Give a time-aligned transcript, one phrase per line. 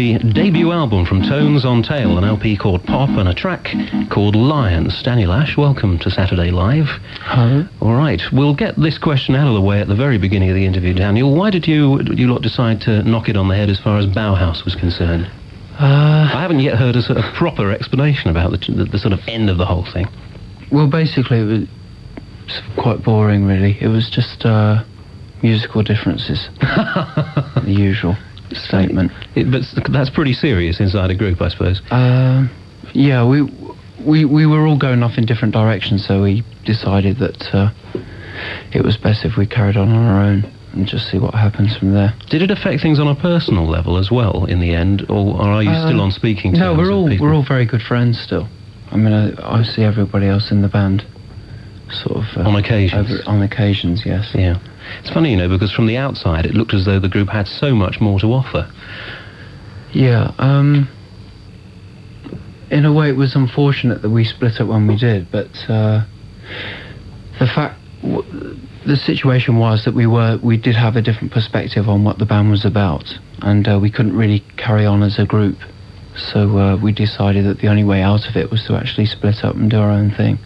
[0.00, 3.68] The debut album from Tones on Tail, an LP called Pop and a track
[4.08, 5.02] called Lions.
[5.02, 6.86] Daniel Ash, welcome to Saturday Live.
[7.20, 7.68] Hello.
[7.82, 10.54] All right, we'll get this question out of the way at the very beginning of
[10.54, 11.34] the interview, Daniel.
[11.34, 14.06] Why did you you lot decide to knock it on the head as far as
[14.06, 15.30] Bauhaus was concerned?
[15.78, 19.12] Uh, I haven't yet heard a sort of proper explanation about the, the, the sort
[19.12, 20.08] of end of the whole thing.
[20.72, 21.68] well, basically, it
[22.46, 23.76] was quite boring, really.
[23.82, 24.82] It was just uh,
[25.42, 26.48] musical differences.
[26.60, 28.16] the usual
[28.52, 29.12] statement.
[29.34, 29.62] It, but
[29.92, 31.80] that's pretty serious inside a group, I suppose.
[31.90, 32.50] Um,
[32.94, 33.42] yeah, we,
[34.04, 37.70] we we were all going off in different directions, so we decided that uh,
[38.72, 41.76] it was best if we carried on on our own and just see what happens
[41.76, 42.14] from there.
[42.28, 45.48] Did it affect things on a personal level as well in the end, or, or
[45.48, 46.60] are you Uh, still on speaking terms?
[46.60, 47.26] No, we're all people?
[47.26, 48.48] we're all very good friends still.
[48.92, 51.04] I mean, I, I see everybody else in the band,
[51.90, 53.10] sort of uh, On occasions.
[53.10, 54.30] over- on occasions, yes.
[54.34, 54.58] Yeah.
[54.98, 57.46] It's funny, you know, because from the outside it looked as though the group had
[57.46, 58.70] so much more to offer.
[59.92, 60.88] Yeah, um,
[62.70, 66.04] in a way, it was unfortunate that we split up when we did, but uh,
[67.38, 68.56] the fact, w-
[68.86, 72.26] the situation was that we were, we did have a different perspective on what the
[72.26, 73.04] band was about,
[73.42, 75.58] and uh, we couldn't really carry on as a group.
[76.16, 79.44] So uh, we decided that the only way out of it was to actually split
[79.44, 80.38] up and do our own thing.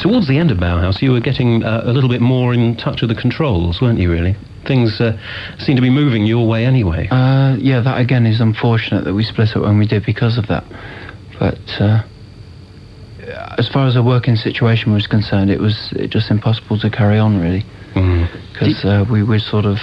[0.00, 3.00] Towards the end of Bauhaus, you were getting uh, a little bit more in touch
[3.02, 4.34] with the controls, weren't you, really?
[4.66, 5.16] Things uh,
[5.58, 7.06] seemed to be moving your way anyway.
[7.10, 10.46] Uh, yeah, that again is unfortunate that we split up when we did because of
[10.48, 10.64] that.
[11.38, 12.02] But uh,
[13.58, 17.40] as far as the working situation was concerned, it was just impossible to carry on
[17.40, 18.26] really Mm.
[18.52, 19.78] because uh, we were sort of.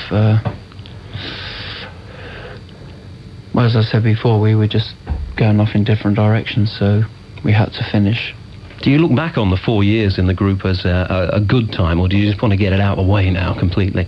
[3.53, 4.93] Well, as I said before, we were just
[5.37, 7.03] going off in different directions, so
[7.43, 8.33] we had to finish.
[8.81, 11.41] Do you look back on the four years in the group as a, a, a
[11.41, 13.57] good time, or do you just want to get it out of the way now
[13.57, 14.07] completely?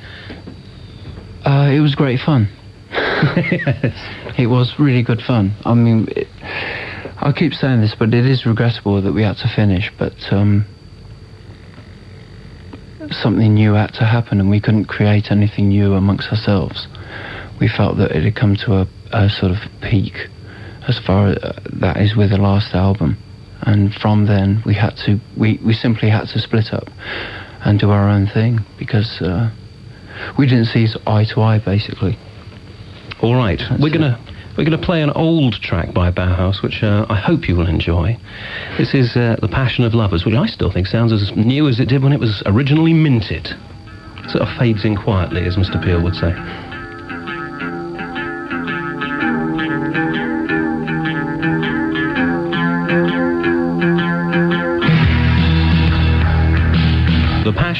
[1.46, 2.48] Uh, it was great fun.
[4.36, 5.54] It was really good fun.
[5.64, 6.28] I mean, it,
[7.22, 9.92] I keep saying this, but it is regrettable that we had to finish.
[10.00, 10.66] But um,
[13.12, 16.88] something new had to happen, and we couldn't create anything new amongst ourselves.
[17.60, 20.28] We felt that it had come to a, a sort of peak,
[20.88, 23.18] as far as uh, that is with the last album.
[23.62, 26.90] And from then, we had to we, we simply had to split up
[27.64, 29.50] and do our own thing because uh,
[30.38, 32.18] we didn't see eye to eye, basically.
[33.22, 34.20] All right, we're gonna
[34.58, 38.18] we're gonna play an old track by Bauhaus, which uh, I hope you will enjoy.
[38.78, 41.80] This is uh, "The Passion of Lovers," which I still think sounds as new as
[41.80, 43.48] it did when it was originally minted.
[44.28, 45.84] Sort of fades in quietly, as Mr.
[45.84, 46.32] Peel would say.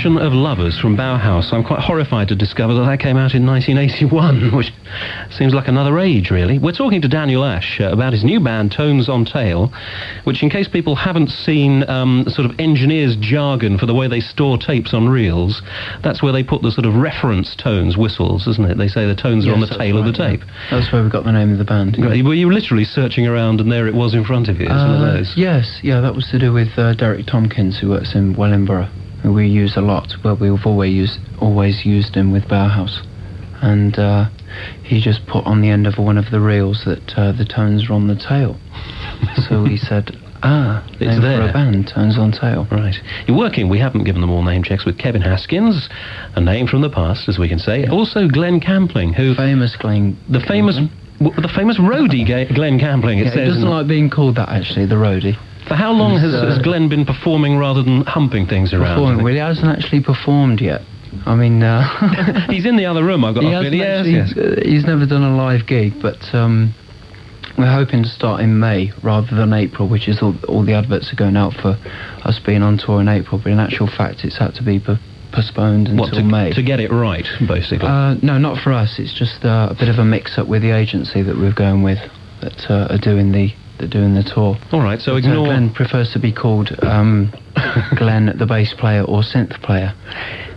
[0.04, 1.54] Passion of Lovers from Bauhaus.
[1.54, 4.70] I'm quite horrified to discover that that came out in 1981, which
[5.32, 6.60] seems like another age, really.
[6.60, 9.72] We're talking to Daniel Ash uh, about his new band, Tones on Tail,
[10.26, 14.20] which, in case people haven't seen um, sort of engineers' jargon for the way they
[14.20, 15.62] store tapes on reels,
[16.04, 18.78] that's where they put the sort of reference tones, whistles, isn't it?
[18.78, 20.42] They say the tones are on the Yes, tail of the tape.
[20.42, 20.80] yeah.
[20.82, 21.96] That's where we got the name of the band.
[21.98, 24.66] Right, Were you literally searching around and there it was in front of you?
[24.66, 25.32] It's one of Uh, those.
[25.38, 28.90] yes, yeah, that was to do with uh, Derek Tompkins, who works in Wellingborough,
[29.24, 30.14] we use a lot.
[30.24, 33.06] but we've always used always used him with Bauhaus,
[33.62, 34.30] and uh,
[34.84, 37.90] he just put on the end of one of the reels that uh, the tones
[37.90, 38.58] are on the tail.
[39.48, 42.96] so he said, "Ah, It's name for a band, tones on tail." Right.
[43.28, 45.90] You're working, we haven't given them all name checks, with Kevin Haskins,
[46.36, 47.88] a name from the past, as we can say.
[47.88, 49.36] Also Glenn Campling, who...
[49.36, 50.18] Famous Glenn.
[50.30, 50.80] the famous...
[51.20, 54.88] The famous roadie Glenn Campling, it Yeah, he doesn't like being called that actually.
[54.88, 55.38] The roadie.
[55.68, 58.96] For how long has, He's, has Glenn been performing rather than humping things around?
[58.98, 59.24] Performing.
[59.24, 60.82] Well, he hasn't actually performed yet.
[61.26, 64.58] I mean, uh, He's in the other room, I've got he hasn't Yes, actually, yes.
[64.58, 66.74] uh, he's never done a live gig, but um,
[67.58, 71.14] we're hoping to start in May rather than April, which is all, all the adverts
[71.14, 71.78] are going out for
[72.26, 73.40] us being on tour in April.
[73.42, 74.98] But in actual fact, it's had to be po-
[75.32, 76.52] postponed until What, to, May.
[76.54, 77.88] to get it right, basically.
[77.88, 78.96] uh, no, not for us.
[78.98, 82.00] It's just uh, a bit of a mix-up with the agency that we're going with
[82.42, 83.52] that uh, are doing the
[83.90, 84.58] doing the tour.
[84.72, 85.46] all right, so Uh, ignore...
[85.46, 87.34] Glenn prefers to be called um,
[87.98, 89.94] Glenn, the bass player or synth player.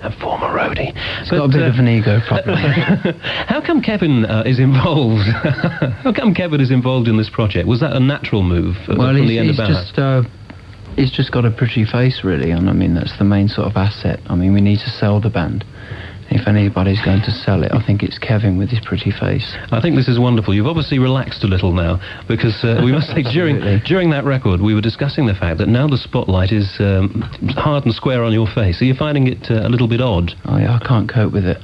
[0.02, 0.92] a former roadie.
[1.20, 2.56] He's got a bit of an ego problem.
[3.48, 5.24] How come Kevin uh, is involved?
[6.04, 7.66] How come Kevin is involved in this project?
[7.66, 10.22] Was that a natural move uh, well, from he's, the end he's of just uh,
[10.94, 13.76] he's just got a pretty face, really, and I mean that's the main sort of
[13.76, 14.20] asset.
[14.26, 15.64] I mean, we need to sell the band.
[16.36, 19.56] If anybody's going to sell it, I think it's Kevin with his pretty face.
[19.72, 20.54] I think this is wonderful.
[20.54, 21.98] You've obviously relaxed a little now
[22.28, 25.68] because uh, we must say during during that record we were discussing the fact that
[25.68, 27.22] now the spotlight is um,
[27.56, 28.82] hard and square on your face.
[28.82, 30.32] Are you finding it uh, a little bit odd?
[30.44, 31.58] I, I can't cope with it.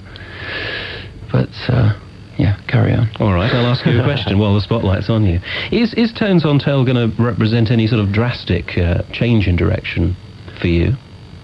[1.31, 1.99] But uh,
[2.39, 3.11] yeah, carry on.
[3.21, 5.39] All right, I'll ask you a question while the spotlight's on you.
[5.71, 9.57] Is is Tones on Tail going to represent any sort of drastic uh, change in
[9.57, 10.17] direction
[10.61, 10.95] for you?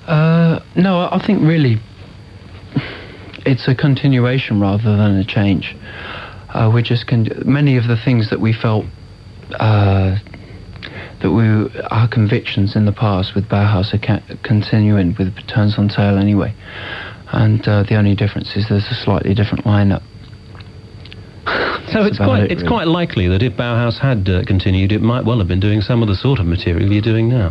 [0.07, 1.77] Uh, no, I think really
[3.49, 5.75] it's a continuation rather than a change.
[6.51, 8.85] Uh, we're just con- many of the things that we felt
[9.59, 10.17] uh,
[11.23, 11.49] that we
[11.91, 16.55] our convictions in the past with Bauhaus are ca- continuing with Turns on Tail anyway,
[17.33, 20.03] and uh, the only difference is there's a slightly different lineup.
[21.89, 22.69] So it's quite it, it's really.
[22.69, 26.03] quite likely that if Bauhaus had uh, continued, it might well have been doing some
[26.03, 27.49] of the sort of material you're doing now.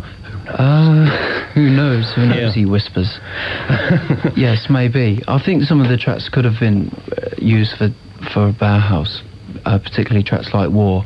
[0.48, 2.12] Uh, who knows?
[2.14, 2.36] Who knows?
[2.36, 2.52] Yeah.
[2.52, 3.18] He whispers.
[4.36, 5.22] yes, maybe.
[5.28, 7.90] I think some of the tracks could have been uh, used for
[8.34, 9.22] for Bauhaus,
[9.64, 11.04] uh, particularly tracks like War.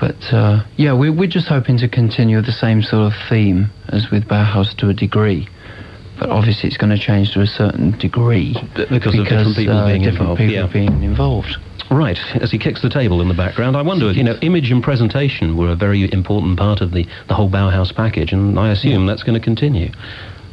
[0.00, 4.10] But uh, yeah, we're we're just hoping to continue the same sort of theme as
[4.10, 5.48] with Bauhaus to a degree.
[6.18, 9.76] But obviously, it's going to change to a certain degree B- because of different people
[9.76, 10.72] uh, being different involved, people yeah.
[10.72, 11.56] being involved.
[11.90, 14.82] Right, as he kicks the table in the background, I wonder, you know, image and
[14.82, 19.06] presentation were a very important part of the, the whole Bauhaus package, and I assume
[19.06, 19.88] that's going to continue.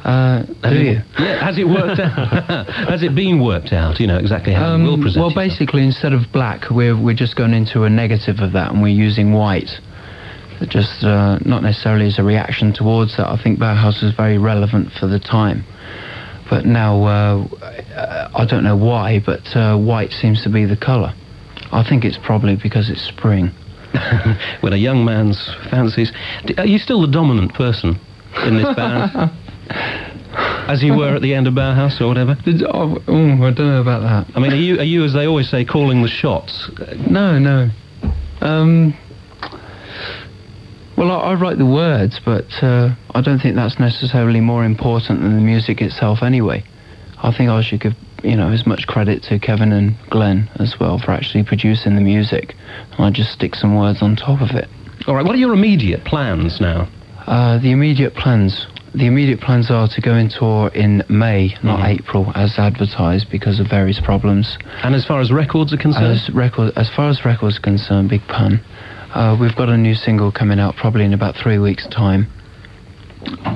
[0.05, 0.91] Uh, do Has you?
[0.91, 2.67] it, yeah, has it worked out?
[2.87, 5.49] has it been worked out, you know, exactly how Um, will present well, yourself?
[5.49, 8.89] basically, instead of black, we're we're just going into a negative of that, and we're
[9.07, 9.71] using white.
[10.69, 13.27] Just uh, not necessarily as a reaction towards that.
[13.27, 15.65] I think Bauhaus was very relevant for the time,
[16.49, 17.47] but now uh,
[17.93, 21.13] uh, I don't know why, but uh, white seems to be the colour.
[21.75, 23.51] I think it's probably because it's spring.
[24.62, 25.38] when a young man's
[25.70, 26.12] fancies.
[26.58, 28.00] Are you still the dominant person
[28.44, 29.32] in this band?
[30.67, 32.36] as you were at the end of Bauhaus or whatever?
[32.67, 34.36] Oh, oh, I don't know about that.
[34.36, 36.70] I mean, are you, are you, as they always say, calling the shots?
[37.10, 37.70] No, no.
[38.41, 38.94] Um,
[40.98, 45.22] well, I, I write the words, but uh, I don't think that's necessarily more important
[45.22, 46.63] than the music itself anyway.
[47.22, 47.94] I think I should give,
[48.25, 52.01] you know, as much credit to Kevin and Glenn as well for actually producing the
[52.01, 52.55] music.
[52.98, 54.67] And I just stick some words on top of it.
[55.08, 56.88] All right, what are your immediate plans now?
[57.27, 58.65] Uh, the immediate plans.
[58.96, 62.00] The immediate plans are to go in tour in May, not Mhm.
[62.00, 64.58] April, as advertised because of various problems.
[64.84, 66.05] And as far as records are concerned?
[66.05, 68.62] As record, as far as records are concerned, big pun.
[69.13, 72.27] Uh, we've got a new single coming out probably in about three weeks' time,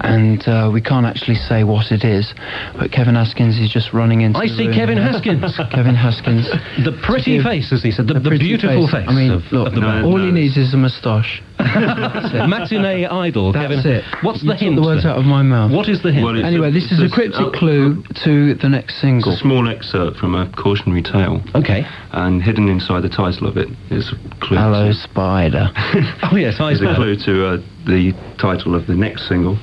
[0.03, 2.33] and uh, we can't actually say what it is.
[2.77, 4.39] But Kevin Haskins is just running into.
[4.39, 4.75] I the see room.
[4.75, 5.41] Kevin Haskins.
[5.71, 6.49] Kevin Haskins.
[6.85, 9.43] the pretty give- face, as he said, the, the, pretty beautiful face, I mean, of,
[9.51, 10.05] look, of the no, band.
[10.05, 10.25] all no.
[10.25, 11.41] he needs is a moustache.
[12.47, 13.51] Matinee idol.
[13.51, 13.91] That's Kevin.
[13.91, 14.03] it.
[14.23, 14.75] What's You the took hint?
[14.75, 15.11] the words then?
[15.11, 15.71] out of my mouth.
[15.71, 16.23] What is the hint?
[16.25, 19.33] Well, Anyway, a- this is a a- cryptic uh, clue to the next It's single.
[19.33, 21.83] a small excerpt from a cautionary tale, okay.
[22.11, 24.57] and hidden inside the title of it is a clue.
[24.57, 25.69] Hello, to- spider.
[26.31, 29.57] Oh, yes, I is a clue to uh, the title of the next single,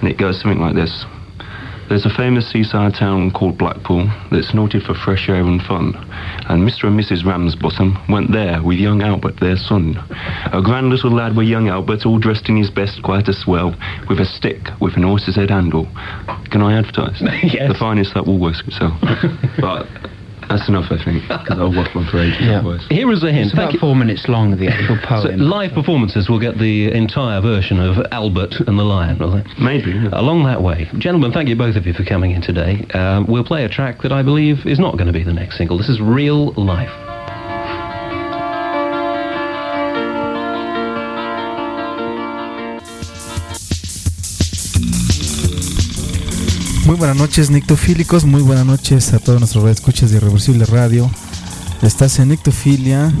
[0.00, 1.04] and it goes something like this.
[1.90, 5.96] There's a famous seaside town called Blackpool that's noted for fresh air and fun,
[6.48, 6.84] and Mr.
[6.84, 7.24] and Mrs.
[7.24, 9.96] Ramsbottom went there with young Albert, their son.
[10.52, 13.74] A grand little lad with young Albert, all dressed in his best, quite a swell,
[14.08, 15.88] with a stick with an horse's head handle.
[16.52, 17.20] Can I advertise?
[17.42, 17.72] Yes.
[17.72, 18.94] The finest that will work itself.
[19.60, 19.88] but
[20.50, 22.58] that's enough, I think, because I'll waffle on for ages Yeah.
[22.58, 22.84] otherwise.
[22.90, 23.46] Here is a hint.
[23.46, 23.78] It's about you.
[23.78, 25.38] four minutes long, the actual So poem.
[25.38, 29.44] live performances will get the entire version of Albert and the Lion, will they?
[29.58, 29.92] Maybe.
[29.92, 30.10] yeah.
[30.12, 30.88] Along that way.
[30.98, 32.84] Gentlemen, thank you both of you for coming in today.
[32.94, 35.56] Um, we'll play a track that I believe is not going to be the next
[35.56, 35.78] single.
[35.78, 37.09] This is Real Life.
[46.90, 48.24] Muy buenas noches, nictofílicos.
[48.24, 51.08] Muy buenas noches a todos nuestros escuchas de Irreversible Radio.
[51.82, 53.14] Estás en Nictofilia,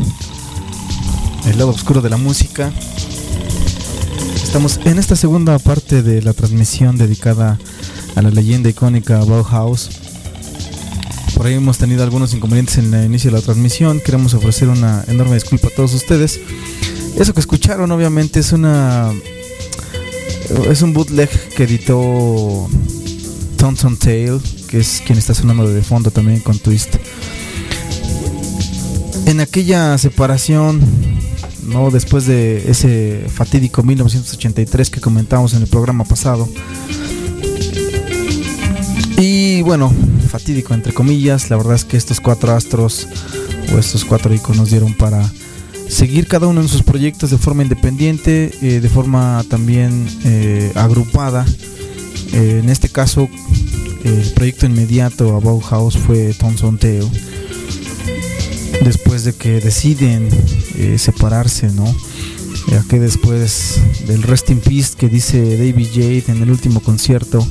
[1.46, 2.72] el lado oscuro de la música.
[4.42, 7.60] Estamos en esta segunda parte de la transmisión dedicada
[8.16, 9.88] a la leyenda icónica Bauhaus.
[11.36, 14.00] Por ahí hemos tenido algunos inconvenientes en el inicio de la transmisión.
[14.00, 16.40] Queremos ofrecer una enorme disculpa a todos ustedes.
[17.16, 19.12] Eso que escucharon, obviamente, es una.
[20.68, 22.68] Es un bootleg que editó
[23.60, 26.96] Thompson Tail, que es quien está sonando de fondo también con Twist.
[29.26, 30.80] En aquella separación,
[31.66, 36.48] no después de ese fatídico 1983 que comentamos en el programa pasado.
[39.18, 39.92] Y bueno,
[40.30, 43.06] fatídico entre comillas, la verdad es que estos cuatro astros
[43.74, 45.30] o estos cuatro iconos dieron para
[45.86, 51.44] seguir cada uno en sus proyectos de forma independiente, eh, de forma también eh, agrupada.
[52.32, 53.28] Eh, en este caso,
[54.04, 57.08] el proyecto inmediato a Bauhaus fue Tale.
[58.84, 60.28] Después de que deciden
[60.76, 61.94] eh, separarse, ¿no?
[62.68, 67.46] Ya que después del Rest in Peace que dice David Jade en el último concierto.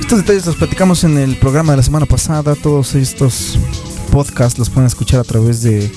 [0.00, 2.54] Estos detalles los platicamos en el programa de la semana pasada.
[2.54, 3.58] Todos estos
[4.10, 5.90] podcast los pueden escuchar a través de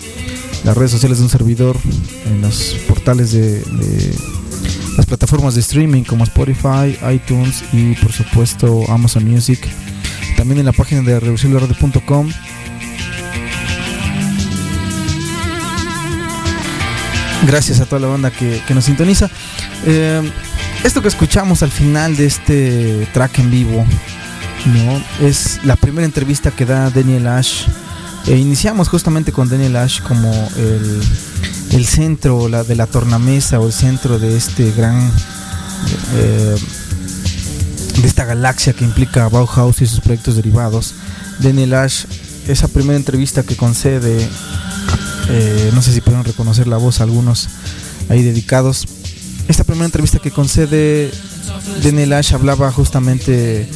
[0.64, 1.78] las redes sociales de un servidor,
[2.26, 3.64] en los portales de,
[4.98, 9.68] las plataformas de streaming como Spotify, iTunes y por supuesto Amazon Music.
[10.38, 12.30] También en la página de reversibleradio.com.
[17.48, 19.30] Gracias a toda la banda que, nos sintoniza.
[19.86, 20.22] Eh,
[20.84, 23.86] esto que escuchamos al final de este track en vivo,
[24.66, 25.26] ¿no?
[25.26, 27.66] Es la primera entrevista que da Daniel Ash
[28.28, 31.02] e iniciamos justamente con Daniel Ash como el,
[31.86, 35.12] centro la, de la tornamesa o el centro de este gran.
[36.16, 36.56] Eh,
[38.02, 40.96] de esta galaxia que implica Bauhaus y sus proyectos derivados.
[41.40, 42.06] Daniel Ash,
[42.48, 44.28] esa primera entrevista que concede,
[45.30, 47.50] eh, no sé si pueden reconocer la voz algunos
[48.10, 48.88] ahí dedicados.
[49.48, 51.12] Esta primera entrevista que concede
[51.84, 53.70] Daniel Ash hablaba justamente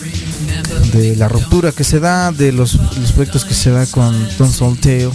[0.93, 2.77] de la ruptura que se da, de los,
[3.13, 5.11] proyectos que se da con Don Solteo.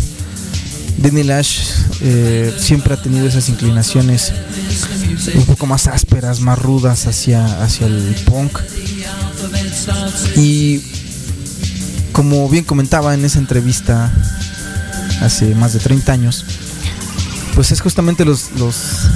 [1.00, 1.60] Danny Lash
[2.02, 4.32] eh, siempre ha tenido esas inclinaciones
[5.34, 8.58] un poco más ásperas, más rudas hacia, hacia el punk.
[10.36, 10.82] Y
[12.12, 14.12] como bien comentaba en esa entrevista
[15.22, 16.44] hace más de 30 años,
[17.54, 19.08] pues es justamente los, los,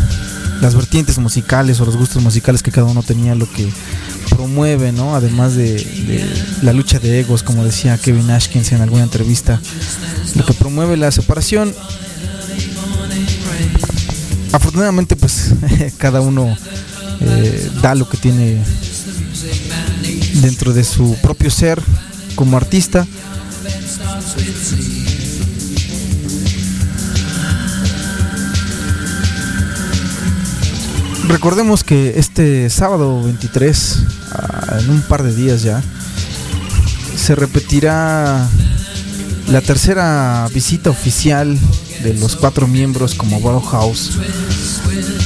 [0.60, 3.68] las vertientes musicales o los gustos musicales que cada uno tenía lo que
[4.30, 5.14] promueve, ¿no?
[5.14, 6.24] Además de,
[6.62, 9.60] la lucha de egos, como decía Kevin Ashkins en alguna entrevista,
[10.34, 11.74] lo que promueve la separación.
[14.52, 15.50] Afortunadamente, pues
[15.98, 16.56] cada uno
[17.20, 18.62] eh, da lo que tiene
[20.40, 21.82] dentro de su propio ser
[22.34, 23.06] como artista.
[31.28, 33.98] Recordemos que este sábado 23,
[34.32, 35.82] ah, en un par de días ya,
[37.16, 38.48] se repetirá
[39.48, 41.58] la tercera visita oficial
[42.02, 44.18] de los cuatro miembros como Bauhaus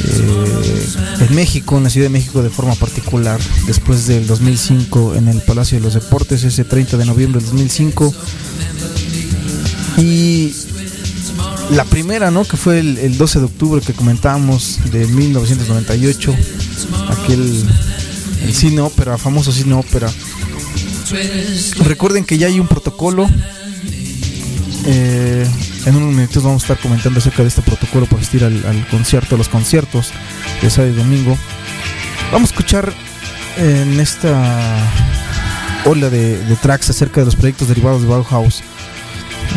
[0.04, 0.86] eh,
[1.28, 5.40] en México, en la Ciudad de México de forma particular, después del 2005 en el
[5.42, 8.14] Palacio de los Deportes, ese 30 de noviembre del 2005.
[9.98, 10.54] Y
[11.70, 12.44] la primera, ¿no?
[12.44, 16.34] Que fue el, 12 de octubre que comentábamos de 1998,
[17.10, 17.64] aquel
[18.44, 20.10] el cine ópera, famoso cine ópera.
[21.84, 23.28] Recuerden que ya hay un protocolo.
[24.86, 25.46] Eh,
[25.84, 29.34] en unos minutos vamos a estar comentando acerca de este protocolo para asistir al, concierto,
[29.34, 30.12] a los conciertos
[30.62, 31.36] de sábado y domingo.
[32.32, 32.92] Vamos a escuchar
[33.56, 34.40] en esta
[35.84, 38.62] ola de, de tracks acerca de los proyectos derivados de Bauhaus.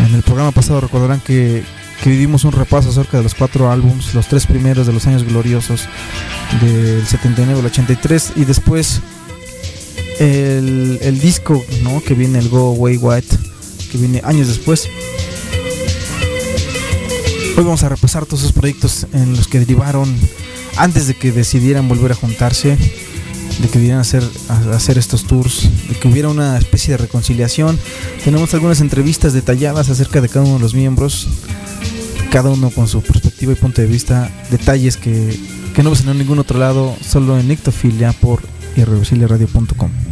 [0.07, 1.63] En el programa pasado recordarán que
[2.01, 5.23] que vivimos un repaso acerca de los cuatro álbums, los tres primeros de los años
[5.23, 5.87] gloriosos
[6.59, 9.01] del 79 al 83 y después
[10.19, 12.01] el, disco ¿no?
[12.01, 13.37] que viene el Go Away White
[13.91, 14.87] que viene años después.
[17.57, 20.15] Hoy vamos a repasar todos esos proyectos en los que derivaron
[20.77, 22.77] antes de que decidieran volver a juntarse,
[23.59, 24.23] de que debieran hacer,
[24.73, 27.79] hacer estos tours, de que hubiera una especie de reconciliación.
[28.23, 31.27] Tenemos algunas entrevistas detalladas acerca de cada uno de los miembros
[32.31, 35.37] cada uno con su perspectiva y punto de vista, detalles que,
[35.75, 38.41] que no ves en ningún otro lado, solo en Nictofilia por
[38.77, 40.10] irreversibleradio.com.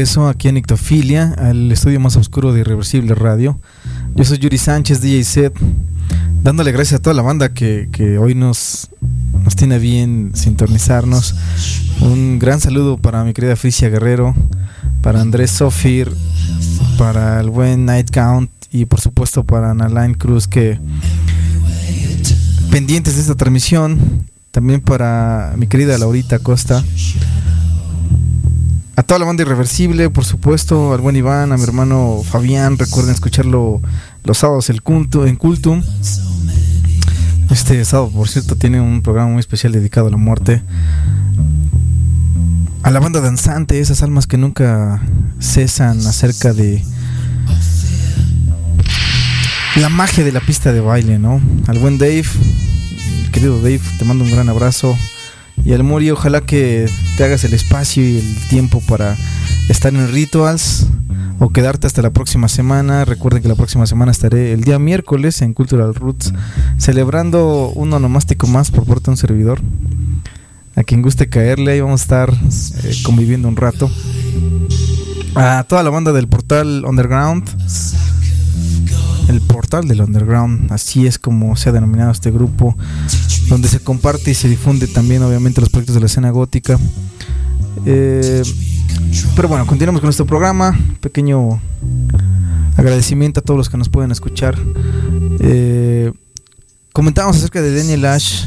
[0.00, 3.60] regreso aquí en Nictofilia, al estudio más oscuro de Irreversible Radio.
[4.14, 5.54] Yo soy Yuri Sánchez, DJ Set,
[6.42, 8.88] dándole gracias a toda la banda que, que hoy nos,
[9.44, 11.34] nos tiene bien sintonizarnos.
[12.00, 14.34] Un gran saludo para mi querida Frisia Guerrero,
[15.02, 16.10] para Andrés Sofir,
[16.96, 20.80] para el buen Night Count y por supuesto para Analine Cruz que
[22.70, 24.24] pendientes de esta transmisión.
[24.50, 26.82] También para mi querida Laurita Costa
[29.00, 33.14] a toda la banda irreversible, por supuesto, al buen Iván, a mi hermano Fabián, recuerden
[33.14, 33.80] escucharlo
[34.24, 35.82] los sábados el culto, en Cultum.
[37.50, 40.62] Este sábado, por cierto, tiene un programa muy especial dedicado a la muerte.
[42.82, 45.00] A la banda danzante, esas almas que nunca
[45.40, 46.84] cesan acerca de
[49.76, 51.40] la magia de la pista de baile, ¿no?
[51.68, 52.26] Al buen Dave,
[53.32, 54.94] querido Dave, te mando un gran abrazo.
[55.64, 59.16] Y al Muri, ojalá que te hagas el espacio y el tiempo para
[59.68, 60.86] estar en Rituals
[61.38, 63.04] o quedarte hasta la próxima semana.
[63.04, 66.32] Recuerden que la próxima semana estaré el día miércoles en Cultural Roots
[66.78, 69.60] celebrando un onomástico más por parte de un servidor.
[70.76, 73.90] A quien guste caerle, ahí vamos a estar eh, conviviendo un rato.
[75.34, 77.48] A toda la banda del portal Underground.
[79.30, 82.76] El portal del Underground, así es como se ha denominado este grupo
[83.48, 86.76] donde se comparte y se difunde también obviamente los proyectos de la escena gótica.
[87.86, 88.42] Eh,
[89.36, 90.76] pero bueno, continuamos con nuestro programa.
[91.00, 91.60] Pequeño
[92.76, 94.58] agradecimiento a todos los que nos pueden escuchar.
[95.38, 96.12] Eh,
[96.92, 98.46] comentábamos acerca de Daniel Ash,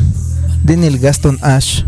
[0.66, 1.84] Daniel Gaston Ash.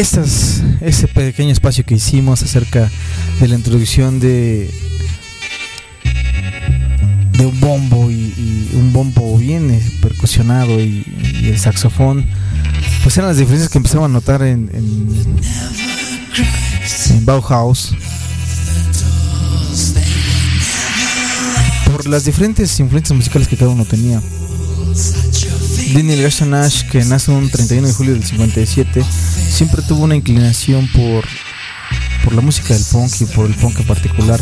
[0.00, 2.90] Ese pequeño espacio que hicimos acerca
[3.38, 4.70] de la introducción de
[7.38, 11.04] un bombo y, un bombo bien eh, percusionado y,
[11.44, 12.24] el saxofón
[13.02, 15.40] pues eran las diferencias que empezaban a notar en, en,
[17.10, 17.94] en Bauhaus.
[21.86, 24.20] Por las diferentes influencias musicales que cada uno tenía.
[25.94, 29.02] Daniel Gershon Nash, que nace un 31 de julio del 57,
[29.50, 31.24] siempre tuvo una inclinación por,
[32.24, 34.40] por la música del punk y por el punk en particular.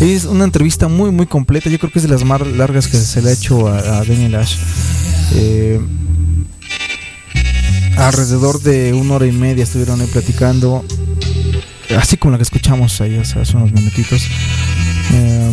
[0.00, 1.70] Es una entrevista muy, muy completa.
[1.70, 4.34] Yo creo que es de las más largas que se le ha hecho a, Daniel
[4.36, 4.56] Ash.
[5.34, 5.80] Eh,
[7.96, 10.84] alrededor de una hora y media estuvieron ahí platicando,
[11.96, 14.22] así como la que escuchamos ahí hace, unos minutitos.
[15.12, 15.52] Eh,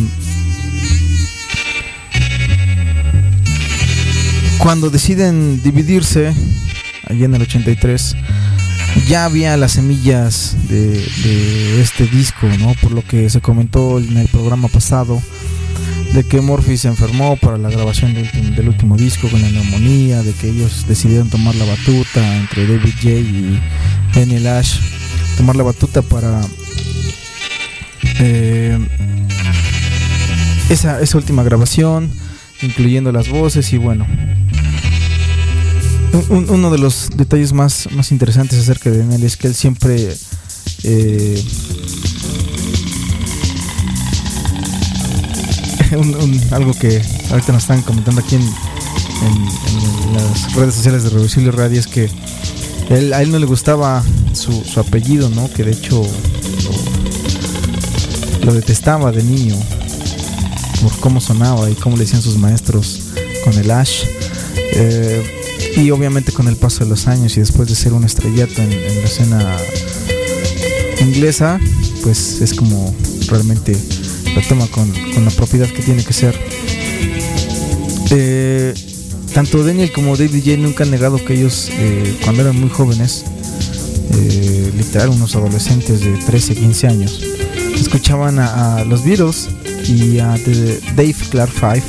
[4.64, 6.32] Cuando deciden dividirse,
[7.06, 8.16] allí en el 83,
[9.08, 12.74] ya había las semillas de, este disco, ¿no?
[12.80, 15.20] Por lo que se comentó en el programa pasado
[16.12, 20.32] de que Morphy se enfermó para la grabación del, último disco con la neumonía, de
[20.32, 23.60] que ellos decidieron tomar la batuta entre David J y
[24.14, 24.78] Daniel Ash,
[25.36, 26.40] tomar la batuta para
[28.20, 28.78] eh,
[30.70, 32.10] esa, esa última grabación,
[32.62, 34.06] incluyendo las voces y bueno,
[36.28, 40.16] uno de los detalles más, más interesantes acerca de él es que él siempre
[40.84, 41.44] eh,
[46.50, 48.44] algo que ahorita nos están comentando aquí en,
[50.14, 52.10] las redes sociales de Reversible Radio es que
[52.90, 55.50] a él no le gustaba su, apellido, ¿no?
[55.52, 56.02] Que de hecho
[58.44, 59.56] lo, detestaba de niño
[60.82, 63.00] por cómo sonaba y cómo le decían sus maestros
[63.44, 64.04] con el Ash.
[64.74, 65.43] Eh,
[65.76, 68.70] y obviamente con el paso de los años y después de ser un estrellato en,
[68.70, 69.56] la escena
[71.00, 71.60] inglesa,
[72.02, 72.94] pues es como
[73.28, 73.76] realmente
[74.34, 74.92] lo toma con,
[75.24, 76.38] la propiedad que tiene que ser.
[78.10, 78.74] Eh,
[79.32, 83.24] tanto Daniel como David J nunca han negado que ellos, eh, cuando eran muy jóvenes,
[84.12, 87.20] eh, literal unos adolescentes de 13, 15 años,
[87.80, 89.48] escuchaban a, los Beatles
[89.88, 90.36] y a
[90.96, 91.82] Dave Clark Five,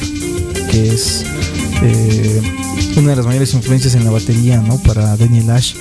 [0.71, 1.23] que es
[2.97, 4.77] una de las mayores influencias en la batería, ¿no?
[4.81, 5.75] Para Daniel Ash.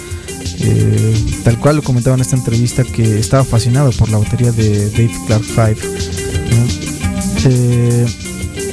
[0.61, 4.91] Eh, tal cual lo comentaba en esta entrevista que estaba fascinado por la batería de
[4.91, 5.77] Dave Clark Five.
[7.47, 8.07] Eh,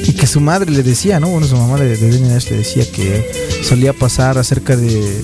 [0.08, 1.28] y que su madre le decía, ¿no?
[1.28, 3.30] Bueno, su mamá de, Daniel Ash le decía que
[3.64, 5.22] solía pasar acerca de.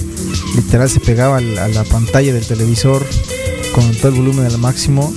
[0.55, 3.05] Literal se pegaba a la, pantalla del televisor
[3.73, 5.13] con todo el volumen al máximo,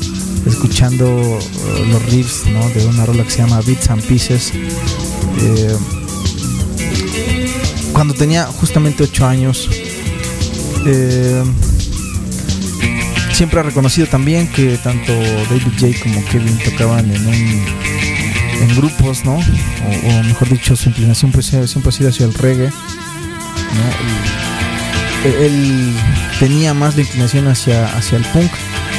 [0.46, 2.68] escuchando uh, los riffs, ¿no?
[2.70, 4.52] De una rola que se llama Beats and Pieces.
[5.40, 5.76] Eh,
[8.00, 9.68] cuando tenía justamente 8 años,
[10.86, 11.44] Eh,
[13.34, 19.34] siempre ha reconocido también que tanto David J como Kevin tocaban en grupos, ¿no?
[19.34, 22.74] O, mejor dicho, su inclinación pues, siempre ha sido hacia el reggae, ¿no?
[25.28, 25.94] él
[26.38, 28.50] tenía más la inclinación hacia, hacia el punk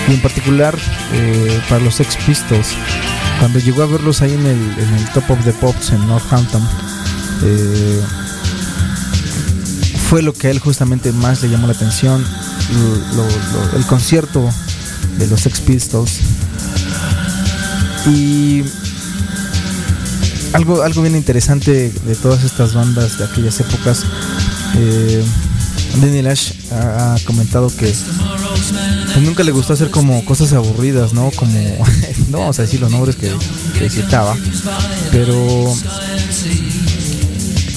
[0.09, 0.77] y en particular
[1.13, 2.75] eh, para los Sex Pistols.
[3.39, 6.61] Cuando llegó a verlos ahí en el, en el Top of the Pops en Northampton,
[7.43, 8.03] eh,
[10.11, 12.21] fue lo que a él justamente más le llamó la atención,
[13.77, 14.45] el concierto
[15.17, 16.19] de los Sex Pistols.
[18.07, 18.61] Y
[20.51, 24.03] algo, algo bien interesante de todas estas bandas de aquellas épocas,
[24.75, 25.23] eh,
[26.01, 31.31] Danny Lash ha, comentado que pues, nunca le gustó hacer como cosas aburridas, ¿no?
[31.37, 31.57] Como,
[32.29, 33.31] no vamos a decir los nombres que,
[33.79, 34.35] que citaba,
[35.09, 35.73] pero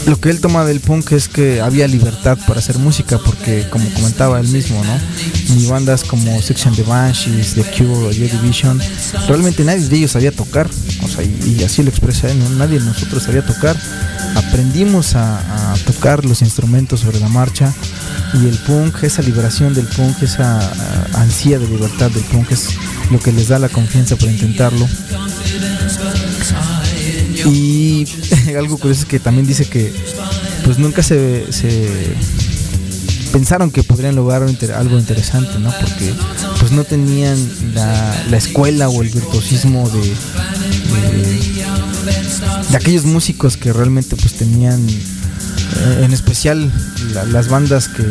[0.06, 3.88] lo que él toma del punk es que había libertad para hacer música, porque como
[3.90, 5.54] comentaba él mismo, ¿no?
[5.54, 8.80] Ni bandas como Section the Banshees, The Cure o Division,
[9.26, 10.68] realmente nadie de ellos sabía tocar,
[11.02, 13.76] o sea, y, así lo expresa él, nadie de nosotros sabía tocar.
[14.34, 17.72] Aprendimos a, tocar los instrumentos sobre la marcha
[18.34, 20.60] y el punk, esa liberación del punk, esa
[21.14, 22.68] ansia de libertad del punk es
[23.10, 24.86] lo que les da la confianza para intentarlo.
[27.46, 28.06] Y
[28.56, 29.92] algo curioso es que también dice que
[30.64, 31.44] pues nunca se,
[33.32, 34.42] pensaron que podrían lograr
[34.74, 35.70] algo interesante, ¿no?
[35.78, 36.14] Porque
[36.58, 37.36] pues no tenían
[37.74, 40.00] la, escuela o el virtuosismo de,
[42.70, 46.72] de, aquellos músicos que realmente pues tenían, eh, en especial
[47.30, 48.04] las bandas que,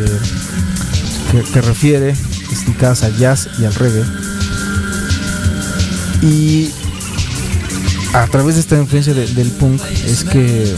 [1.54, 2.16] que, refiere,
[2.66, 4.04] dedicadas al jazz y al reggae.
[6.22, 6.70] Y
[8.14, 10.76] a través de esta influencia del punk es que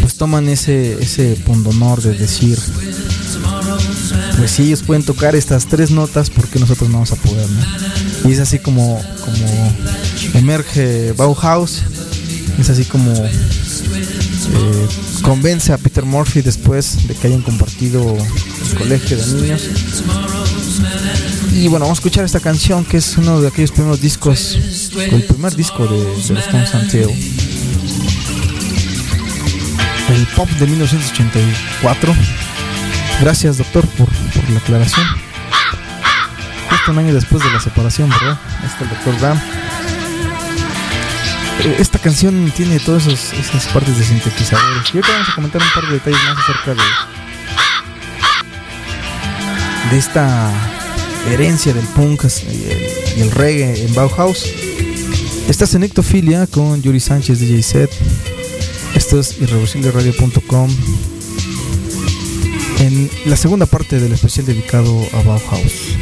[0.00, 2.58] pues toman ese, ese pundonor de decir
[4.36, 7.46] pues si ellos pueden tocar estas tres notas, ¿por qué nosotros no vamos a poder?
[8.24, 9.74] Y es así como, como
[10.34, 11.82] emerge Bauhaus,
[12.58, 14.88] es así como eh,
[15.22, 19.62] convence a Peter Murphy después de que hayan compartido el colegio de niños
[21.52, 24.54] y bueno, vamos a escuchar esta canción que es uno de aquellos primeros discos,
[24.96, 27.10] el primer disco de, de los Stones Anteo.
[30.08, 32.14] El pop de 1984.
[33.20, 34.08] Gracias, doctor, por,
[34.50, 35.06] la aclaración.
[36.70, 38.38] Justo un año después de la separación, ¿verdad?
[38.64, 39.38] Este el doctor Ram.
[41.60, 44.88] Eh, esta canción tiene todas esas partes de sintetizadores.
[44.92, 46.82] Y ahorita vamos a comentar un par de detalles más acerca de,
[49.90, 50.71] de esta
[51.30, 52.24] herencia del punk
[53.14, 54.44] y el, reggae en Bauhaus.
[55.48, 57.90] Estás en Ectofilia con Yuri Sánchez DJ Set.
[58.94, 60.70] Esto es irreversibleradio.com.
[62.80, 66.01] En la segunda parte del especial dedicado a Bauhaus.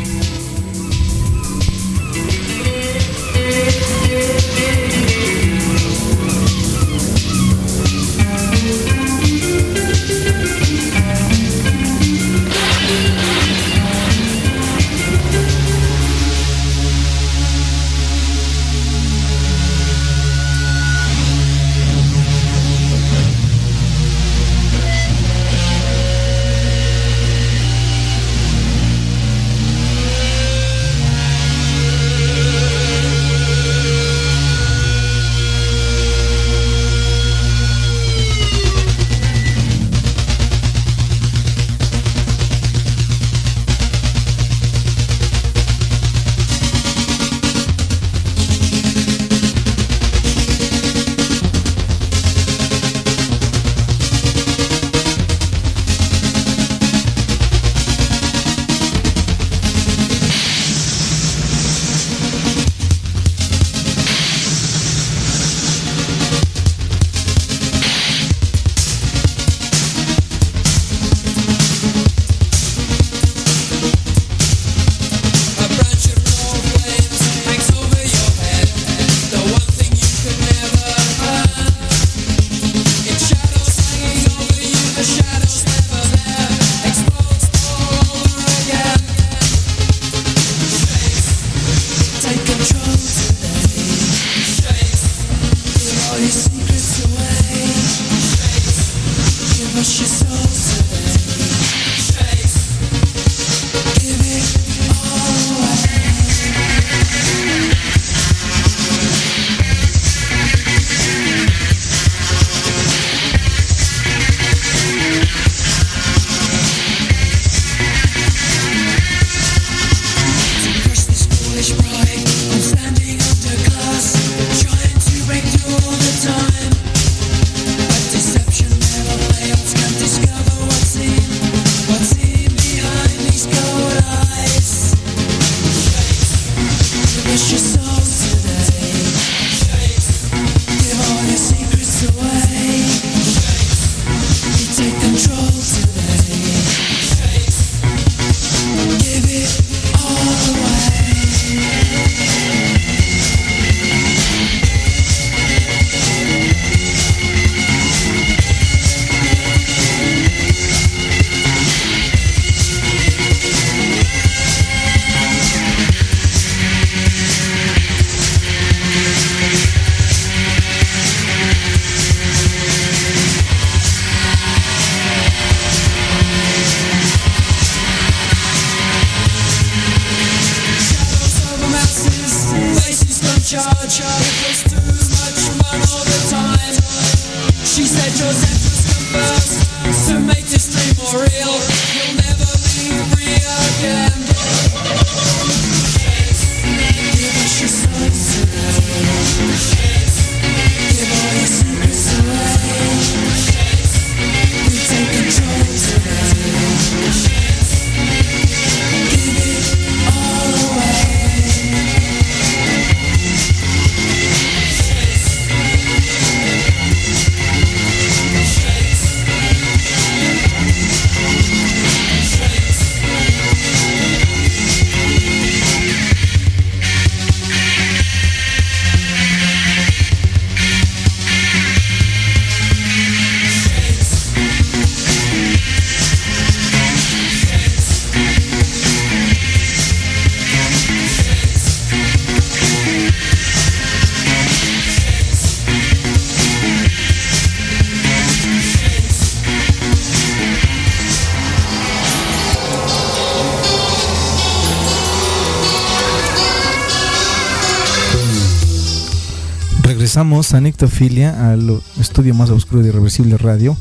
[260.51, 263.77] Regresamos a Nictofilia, al estudio más oscuro de Irreversible Radio.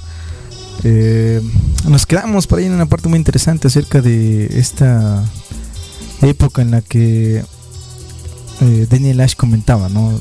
[0.83, 1.41] Eh,
[1.87, 5.23] nos quedamos por ahí en una parte muy interesante acerca de esta
[6.21, 7.43] época en la que
[8.61, 10.19] eh, Daniel Ash comentaba, ¿no?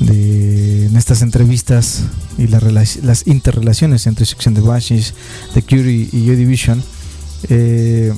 [0.00, 2.04] De, en estas entrevistas
[2.38, 5.12] y las interrelaciones entre Section the Banshees,
[5.52, 6.82] The Curie y Joy Division.
[7.50, 8.14] eh,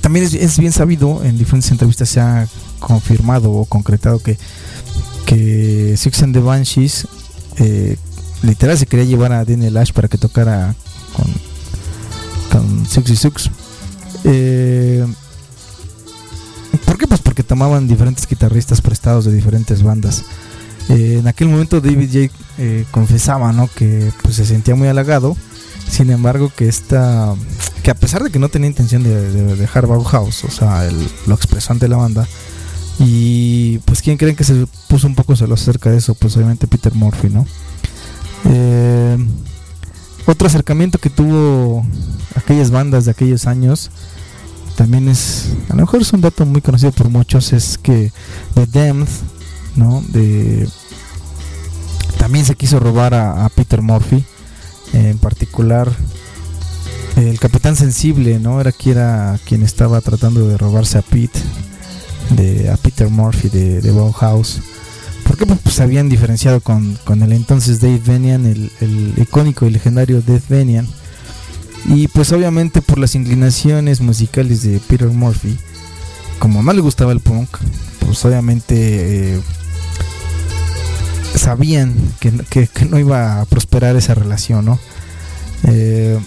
[0.00, 2.48] también es, es bien sabido, en diferentes entrevistas se ha
[2.86, 4.38] confirmado o concretado que,
[5.26, 7.06] que Six and the Banshees
[7.58, 7.96] eh,
[8.42, 10.74] literal se quería llevar a Daniel Ash para que tocara
[11.12, 11.26] con,
[12.50, 13.50] con Sixty Six.
[14.24, 15.06] Eh,
[16.84, 17.06] ¿Por qué?
[17.06, 20.24] Pues porque tomaban diferentes guitarristas prestados de diferentes bandas.
[20.88, 22.34] Eh, en aquel momento David J.
[22.58, 23.68] eh, confesaba ¿no?
[23.74, 25.36] que pues, se sentía muy halagado.
[25.88, 27.34] Sin embargo, que esta.
[27.82, 30.96] que a pesar de que no tenía intención de, de dejar Bauhaus, o sea, él
[31.26, 32.26] lo expresó ante la banda.
[32.98, 36.14] Y pues, ¿quién creen que se puso un poco celoso acerca de eso?
[36.14, 37.46] Pues obviamente Peter Murphy, ¿no?
[38.44, 39.18] Eh,
[40.26, 41.84] otro acercamiento que tuvo
[42.36, 43.90] aquellas bandas de aquellos años
[44.76, 48.12] también es, a lo mejor es un dato muy conocido por muchos, es que
[48.54, 49.08] The Damned,
[49.76, 50.02] ¿no?
[50.08, 50.68] De,
[52.18, 54.24] también se quiso robar a, Peter Murphy,
[54.92, 55.90] en particular
[57.16, 58.60] el Capitán Sensible, ¿no?
[58.60, 61.38] Era quien, era quien estaba tratando de robarse a Pete,
[62.30, 64.60] de, a Peter Murphy de, de Bauhaus.
[65.24, 69.70] Porque pues, se habían diferenciado con, con el entonces Dave Venian, el, el icónico y
[69.70, 70.86] legendario Dave Venian.
[71.86, 75.56] Y pues obviamente por las inclinaciones musicales de Peter Murphy,
[76.38, 77.48] como no le gustaba el punk,
[78.00, 79.40] pues obviamente eh,
[81.34, 84.78] sabían que, que- que no iba a prosperar esa relación, ¿no?
[85.64, 86.18] Eh,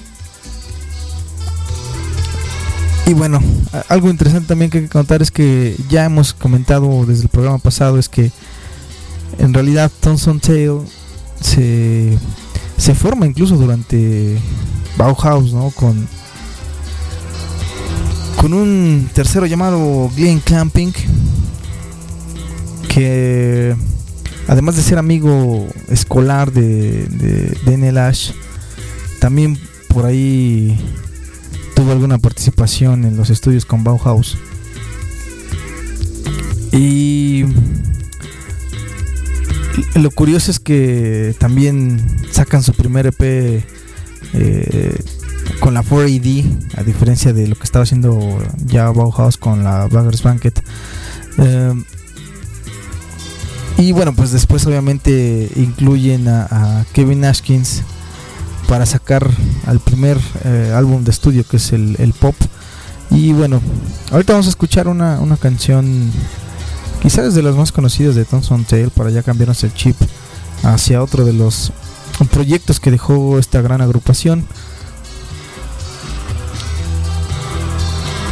[3.08, 3.40] y bueno,
[3.88, 7.60] algo interesante también que hay que contar es que ya hemos comentado desde el programa
[7.60, 8.32] pasado es que
[9.38, 10.82] en realidad Thompson Tale
[11.40, 12.18] se,
[12.78, 14.40] se forma incluso durante
[14.98, 15.70] Bauhaus, ¿no?
[15.72, 16.08] Con,
[18.38, 20.94] con un tercero llamado Glenn Clamping,
[22.90, 23.76] que
[24.48, 28.32] además de ser amigo escolar de, de, de Neil Ash,
[29.20, 30.76] también por ahí
[31.76, 34.38] tuvo alguna participación en los estudios con Bauhaus.
[36.72, 37.46] Y
[39.96, 42.00] lo curioso es que también
[42.32, 43.22] sacan su primer EP
[44.34, 44.98] eh,
[45.60, 50.24] con la 4AD, a diferencia de lo que estaba haciendo ya Bauhaus con la Beggars
[50.24, 50.62] Banquet.
[51.38, 51.84] Eh,
[53.78, 57.84] y bueno, pues después obviamente incluyen a, a Kevin Ashkins
[58.68, 59.30] para sacar
[59.68, 62.36] al primer eh, álbum de estudio que es el, el Pop.
[63.12, 63.62] Y bueno,
[64.12, 66.12] ahorita vamos a escuchar una, una canción
[67.02, 69.96] quizás de las más conocidas de Thompson Tale para ya cambiarnos el chip
[70.64, 71.72] hacia otro de los
[72.32, 74.46] proyectos que dejó esta gran agrupación.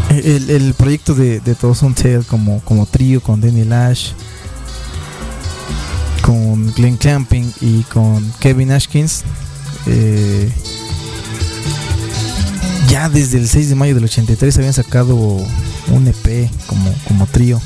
[0.09, 4.11] El, el proyecto de, de Thompson Tale como, como trío con Daniel Ash,
[6.21, 9.23] con Glenn Clamping y con Kevin Ashkins.
[9.87, 10.51] Eh,
[12.89, 17.61] ya desde el 6 de mayo del 83 habían sacado un EP como, como trío.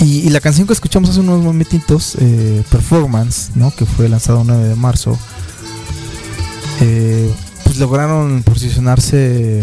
[0.00, 3.70] Y, la canción que escuchamos hace unos momentitos, eh, Performance, ¿no?
[3.70, 5.18] que fue lanzado el 9 de marzo,
[6.80, 7.30] eh,
[7.64, 9.62] pues lograron posicionarse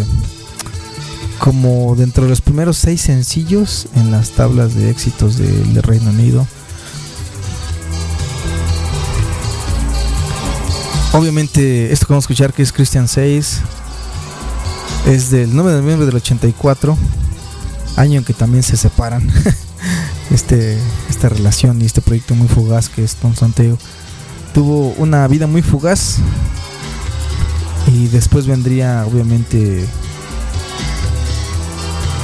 [1.40, 6.46] como dentro de los primeros seis sencillos en las tablas de éxitos del Reino Unido.
[11.14, 13.62] Obviamente, esto que vamos a escuchar que es Christian 6
[15.08, 16.98] es del 9 de noviembre del 84,
[17.96, 19.28] año en que también se separan.
[20.32, 20.78] este,
[21.10, 23.78] esta relación y este proyecto muy fugaz que es Tom Santeo
[24.58, 26.18] tuvo una vida muy fugaz
[27.86, 29.86] y después vendría obviamente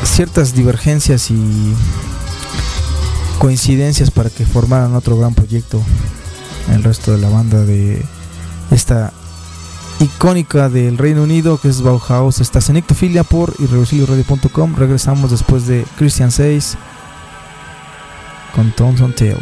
[0.03, 1.75] ciertas divergencias y
[3.37, 5.81] coincidencias para que formaran otro gran proyecto
[6.71, 8.03] el resto de la banda de
[8.73, 9.13] esta
[9.99, 15.85] icónica del Reino Unido que es Bauhaus estás en Ictofilia por irreversibleradio.com regresamos después de
[15.97, 16.77] Christian 6
[18.55, 19.37] con Thompson Tail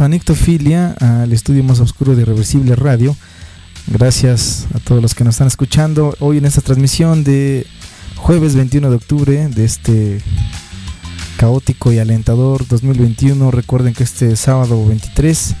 [0.00, 3.14] A Nictofilia, al estudio más oscuro de Reversible Radio.
[3.86, 7.66] Gracias a todos los que nos están escuchando hoy en esta transmisión de
[8.16, 10.22] jueves 21 de octubre de este
[11.36, 13.50] caótico y alentador 2021.
[13.50, 15.54] Recuerden que este sábado 23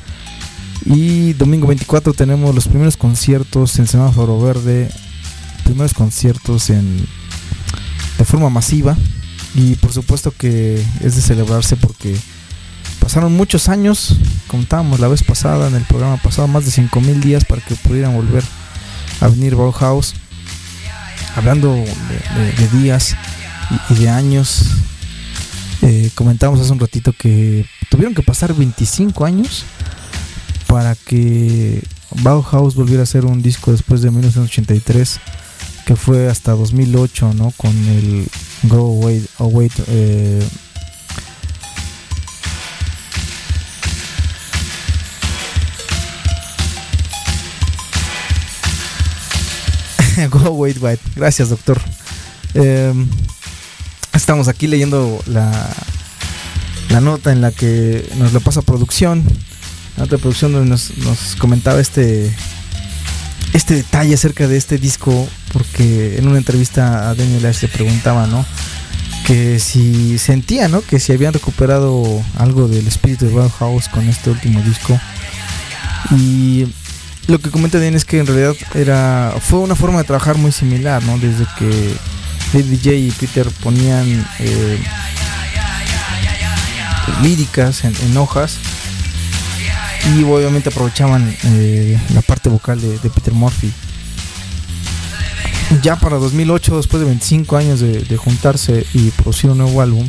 [0.86, 4.90] y domingo 24 tenemos los primeros conciertos en Semáforo Verde,
[5.64, 7.06] primeros conciertos en
[8.24, 8.96] forma masiva
[9.54, 12.16] y por supuesto que es de celebrarse porque
[13.10, 14.14] pasaron muchos años,
[14.46, 18.14] contábamos la vez pasada en el programa pasado, más de 5000 días para que pudieran
[18.14, 18.44] volver
[19.20, 20.14] a venir Bauhaus.
[21.34, 23.16] Hablando de, días
[23.88, 24.62] y, y de años,
[25.82, 29.64] eh, comentábamos hace un ratito que tuvieron que pasar 25 años
[30.68, 31.82] para que
[32.22, 35.18] Bauhaus volviera a hacer un disco después de 1983
[35.84, 38.28] que fue hasta 2008 no con el
[38.62, 40.48] Go Away, Away eh,
[50.30, 51.02] Go Wait White.
[51.16, 51.80] Gracias, doctor.
[52.54, 52.92] Eh,
[54.12, 55.50] estamos aquí leyendo la,
[56.90, 59.24] la nota en la que nos lo pasa producción.
[59.96, 62.34] La de producción donde nos, nos comentaba este
[63.52, 68.26] este detalle acerca de este disco porque en una entrevista a Daniel Ash le preguntaba,
[68.26, 68.46] ¿no?
[69.26, 70.82] Que si sentía, ¿no?
[70.82, 72.04] Que si habían recuperado
[72.38, 74.98] algo del espíritu de Bauhaus con este último disco.
[76.12, 76.66] Y
[77.30, 80.50] lo que comenta Daniel es que en realidad era fue una forma de trabajar muy
[80.50, 81.16] similar, ¿no?
[81.18, 81.94] Desde que
[82.52, 84.78] David J y Peter ponían eh,
[87.22, 88.56] líricas en, hojas
[90.16, 93.70] y obviamente aprovechaban eh, la parte vocal de, Peter Murphy.
[95.82, 100.08] Ya para 2008, después de 25 años de, juntarse y producir un nuevo álbum,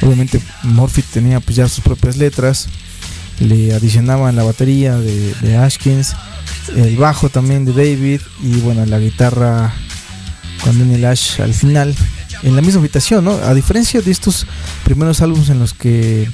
[0.00, 2.68] obviamente Murphy tenía pues ya sus propias letras,
[3.40, 6.14] le adicionaban la batería de Ashkins,
[6.74, 9.72] el bajo también de David y bueno, la guitarra
[10.62, 11.94] con Daniel Ash al final
[12.42, 13.32] en la misma habitación, ¿no?
[13.32, 14.46] A diferencia de estos
[14.84, 16.28] primeros álbumes en los que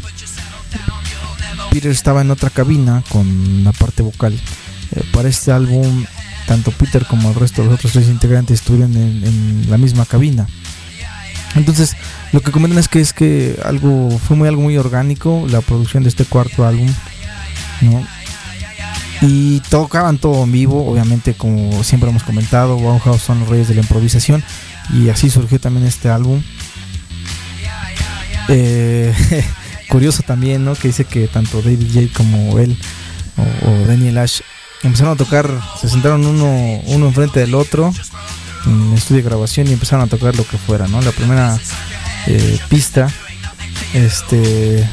[1.70, 4.33] Peter estaba en otra cabina con la parte vocal.
[4.35, 6.05] Eh, para este álbum,
[6.47, 10.05] tanto Peter como el resto de los otros tres integrantes estuvieron en, en la misma
[10.05, 10.47] cabina.
[11.55, 11.97] Entonces,
[12.33, 16.03] lo que comentan es que es que algo fue muy algo muy orgánico la producción
[16.03, 16.93] de este cuarto álbum,
[17.83, 18.07] ¿no?
[19.23, 23.75] Y tocaban todo en vivo, obviamente como siempre hemos comentado, Bauhaus son los reyes de
[23.75, 24.43] la improvisación
[24.93, 26.43] y así surgió también este álbum.
[28.49, 29.14] Eh,
[29.89, 30.75] curioso también, ¿no?
[30.75, 32.77] Que dice que tanto David J como él
[33.37, 34.41] o, Daniel Ash
[34.83, 35.49] empezaron a tocar,
[35.81, 37.93] se sentaron uno, uno enfrente del otro
[38.66, 41.01] en el estudio de grabación y empezaron a tocar lo que fuera, ¿no?
[41.01, 41.59] La primera
[42.27, 43.09] eh, pista,
[43.95, 44.89] este,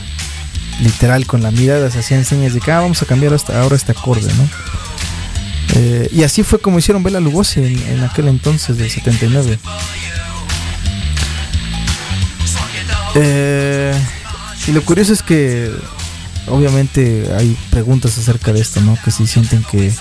[0.80, 3.76] literal con la mirada se hacían señas de que ah, vamos a cambiar hasta ahora
[3.76, 4.50] este acorde, ¿no?
[5.76, 9.60] Eh, y así fue como hicieron Bela Lugosi en, aquel entonces del 79.
[13.16, 13.94] Eh,
[14.68, 15.72] y lo curioso es que
[16.48, 18.98] obviamente hay preguntas acerca de esto, ¿no?
[19.04, 19.94] Que si sienten que,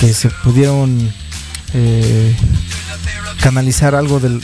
[0.00, 1.12] que se pudieron
[1.72, 2.36] eh,
[3.40, 4.40] canalizar algo de,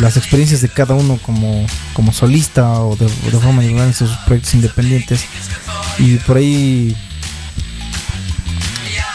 [0.00, 4.54] las experiencias de cada uno como, como solista o de, forma individual en sus proyectos
[4.54, 5.24] independientes.
[5.98, 6.96] Y por ahí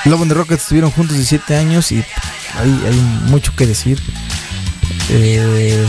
[0.05, 1.97] Love and the Rockets estuvieron juntos 17 años y
[2.57, 2.99] hay, hay
[3.29, 3.99] mucho que decir.
[5.09, 5.87] Eh,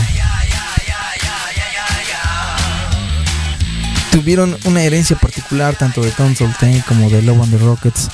[4.11, 8.09] tuvieron una herencia particular tanto de Tom Sultane como de Love and the Rockets,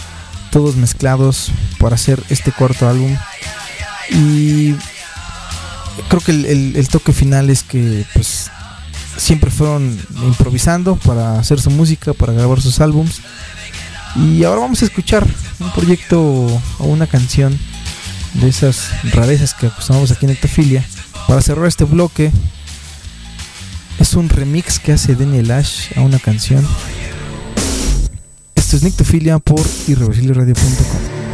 [0.51, 3.17] todos mezclados para hacer este cuarto álbum.
[4.09, 4.73] Y
[6.09, 8.49] creo que el, el- toque final es que pues
[9.17, 13.21] siempre fueron improvisando para hacer su música, para grabar sus álbums.
[14.15, 15.25] Y ahora vamos a escuchar
[15.59, 17.57] un proyecto o una canción
[18.35, 20.85] de esas rarezas que acostumbramos aquí en Ectofilia.
[21.27, 22.31] Para cerrar este bloque,
[23.99, 26.65] es un remix que hace Daniel Ash a una canción.
[28.55, 31.24] Esto es Nictofilia por irreversibleradio.com.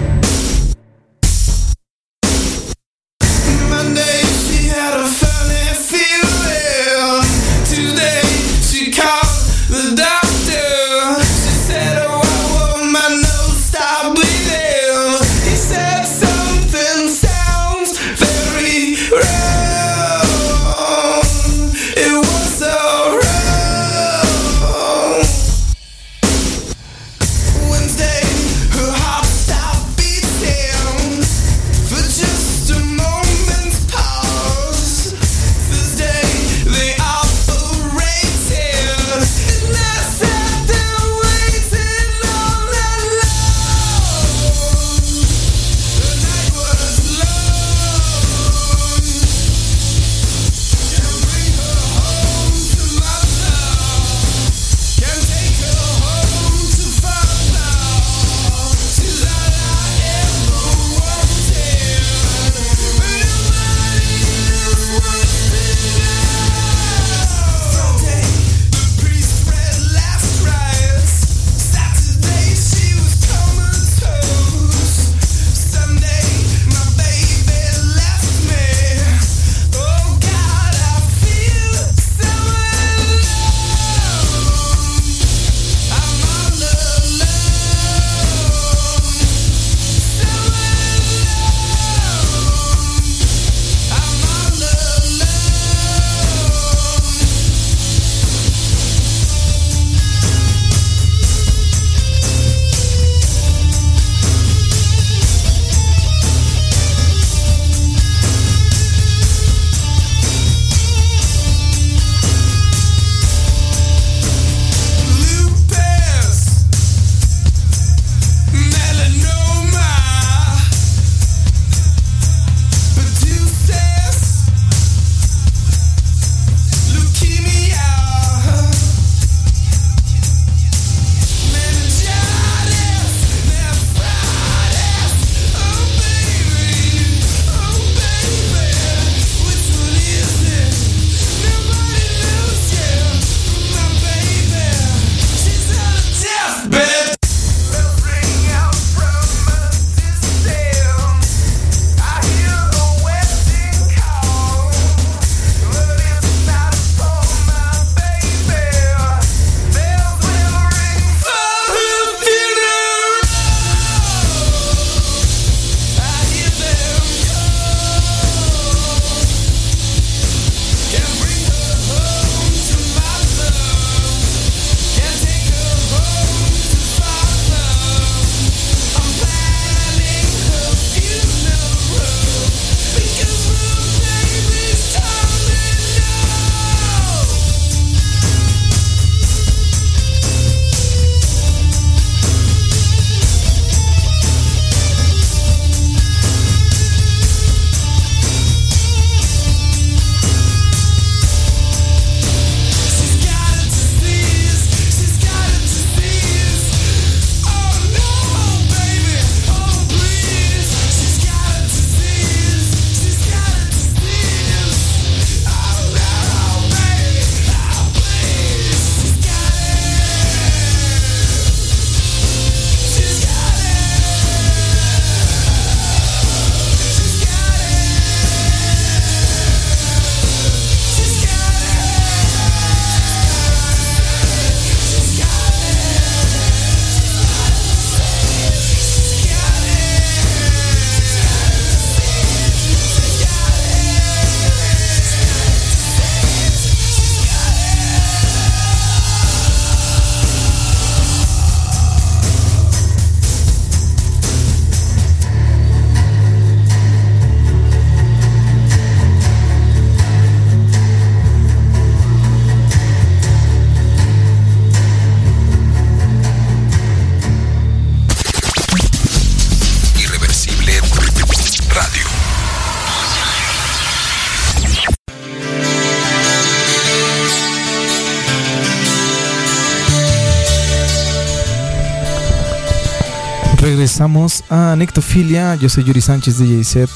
[284.51, 285.55] a Nectofilia.
[285.55, 286.89] Yo soy Yuri Sánchez DJ Set.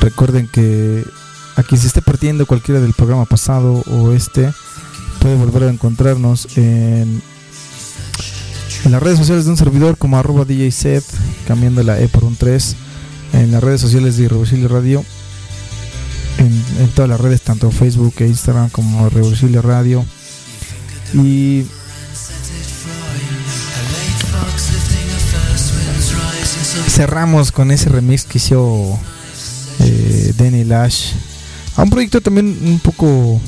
[0.00, 1.04] Recuerden que
[1.56, 4.52] a quien se esté perdiendo cualquiera del programa pasado o este
[5.20, 7.22] puede volver a encontrarnos en,
[8.84, 11.04] en las redes sociales de un servidor como arroba DJ Set,
[11.46, 12.76] cambiando la E por un 3.
[13.34, 15.04] En las redes sociales de Irreversible Radio.
[16.38, 20.04] En, en todas las redes, tanto Facebook e Instagram como Irreversible Radio.
[21.14, 21.66] Y
[26.98, 28.98] cerramos con ese remix que hizo
[29.78, 31.12] eh, Danny Lash
[31.76, 33.40] a un proyecto también un poco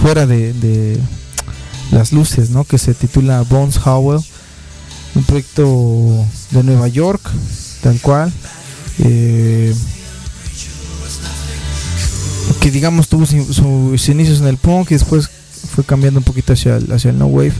[0.00, 0.98] fuera de,
[1.90, 2.64] las luces, ¿no?
[2.64, 4.22] Que se titula Bones Howell,
[5.14, 7.20] un proyecto de Nueva York,
[7.82, 8.32] tal cual,
[9.00, 9.74] eh,
[12.60, 15.28] que digamos tuvo su- sus inicios en el punk y después
[15.74, 17.52] fue cambiando un poquito hacia el, hacia el no wave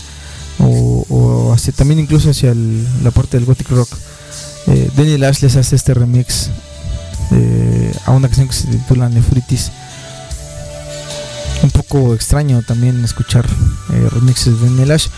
[0.58, 2.54] o, o también incluso hacia
[3.02, 3.90] la parte del gothic rock.
[4.68, 6.50] Eh, Daniel Ash les hace este remix
[7.30, 9.72] eh, a una canción que se titula Nefritis.
[11.62, 13.46] Un poco extraño también escuchar
[13.92, 15.08] eh, remixes de Daniel Ash.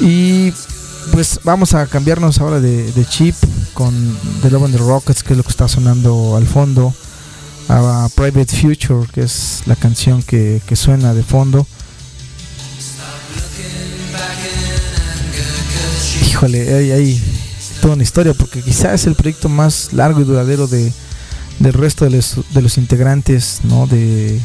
[0.00, 0.52] Y
[1.12, 3.34] pues vamos a cambiarnos ahora de, chip
[3.74, 6.94] con The Love and the Rockets, que es lo que está sonando al fondo.
[7.68, 11.66] A Private Future, que es la canción que, que suena de fondo.
[16.26, 17.31] Híjole, hay, hay
[17.82, 20.92] toda una historia, porque quizás es el proyecto más largo y duradero de,
[21.58, 22.12] del resto de
[22.62, 23.86] los, integrantes ¿no?
[23.88, 24.40] de,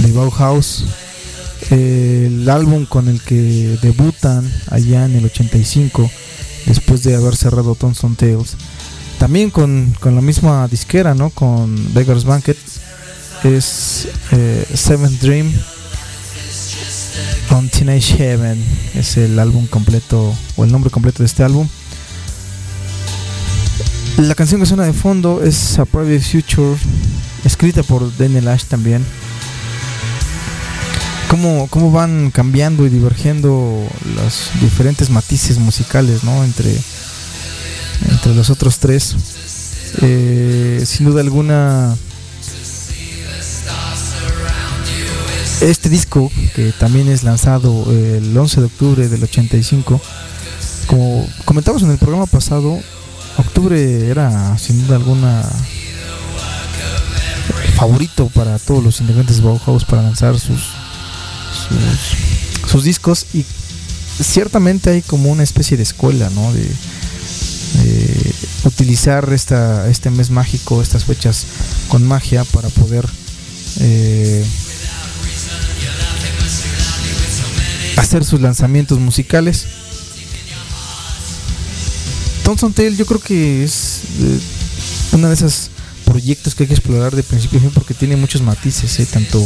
[0.00, 0.84] de Bauhaus.
[1.70, 6.08] El álbum con el que debutan allá en el 85,
[6.66, 8.56] después de haber cerrado Thompson Tales.
[9.18, 11.30] También con, con la misma disquera, ¿no?
[11.30, 12.58] Con Beggar's Banquet.
[13.44, 15.52] Es eh, Seventh Dream
[17.50, 18.62] on Teenage Heaven.
[18.94, 21.68] Es el álbum completo, o el nombre completo de este álbum.
[24.18, 26.76] La canción que suena de fondo es A Private Future,
[27.44, 29.04] escrita por Daniel Ash también.
[31.28, 36.44] Cómo, cómo van cambiando y divergiendo los diferentes matices musicales, ¿no?
[36.44, 36.76] Entre,
[38.10, 39.16] entre los otros tres.
[40.02, 41.96] Eh, sin duda alguna,
[45.60, 50.00] este disco, que también es lanzado el 11 de octubre del 85,
[50.86, 52.78] como comentamos en el programa pasado,
[53.38, 55.48] octubre era sin duda alguna
[57.76, 60.60] favorito para todos los integrantes de Bauhaus para lanzar sus,
[62.66, 63.44] sus, discos y
[64.22, 66.52] ciertamente hay como una especie de escuela, ¿no?
[66.52, 66.62] De,
[67.82, 68.34] de
[68.64, 71.46] utilizar esta, este mes mágico, estas fechas
[71.88, 73.08] con magia para poder
[73.80, 74.44] eh,
[77.96, 79.66] hacer sus lanzamientos musicales.
[82.44, 84.40] Thompson Tale yo creo que es eh,
[85.12, 85.70] una de esas
[86.04, 89.42] proyectos que hay que explorar de principio a fin porque tiene muchos matices, eh, tanto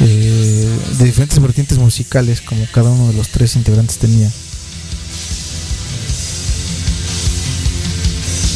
[0.00, 4.30] eh, de diferentes vertientes musicales como cada uno de los tres integrantes tenía.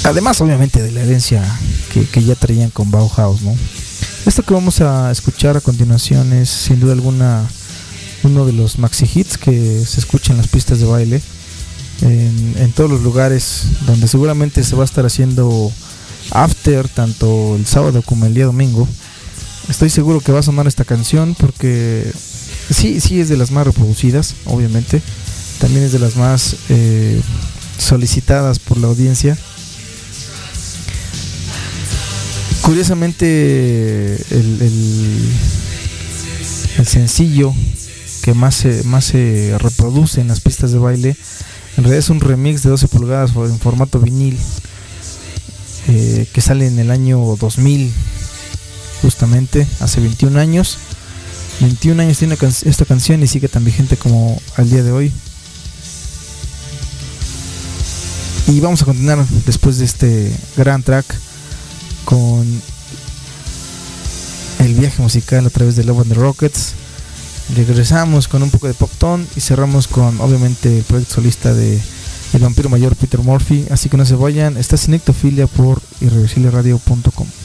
[0.04, 1.42] Además, obviamente, de la herencia
[1.92, 3.56] que, que ya traían con Bauhaus, ¿no?
[4.26, 7.48] Esto que vamos a escuchar a continuación es sin duda alguna
[8.24, 11.22] uno de los maxi hits que se escucha en las pistas de baile
[12.02, 15.70] en, todos los lugares donde seguramente se va a estar haciendo
[16.30, 18.88] after tanto el sábado como el día domingo.
[19.68, 22.10] Estoy seguro que va a sonar esta canción porque
[22.70, 25.00] sí sí es de las más reproducidas obviamente.
[25.60, 27.20] También es de las más eh,
[27.78, 29.38] solicitadas por la audiencia.
[32.62, 34.62] Curiosamente el,
[36.78, 37.54] el sencillo
[38.22, 41.16] que más se, más se reproduce en las pistas de baile.
[41.76, 44.38] En realidad es un remix de 12 pulgadas en formato vinil
[45.88, 47.92] eh, que sale en el año 2000,
[49.02, 50.78] justamente hace 21 años.
[51.60, 55.12] 21 años tiene esta canción y sigue tan vigente como al día de hoy.
[58.46, 61.06] Y vamos a continuar después de este gran track
[62.04, 62.62] con
[64.58, 66.74] el viaje musical a través de Love and the Rockets.
[67.54, 71.80] Regresamos con un poco de pop tone y cerramos con obviamente el proyecto solista de
[72.32, 73.66] el vampiro mayor Peter Murphy.
[73.70, 77.41] Así que no se vayan, está en por irreversibleradio.com.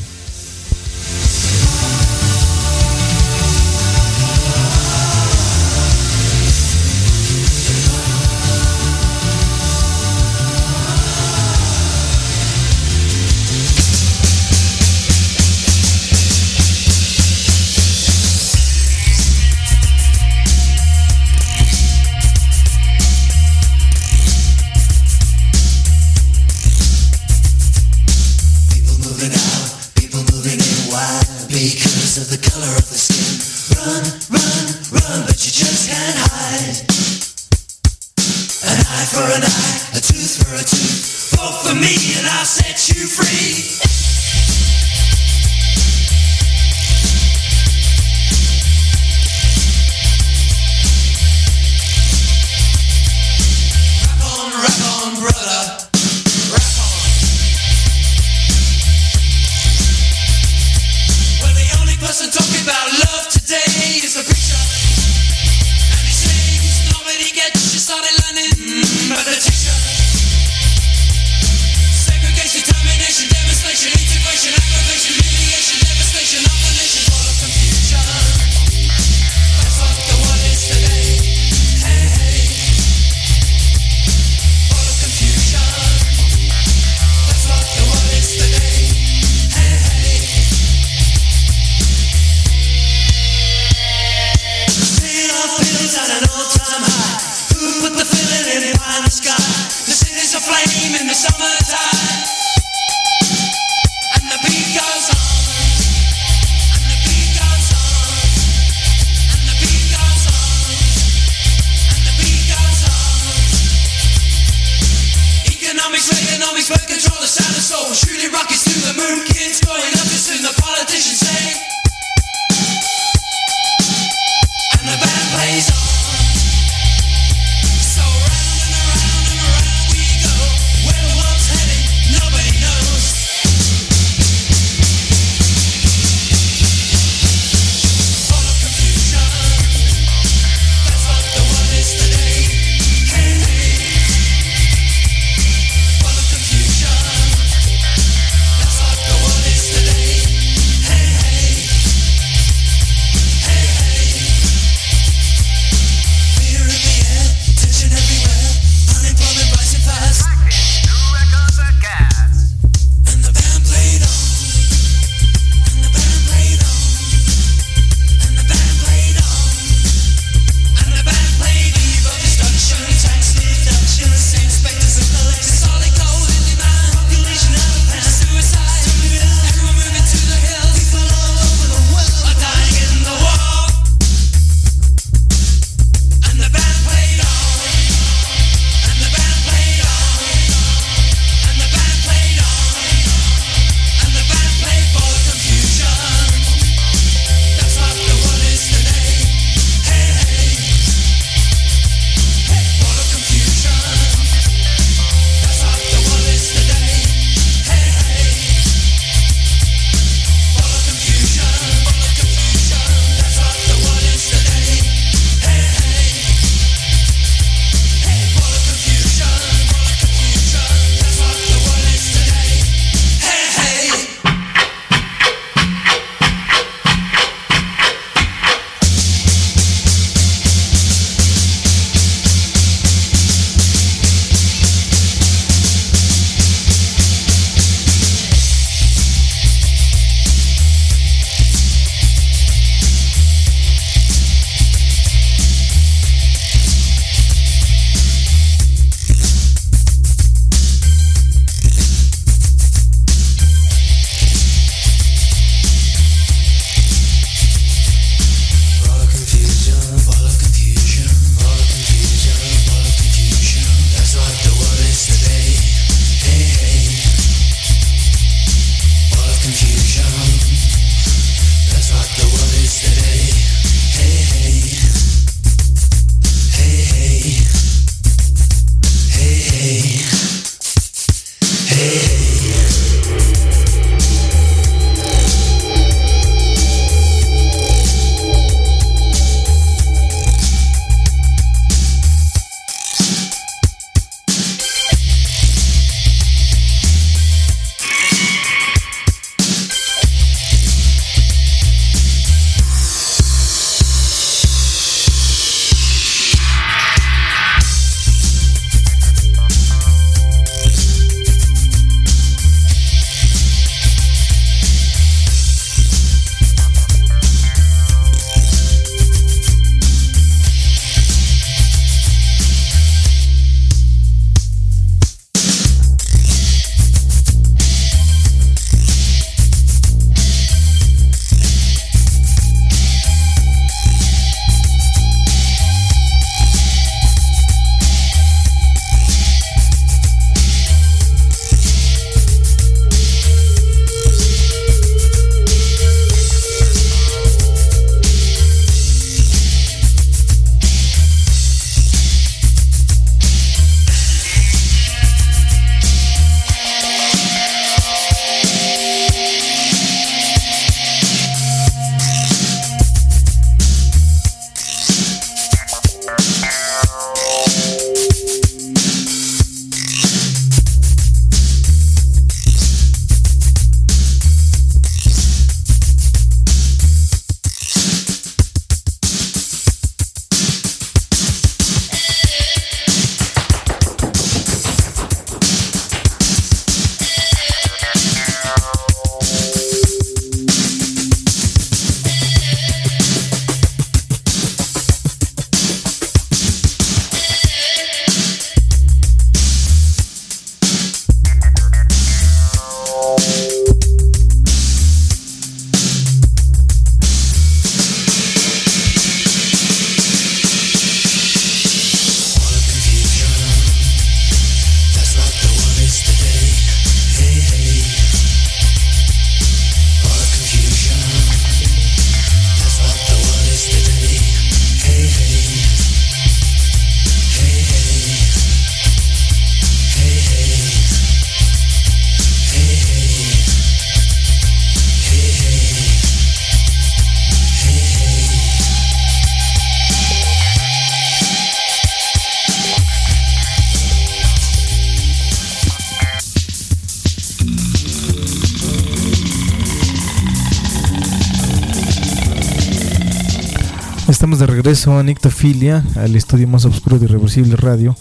[454.67, 457.95] regreso a Nictofilia, al estudio más oscuro de Irreversible Radio.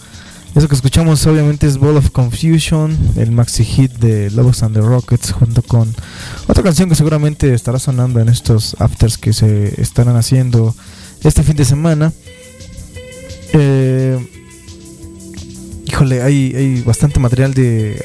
[0.53, 4.81] Eso que escuchamos obviamente es Ball of Confusion, el maxi hit de Lobos and the
[4.81, 5.95] Rockets, junto con
[6.45, 10.75] otra canción que seguramente estará sonando en estos afters que se estarán haciendo
[11.23, 12.11] este fin de semana.
[13.53, 14.19] Eh,
[15.85, 18.03] híjole, hay, hay bastante material de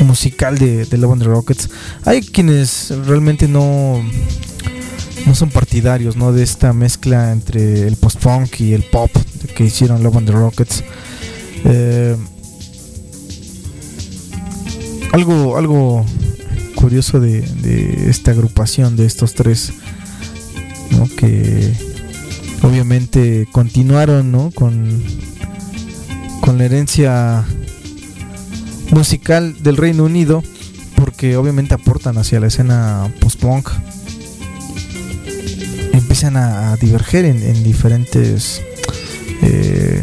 [0.00, 1.68] uh, musical de, de Love and the Rockets.
[2.06, 4.02] Hay quienes realmente no
[5.28, 6.32] no son partidarios ¿no?
[6.32, 9.10] de esta mezcla entre el post-punk y el pop
[9.54, 10.82] que hicieron Love and the Rockets.
[11.64, 12.16] Eh,
[15.12, 16.06] algo, algo
[16.76, 17.44] curioso de,
[18.08, 19.74] esta agrupación de estos tres,
[21.18, 21.74] que
[22.62, 24.50] obviamente continuaron ¿no?
[24.50, 25.02] con,
[26.40, 27.44] con la herencia
[28.92, 30.42] musical del Reino Unido,
[30.96, 33.68] porque obviamente aportan hacia la escena post-punk
[36.18, 38.60] empiezan a, diverger en, en diferentes
[39.40, 40.02] eh,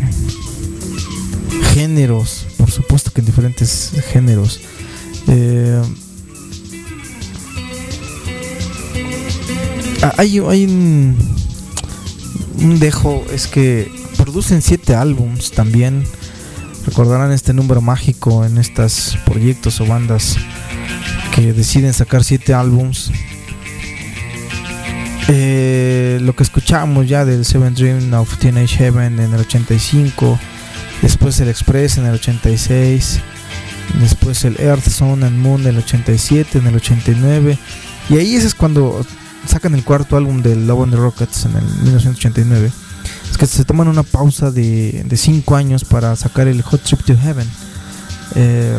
[1.74, 4.62] géneros, por supuesto que en diferentes géneros.
[5.28, 5.82] Eh,
[10.16, 11.18] hay, hay un,
[12.60, 16.06] un dejo, es que producen siete álbums también.
[16.86, 20.38] Recordarán este número mágico en estos proyectos o bandas
[21.36, 23.12] que deciden sacar siete álbums
[25.28, 30.40] eh, lo que escuchamos ya del Seven Dream of Teenage Heaven en el 85,
[31.02, 33.20] después el Express en el 86,
[34.00, 37.58] después el Earth, Zone and Moon en el 87, en el 89,
[38.10, 39.04] y ahí ese es cuando
[39.48, 42.72] sacan el cuarto álbum del Love on the Rockets en el 1989.
[43.32, 47.18] Es que se toman una pausa de 5 años para sacar el Hot Trip to
[47.18, 47.48] Heaven.
[48.36, 48.78] Eh,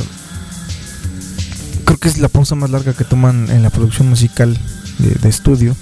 [1.84, 4.56] creo que es la pausa más larga que toman en la producción musical
[4.98, 5.76] de, de estudio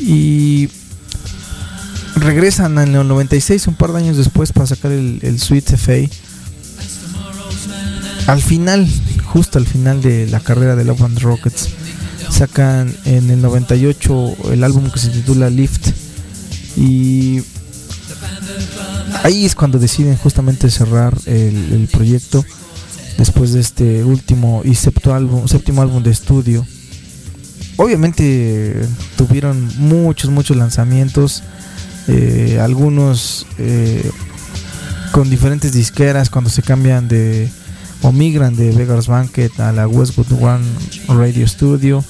[0.00, 0.68] y
[2.16, 6.08] regresan en el 96, un par de años después, para sacar el, el Sweet FA.
[8.26, 8.88] Al final,
[9.24, 11.68] justo al final de la carrera de Love and Rockets,
[12.30, 15.88] sacan en el 98 el álbum que se titula Lift.
[16.76, 17.42] Y
[19.22, 22.44] ahí es cuando deciden justamente cerrar el, proyecto
[23.18, 26.66] después de este último y séptimo álbum, séptimo álbum de estudio
[27.80, 28.74] obviamente
[29.16, 31.42] tuvieron muchos, muchos lanzamientos,
[32.08, 34.10] eh, algunos eh,
[35.12, 37.50] con diferentes disqueras cuando se cambian de
[38.02, 40.64] o migran de Vegas Banquet a la Westwood One
[41.08, 42.04] Radio Studio.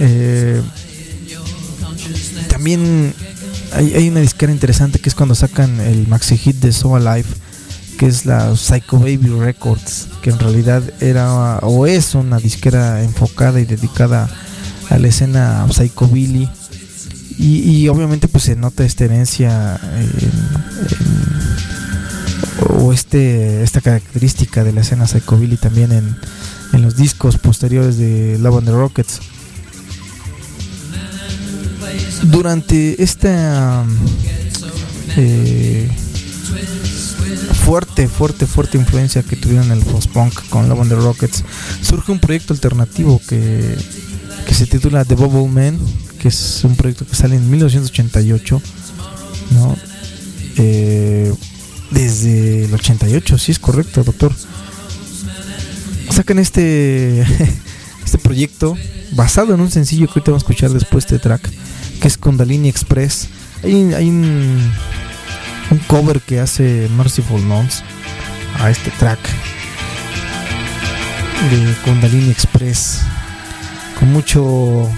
[0.00, 0.60] Eh,
[2.48, 3.14] también
[3.72, 7.28] hay, hay, una disquera interesante que es cuando sacan el maxi hit de So Alive,
[7.98, 13.60] que es la Psycho Baby Records, que en realidad era o es una disquera enfocada
[13.60, 14.49] y dedicada a
[14.90, 16.48] a la escena psychobilly
[17.38, 20.32] y, y, obviamente pues se nota esta herencia en, en,
[22.82, 26.16] o este esta característica de la escena psychobilly también en,
[26.72, 29.20] en los discos posteriores de Love and the Rockets.
[32.24, 33.84] Durante esta
[35.16, 35.88] eh,
[37.64, 41.44] fuerte, fuerte, fuerte influencia que tuvieron el post-punk con Love and the Rockets,
[41.82, 43.76] surge un proyecto alternativo que
[44.50, 45.78] que se titula The Bubble Man,
[46.18, 48.60] que es un proyecto que sale en 1988,
[49.52, 49.76] ¿no?
[50.56, 51.32] Eh,
[51.92, 54.34] desde el 88, sí es correcto, doctor.
[56.10, 57.20] Sacan este
[58.04, 58.76] este proyecto
[59.12, 61.48] basado en un sencillo que ahorita vamos a escuchar después de este track,
[62.00, 63.28] que es Kundalini Express.
[63.62, 64.72] Hay, hay un,
[65.86, 67.84] cover que hace Merciful Nuns
[68.58, 69.20] a este track
[71.52, 73.02] de Kundalini Express
[74.00, 74.90] con mucho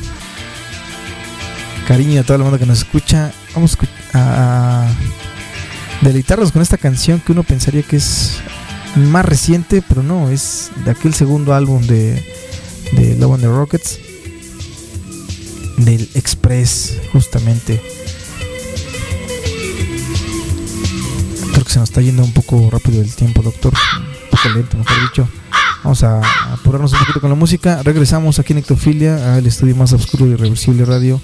[1.89, 3.33] cariño a toda la banda que nos escucha.
[3.55, 3.77] Vamos
[4.15, 4.89] a,
[6.01, 8.39] deleitarnos con esta canción que uno pensaría que es
[8.97, 12.15] más reciente, pero no, es de aquel segundo álbum de,
[12.93, 13.99] de Love and the Rockets,
[15.79, 17.83] del Express, justamente.
[21.53, 23.75] Creo que se nos está yendo un poco rápido el tiempo, doctor.
[23.75, 25.42] Un poco lento, mejor dicho.
[25.83, 26.21] Vamos a
[26.53, 27.83] apurarnos un poquito con la música.
[27.83, 31.21] Regresamos aquí en Ectofilia, al estudio más oscuro de Irreversible Radio.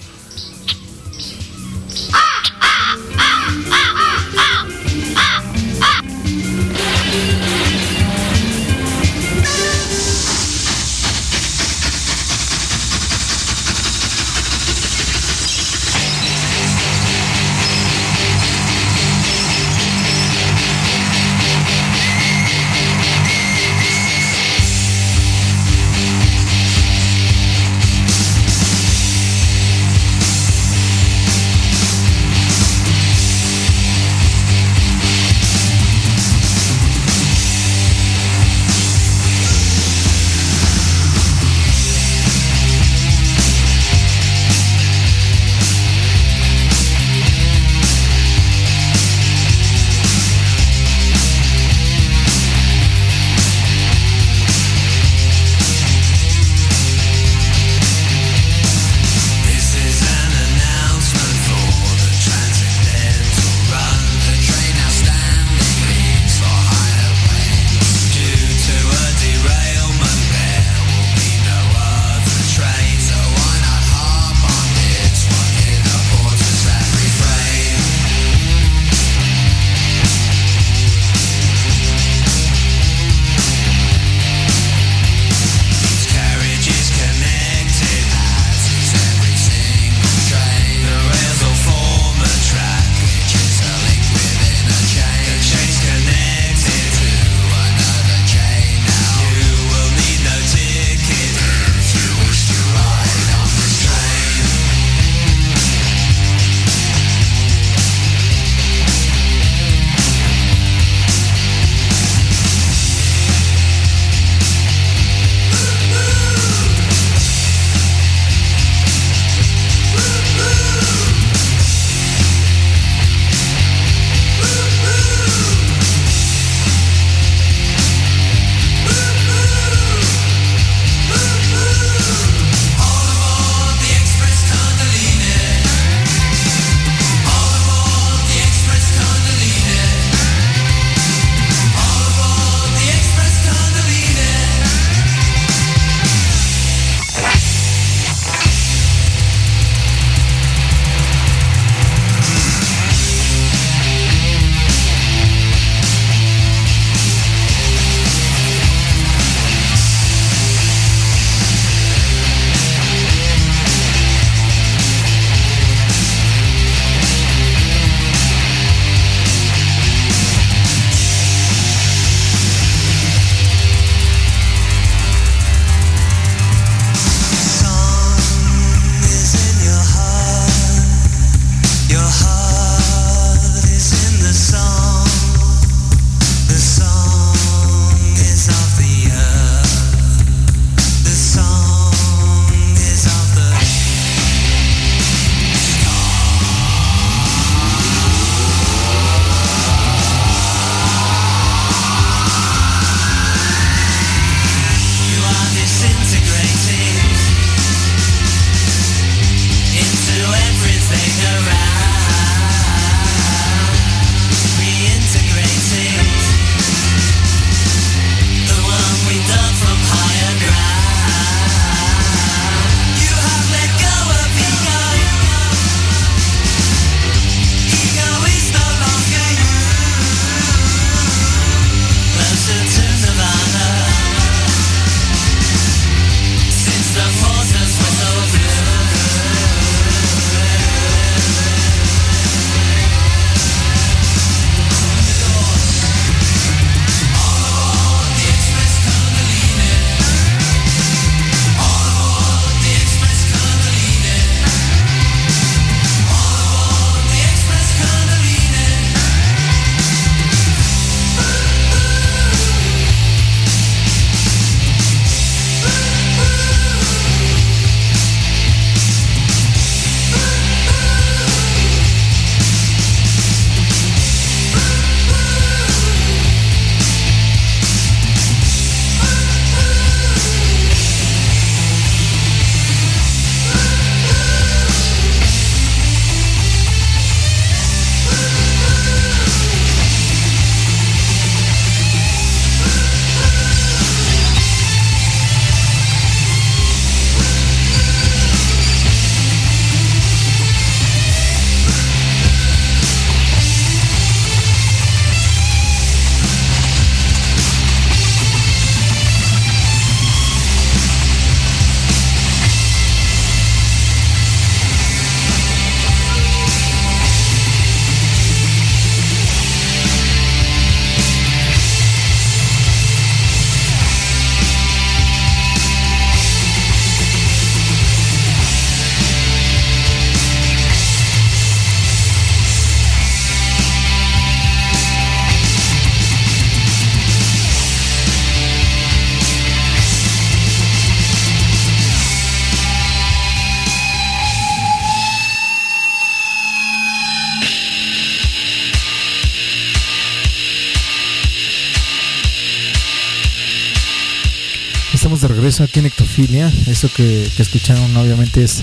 [355.64, 356.52] Aquí en Ectofilia.
[356.66, 358.62] Eso que, escucharon obviamente es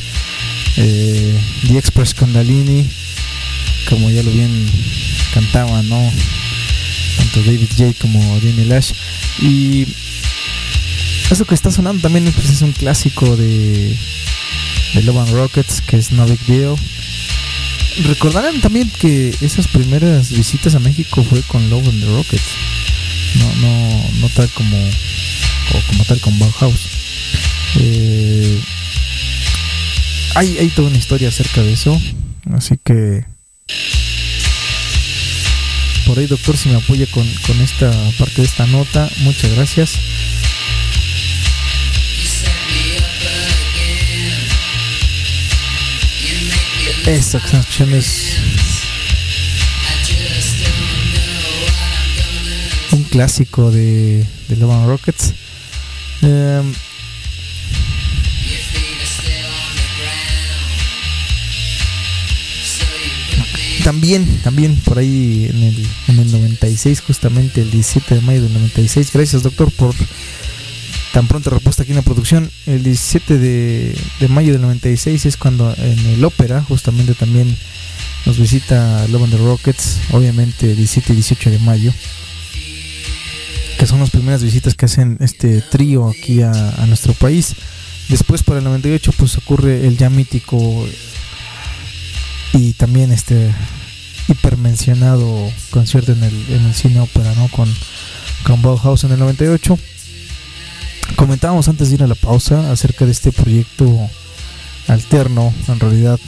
[0.78, 1.36] eh,
[1.68, 2.86] The Express Condalini,
[3.90, 4.66] como ya lo bien
[5.34, 6.12] cantaban, ¿no?
[7.18, 8.92] Tanto David J como Danny Lash.
[9.42, 9.88] Y
[11.30, 13.96] eso que está sonando también pues, es un clásico de,
[14.94, 16.76] de Love and Rockets, que es No Big Deal.
[18.04, 22.44] Recordarán también que esas primeras visitas a México fue con Love and the Rockets.
[23.36, 24.78] No, no, no tal como,
[25.88, 26.80] como tal con Bauhaus.
[27.80, 28.60] Eh,
[30.36, 32.00] hay, hay toda una historia acerca de eso.
[32.54, 33.26] Así que
[36.06, 39.98] por ahí doctor si me apoya con, con esta parte de esta nota muchas gracias
[47.06, 48.38] están escuchando es
[52.92, 55.34] un clásico de, de Love Rockets
[56.26, 56.74] Em,
[63.84, 68.54] también, también por ahí en el, en el 96, justamente el 17 de mayo del
[68.54, 69.12] 96.
[69.14, 69.94] Gracias, doctor, por
[71.14, 72.50] tan pronta respuesta aquí en la producción.
[72.66, 77.56] El 17 de, de mayo del 96 es cuando en el ópera, justamente también
[78.26, 81.94] nos visita Love and the Rockets, obviamente 17 y 18 de mayo,
[83.88, 87.56] son las primeras visitas que hacen este trío aquí a, a nuestro país.
[88.10, 90.86] Después para el 98 pues ocurre el ya mítico
[92.54, 93.54] y también este
[94.28, 97.48] hipermencionado concierto en el, en el cine ópera, ¿no?
[97.50, 97.72] Con,
[98.44, 99.78] con Bauhaus en el 98.
[101.16, 104.10] Comentábamos antes de ir a la pausa acerca de este proyecto
[104.88, 106.20] alterno, en realidad.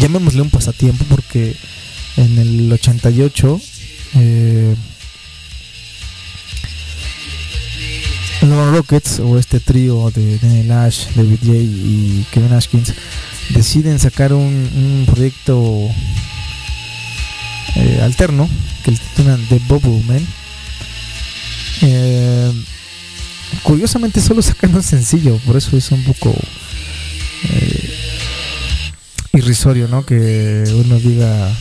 [0.00, 1.56] Llamémosle un pasatiempo porque
[2.16, 3.60] en el 88
[4.16, 4.76] eh,
[8.50, 12.92] Rockets o este trío de Daniel Ash, David J y Kevin Ashkins
[13.50, 15.88] deciden sacar un, proyecto
[17.76, 18.48] eh, alterno
[18.84, 20.26] que le titulan The Bubble Man.
[21.82, 22.52] Eh,
[23.62, 26.34] curiosamente solo sacan un sencillo, por eso es un poco
[27.44, 27.94] eh,
[29.32, 30.04] irrisorio, ¿no?
[30.04, 31.52] Que uno diga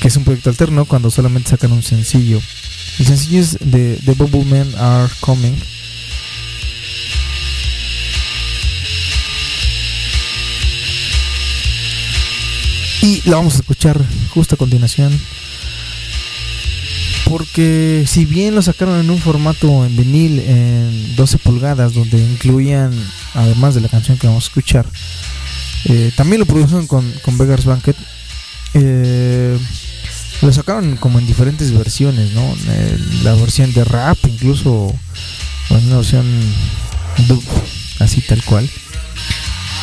[0.00, 2.40] que es un proyecto alterno cuando solamente sacan un sencillo.
[2.98, 5.54] El sencillo es The, The Bubble Men Are Coming.
[13.02, 14.00] Y la vamos a escuchar
[14.30, 15.12] justo a continuación.
[17.28, 22.92] Porque si bien lo sacaron en un formato en vinil en 12 pulgadas, donde incluían,
[23.34, 24.86] además de la canción que vamos a escuchar,
[25.86, 27.96] eh, también lo produjeron con, con Beggars Banquet.
[28.74, 29.58] Eh,
[30.42, 32.54] lo sacaron como en diferentes versiones, ¿no?
[32.68, 34.94] Eh, la versión de rap, incluso,
[35.70, 36.26] en una versión
[37.28, 37.42] dub,
[38.00, 38.68] así tal cual.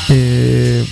[0.09, 0.85] Eh,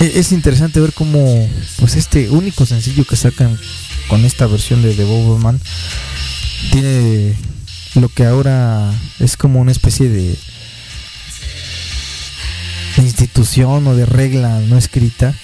[0.00, 1.48] e- es interesante ver cómo
[1.78, 3.58] pues este único sencillo que sacan
[4.08, 5.60] con esta versión de The Boberman
[6.70, 7.34] tiene
[7.94, 10.36] lo que ahora es como una especie de
[13.02, 15.34] institución o de regla no escrita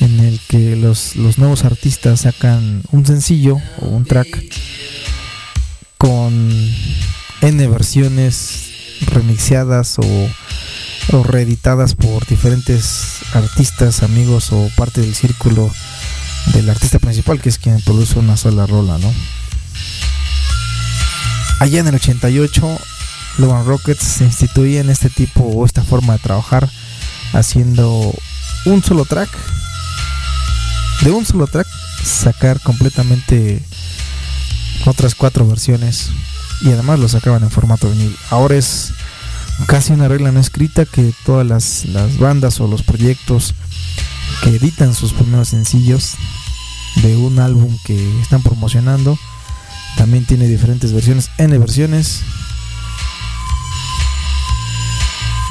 [0.00, 4.28] en el que los, los nuevos artistas sacan un sencillo o un track
[5.98, 6.50] con
[7.42, 8.70] N versiones
[9.12, 10.28] remixeadas o,
[11.12, 15.70] o reeditadas por diferentes artistas, amigos o parte del círculo
[16.54, 19.12] del artista principal que es quien produce una sola rola, ¿no?
[21.60, 22.78] Allá en el 88
[23.38, 26.68] Logan Rockets se instituía en este tipo o esta forma de trabajar
[27.32, 28.14] haciendo
[28.66, 29.30] un solo track.
[31.02, 31.66] De un solo track
[32.04, 33.62] sacar completamente
[34.86, 36.10] otras cuatro versiones.
[36.62, 38.16] Y además lo sacaban en formato vinil.
[38.30, 38.92] Ahora es
[39.66, 43.54] casi una regla no escrita que todas las, las bandas o los proyectos
[44.42, 46.14] que editan sus primeros sencillos
[46.96, 49.18] de un álbum que están promocionando
[49.96, 52.22] también tiene diferentes versiones n versiones.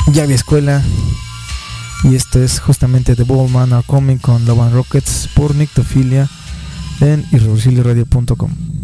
[0.07, 0.83] Ya escuela
[2.03, 6.29] y esto es justamente The Ballman Are Coming con Love and Rockets por Nictofilia
[7.01, 8.78] en irreversibleradio.com.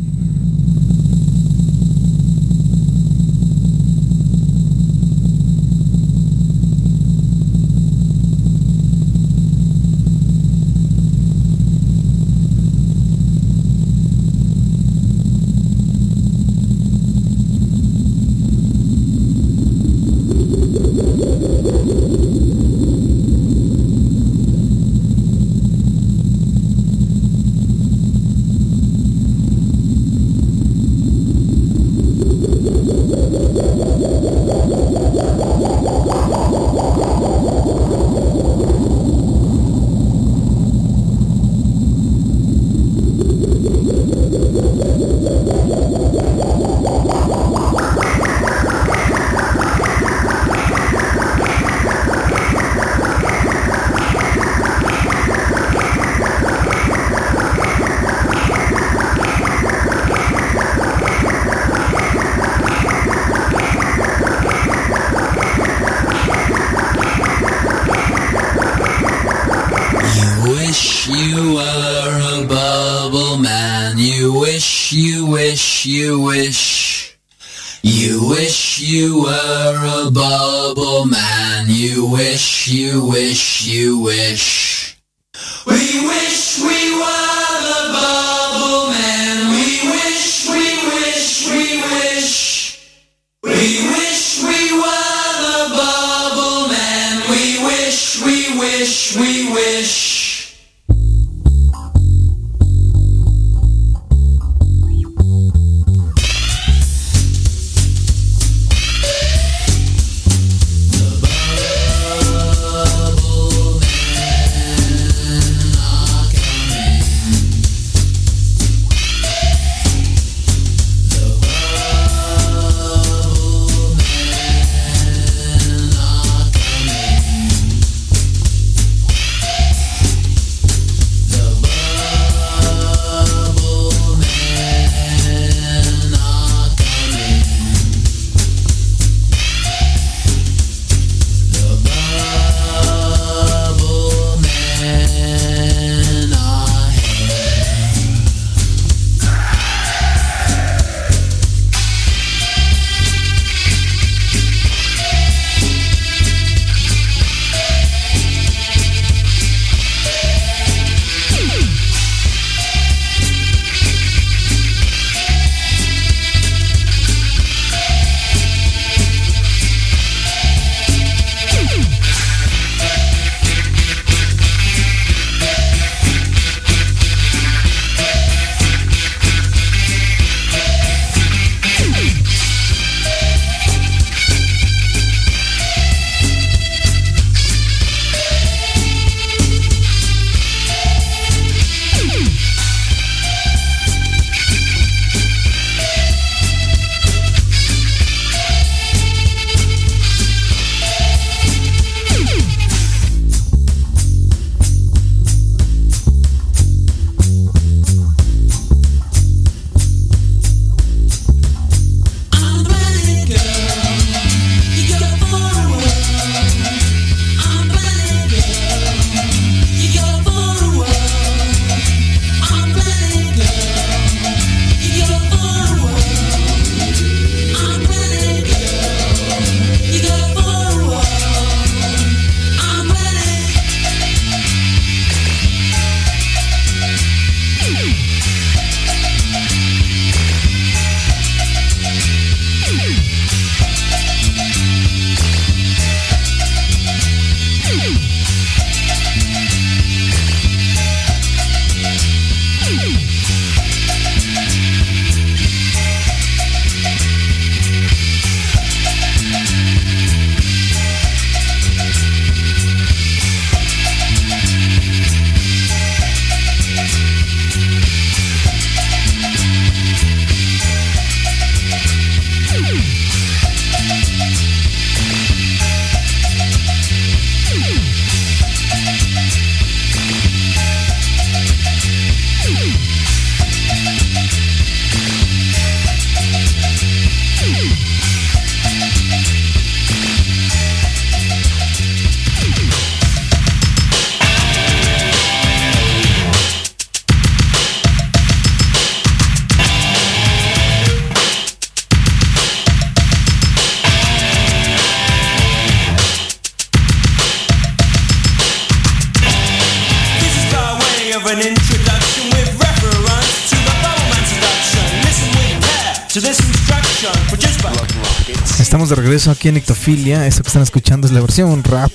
[319.32, 320.28] aquí en Ictofilia.
[320.28, 321.92] Esto que están escuchando es la versión rap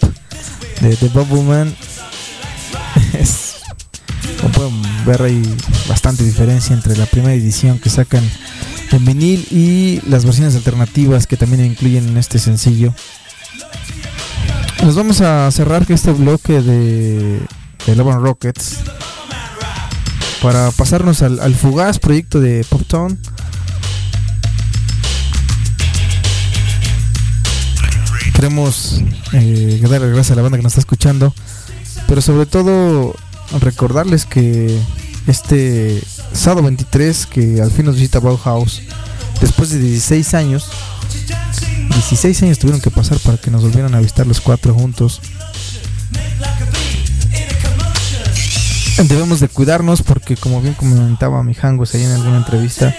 [0.80, 1.74] de The Bubbleman.
[3.14, 3.56] Es,
[4.40, 5.42] como pueden ver, hay
[5.88, 8.22] bastante diferencia entre la primera edición que sacan
[8.90, 12.94] en vinil y las versiones alternativas que también incluyen en este sencillo.
[14.82, 17.40] Nos vamos a cerrar este bloque de,
[17.86, 18.78] de Love Rockets
[20.42, 23.20] para pasarnos al, al fugaz proyecto de Pop Town.
[28.40, 29.02] Queremos
[29.34, 31.34] eh, gracias a la banda que nos está escuchando,
[32.08, 33.14] pero sobre todo
[33.60, 34.80] recordarles que
[35.26, 36.02] este
[36.32, 38.80] sábado 23, que al fin nos visita Bauhaus,
[39.42, 40.70] después de 16 años,
[41.90, 45.20] 16 años tuvieron que pasar para que nos volvieran a visitar los cuatro juntos.
[49.04, 52.96] debemos de cuidarnos porque como bien comentaba mi Jangos ahí en alguna entrevista,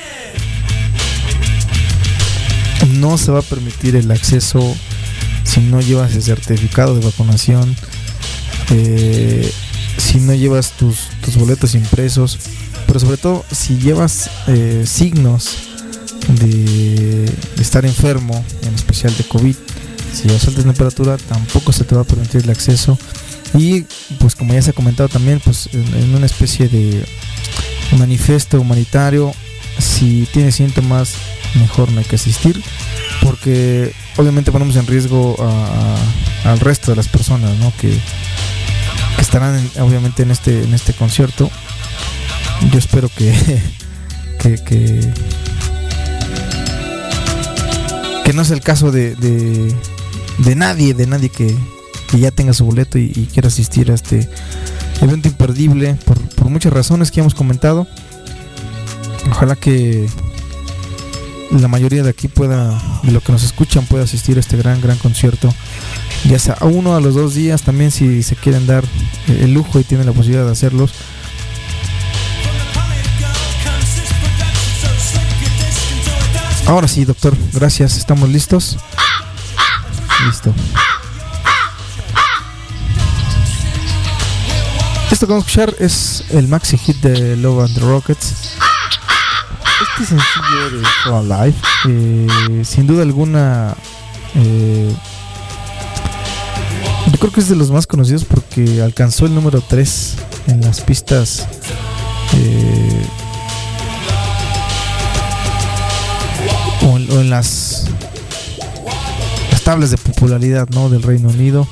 [2.89, 4.77] no se va a permitir el acceso
[5.43, 7.75] si no llevas el certificado de vacunación,
[8.71, 9.51] eh,
[9.97, 12.37] si no llevas tus, tus boletos impresos,
[12.87, 15.57] pero sobre todo si llevas eh, signos
[16.27, 19.55] de, estar enfermo, en especial de COVID,
[20.13, 22.97] si llevas alta temperatura, tampoco se te va a permitir el acceso.
[23.53, 23.81] Y
[24.19, 27.03] pues como ya se ha comentado también, pues en, en una especie de
[27.97, 29.33] manifiesto humanitario,
[29.77, 31.15] si tienes síntomas,
[31.55, 32.61] mejor no hay que asistir,
[33.21, 37.51] porque obviamente ponemos en riesgo a- al resto de las personas.
[37.79, 37.97] Que,
[39.19, 41.49] estarán en- obviamente en este en este concierto.
[42.71, 43.31] Yo espero que
[44.39, 44.99] que, que,
[48.25, 49.75] que no es el caso de, de,
[50.39, 51.55] de nadie, de nadie que,
[52.07, 54.27] que ya tenga su boleto y, y quiera asistir a este
[55.01, 57.87] evento imperdible por, por muchas razones que hemos comentado.
[59.29, 60.07] Ojalá que
[61.59, 64.79] la mayoría de aquí pueda, de lo que nos escuchan, pueda asistir a este gran,
[64.81, 65.53] gran concierto.
[66.25, 68.83] Ya sea a uno a los dos días, también si se quieren dar
[69.27, 70.93] eh, el lujo y tienen la posibilidad de hacerlos.
[76.67, 78.77] Ahora sí, doctor, gracias, estamos listos.
[80.25, 80.53] Listo.
[85.11, 88.60] Esto que vamos a escuchar es el maxi hit de Love and the Rockets.
[90.05, 91.55] Sencillo de So Alive,
[91.87, 93.75] eh, sin duda alguna,
[94.35, 94.91] eh,
[97.11, 100.15] yo creo que es de los más conocidos porque alcanzó el número 3
[100.47, 101.47] en las pistas.
[102.33, 103.05] eh,
[106.83, 107.85] o, en, o en las,
[109.51, 110.89] las tablas de popularidad ¿no?
[110.89, 111.67] del Reino Unido.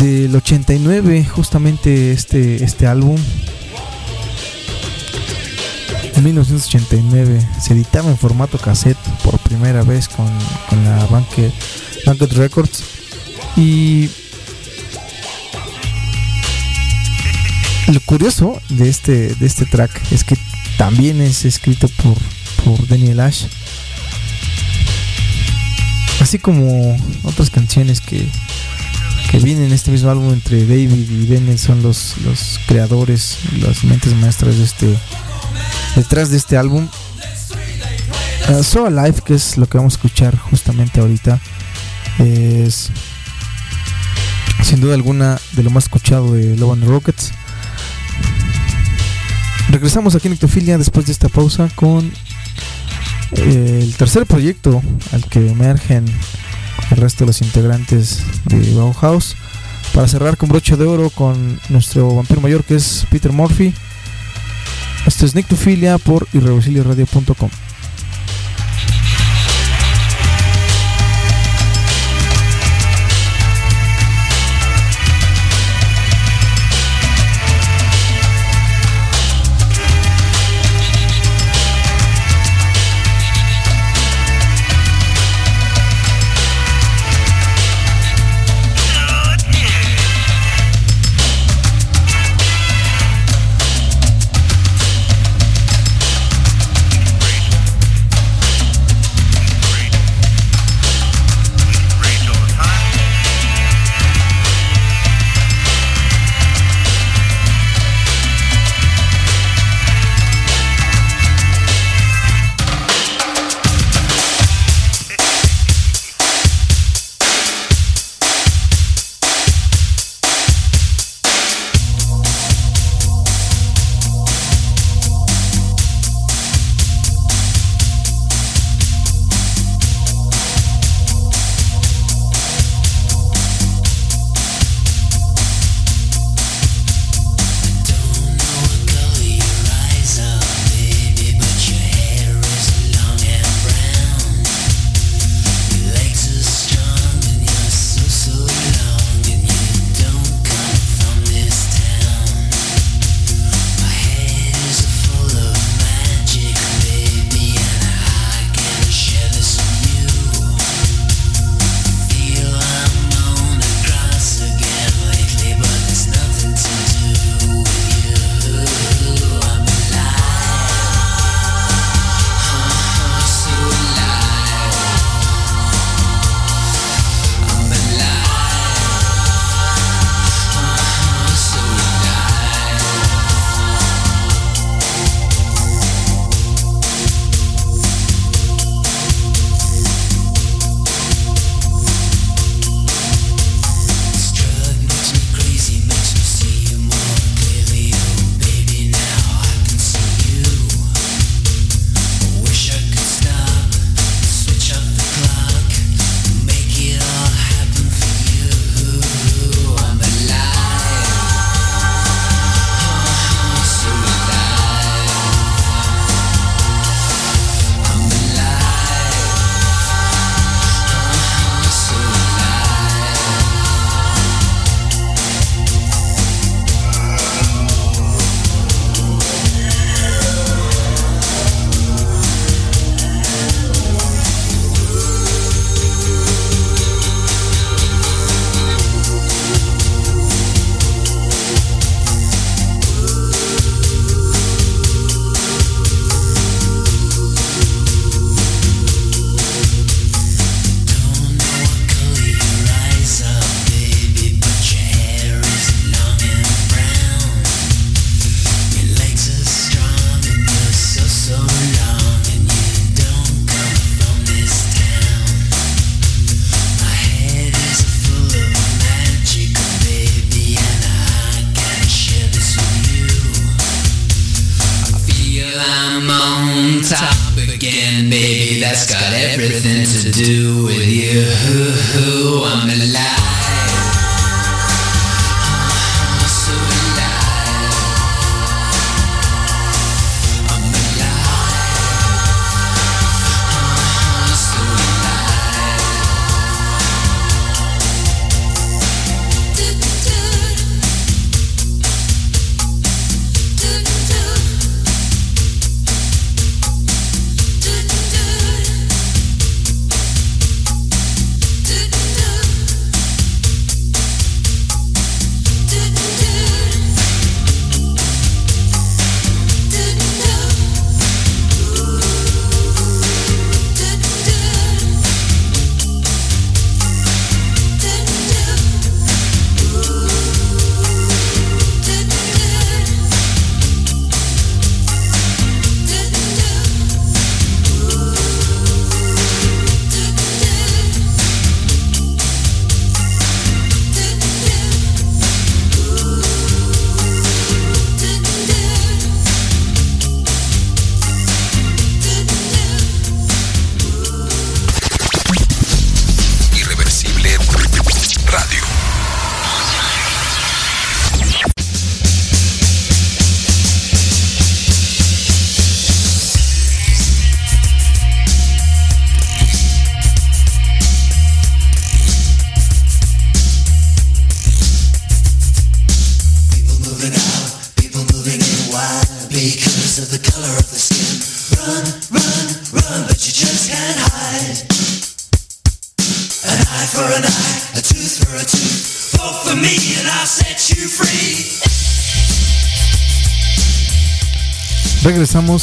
[0.00, 3.16] Del 89, justamente este, este álbum.
[6.22, 10.28] En 1989 se editaba en formato cassette por primera vez con,
[10.70, 11.52] con la Banquet,
[12.06, 12.84] Banquet Records.
[13.56, 14.08] Y
[17.88, 20.38] lo curioso de este, de este track es que
[20.78, 22.16] también es escrito por,
[22.64, 23.46] por Daniel Ash.
[26.20, 28.28] Así como otras canciones que,
[29.32, 33.82] que vienen en este mismo álbum entre David y Daniel son los, los creadores, las
[33.82, 34.96] mentes maestras de este
[35.96, 36.88] detrás de este álbum.
[38.48, 41.38] Uh, so Alive, que es lo que vamos a escuchar justamente ahorita,
[42.18, 42.90] es
[44.62, 47.32] sin duda alguna de lo más escuchado de Love and Rockets.
[49.68, 52.12] Regresamos aquí en Ectofilia después de esta pausa con
[53.32, 56.04] eh, el tercer proyecto al que emergen
[56.90, 59.36] el resto de los integrantes de Bauhaus.
[59.94, 63.74] Para cerrar con broche de oro con nuestro vampiro mayor que es Peter Murphy.
[65.06, 67.50] Esto es Nictofilia por irreversibleradio.com.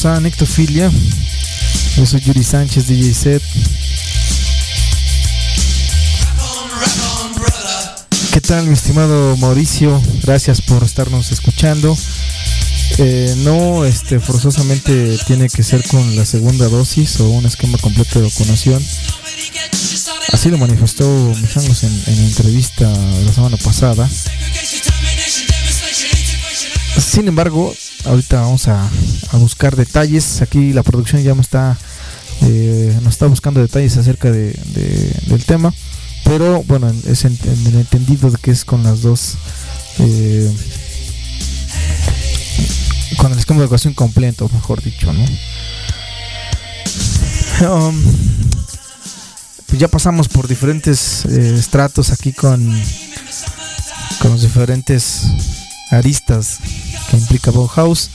[0.05, 0.89] A Nectofilia.
[1.97, 3.43] Yo soy Yuri Sánchez, DJ Set.
[8.31, 10.01] ¿Qué tal, mi estimado Mauricio?
[10.23, 11.97] Gracias por estarnos escuchando.
[12.97, 18.19] Eh, no este, forzosamente tiene que ser con la segunda dosis o un esquema completo
[18.19, 18.81] de vacunación.
[20.31, 21.03] Así lo manifestó
[21.41, 22.89] Mijangos en, en entrevista
[23.25, 24.09] la semana pasada.
[26.97, 28.87] Sin embargo, ahorita vamos a,
[29.31, 30.41] a buscar detalles.
[30.41, 31.77] Aquí la producción ya me está,
[32.41, 35.73] eh, nos está buscando detalles acerca de, de- del tema.
[36.23, 39.35] Pero bueno, es en, el entendido de que es con las dos.
[39.99, 40.51] eh,
[43.17, 45.25] con el esquema de educación completo, mejor dicho, ¿no?
[47.61, 48.01] Um,
[49.65, 52.65] pues ya pasamos por diferentes eh, estratos aquí con,
[54.21, 55.23] con los diferentes
[55.91, 56.59] aristas
[57.09, 58.09] que implica Bauhaus.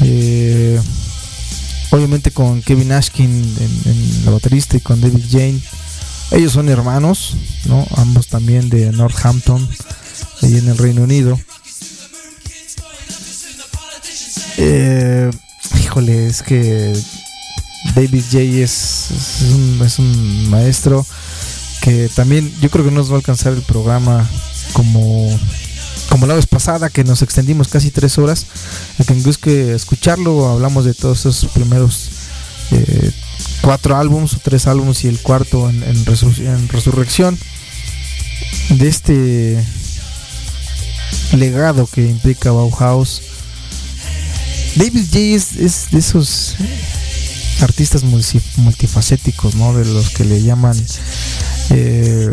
[0.00, 0.80] Eh,
[1.90, 5.60] obviamente con Kevin Ashkin en, la baterista y con David Jane.
[6.32, 7.34] Ellos son hermanos,
[7.66, 7.86] ¿no?
[7.96, 9.68] Ambos también de Northampton,
[10.42, 11.38] ahí en el Reino Unido.
[14.58, 15.30] Eh,
[15.80, 16.92] híjole, es que
[17.94, 21.06] David J es, es un, es un maestro
[21.82, 24.28] que también yo creo que no nos va a alcanzar el programa
[24.72, 25.38] como
[26.08, 28.46] como la vez pasada que nos extendimos casi tres horas
[28.98, 32.08] a quien busque escucharlo hablamos de todos esos primeros
[32.70, 33.10] eh,
[33.60, 37.38] cuatro álbumes o tres álbumes y el cuarto en, en resur- en resurrección
[38.70, 39.64] de este
[41.32, 43.22] legado que implica Bauhaus
[44.76, 46.54] David J es, es de esos
[47.60, 49.72] artistas multi- multifacéticos, ¿no?
[49.74, 50.76] De los que le llaman
[51.70, 52.28] eh,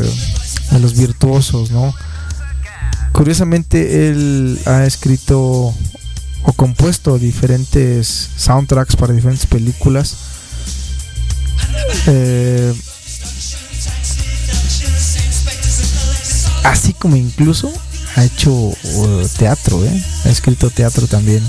[0.71, 1.95] de los virtuosos, ¿no?
[3.13, 5.73] Curiosamente él ha escrito
[6.45, 10.15] o compuesto diferentes soundtracks para diferentes películas.
[12.07, 12.73] Eh,
[16.63, 17.71] así como incluso
[18.15, 20.03] ha hecho uh, teatro, ¿eh?
[20.25, 21.41] Ha escrito teatro también.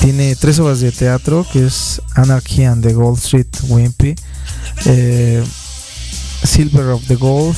[0.00, 4.14] Tiene tres obras de teatro que es Anarchy and the Gold Street Wimpy,
[4.86, 5.44] eh,
[6.42, 7.56] Silver of the Gold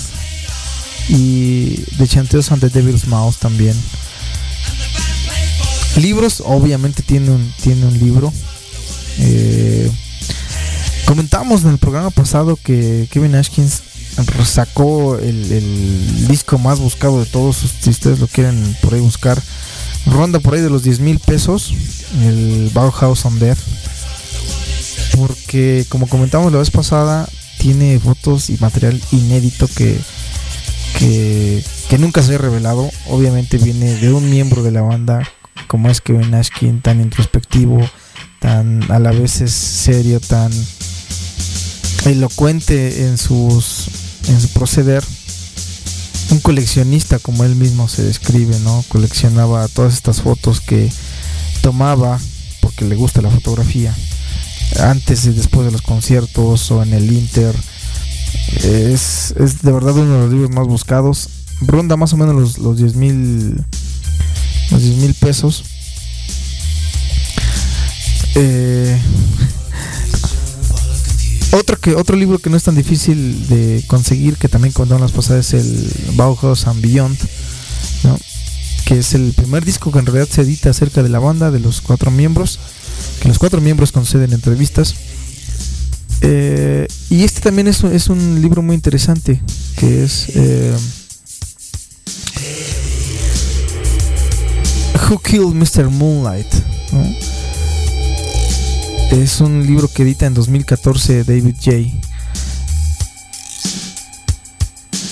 [1.08, 3.76] y The Chanteos and the Devil's Mouse también.
[5.96, 8.32] Libros, obviamente tiene un, tiene un libro.
[9.18, 9.90] Eh,
[11.06, 13.82] comentamos en el programa pasado que Kevin Ashkins
[14.44, 17.64] sacó el, el disco más buscado de todos.
[17.80, 19.40] Si ustedes lo quieren por ahí buscar,
[20.06, 21.72] ronda por ahí de los 10 mil pesos.
[22.22, 23.58] El Bauhaus on Death.
[25.16, 27.26] Porque, como comentamos la vez pasada,
[27.58, 29.98] tiene fotos y material inédito que,
[30.98, 31.64] que,
[31.98, 32.90] nunca se ha revelado.
[33.08, 35.28] Obviamente viene de un miembro de la banda,
[35.66, 37.78] como es Kevin Ashkin, tan introspectivo,
[38.40, 40.52] tan a la vez serio, tan
[42.04, 43.88] elocuente en sus
[44.28, 45.04] en su proceder.
[46.30, 48.84] Un coleccionista como él mismo se describe, ¿no?
[48.88, 50.90] Coleccionaba todas estas fotos que
[51.62, 52.18] tomaba
[52.60, 53.94] porque le gusta la fotografía.
[54.80, 57.54] Antes y después de los conciertos o en el Inter.
[58.62, 61.28] Es, es de verdad uno de los libros más buscados.
[61.60, 63.64] Ronda más o menos los, los 10 mil
[64.70, 65.64] los 10 mil pesos.
[68.34, 69.00] Eh,
[71.52, 75.12] otro, que, otro libro que no es tan difícil de conseguir, que también contamos las
[75.12, 77.18] pasadas, es el Bauhaus and Beyond,
[78.04, 78.18] ¿no?
[78.84, 81.60] que es el primer disco que en realidad se edita acerca de la banda, de
[81.60, 82.58] los cuatro miembros,
[83.20, 84.94] que los cuatro miembros conceden entrevistas.
[86.22, 89.40] Eh, y este también es, un- es un libro muy interesante,
[89.78, 90.74] que es eh,
[95.08, 95.88] Who Killed Mr.
[95.90, 96.46] Moonlight.
[96.92, 97.04] ¿no?
[99.12, 101.76] Es un libro que edita en 2014 David J.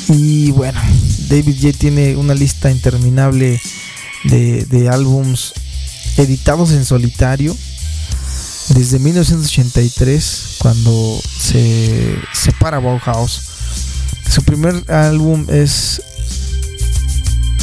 [0.09, 0.81] Y bueno,
[1.29, 3.61] David J tiene una lista interminable
[4.25, 5.53] de, de álbums
[6.17, 7.57] editados en solitario
[8.69, 13.43] desde 1983 cuando se separa Bauhaus.
[14.31, 16.03] Su primer álbum es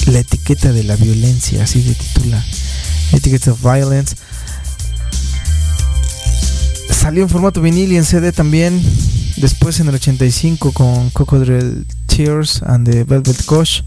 [0.06, 2.44] La etiqueta de la violencia, así se titula.
[3.12, 4.16] Etiquette of Violence.
[6.90, 8.82] Salió en formato vinil y en CD también.
[9.38, 13.82] Después en el 85 con Crocodile Tears and the Velvet Coach.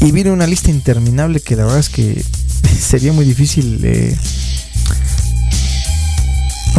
[0.00, 2.24] Y viene una lista interminable que la verdad es que
[2.80, 4.16] sería muy difícil eh,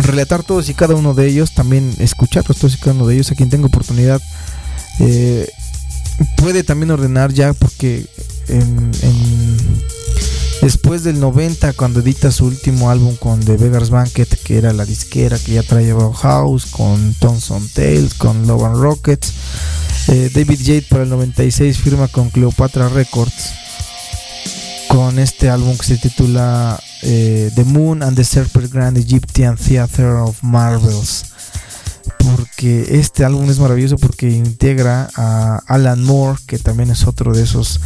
[0.01, 1.53] relatar todos y cada uno de ellos.
[1.53, 3.31] También escucharlos todos y cada uno de ellos.
[3.31, 4.21] A quien tenga oportunidad
[4.99, 5.49] eh,
[6.37, 8.05] puede también ordenar ya porque
[8.47, 9.83] en- en-
[10.61, 14.85] después del 90 cuando edita su último álbum con The Beggars Banquet que era la
[14.85, 19.33] disquera que ya traía Bauhaus con Thompson Tales con Love and Rockets
[20.09, 23.51] eh, David Yates para el 96 firma con Cleopatra Records
[24.93, 30.17] con este álbum que se titula eh, The Moon and the Serpent Grand Egyptian Theater
[30.17, 31.25] of Marvels
[32.19, 37.41] porque este álbum es maravilloso porque integra a Alan Moore, que también es otro de
[37.41, 37.79] esos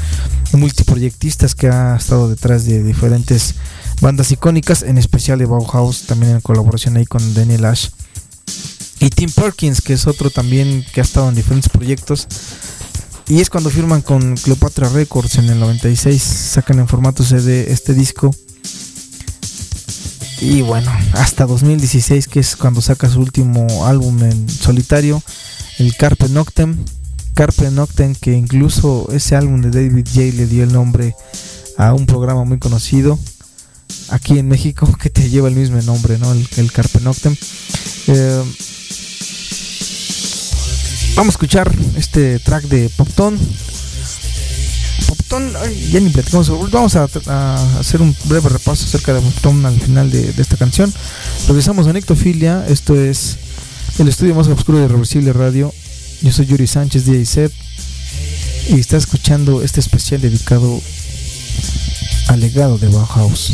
[0.51, 3.55] multiproyectistas que ha estado detrás de diferentes
[4.01, 7.87] bandas icónicas, en especial de Bauhaus, también en colaboración ahí con Daniel Ash.
[8.99, 12.27] Y Tim Perkins, que es otro también que ha estado en diferentes proyectos.
[13.29, 17.93] Y es cuando firman con Cleopatra Records en el 96, sacan en formato CD este
[17.93, 18.33] disco.
[20.39, 25.21] Y bueno, hasta 2016, que es cuando saca su último álbum en solitario,
[25.77, 26.77] el Carpe Noctem.
[27.33, 30.19] Carpe Noctem, que incluso ese álbum de David J.
[30.37, 31.15] le dio el nombre
[31.77, 33.19] a un programa muy conocido
[34.09, 36.31] aquí en México que te lleva el mismo nombre, ¿no?
[36.31, 37.35] El, el Carpe Noctem.
[38.07, 38.43] Eh,
[41.17, 43.37] vamos a escuchar este track de Popton.
[45.07, 45.51] Popton,
[45.91, 46.71] ya ni platicamos.
[46.71, 47.07] Vamos a,
[47.79, 50.93] hacer un breve repaso acerca de Popton al final de, de esta canción.
[51.47, 52.65] Regresamos a Nectofilia.
[52.69, 53.37] Esto es
[53.97, 55.73] el estudio más oscuro de Reversible Radio.
[56.21, 57.51] Yo soy Yuri Sánchez, DJ Set.
[58.69, 60.81] Y está escuchando este especial dedicado
[62.27, 63.53] al legado de Bauhaus.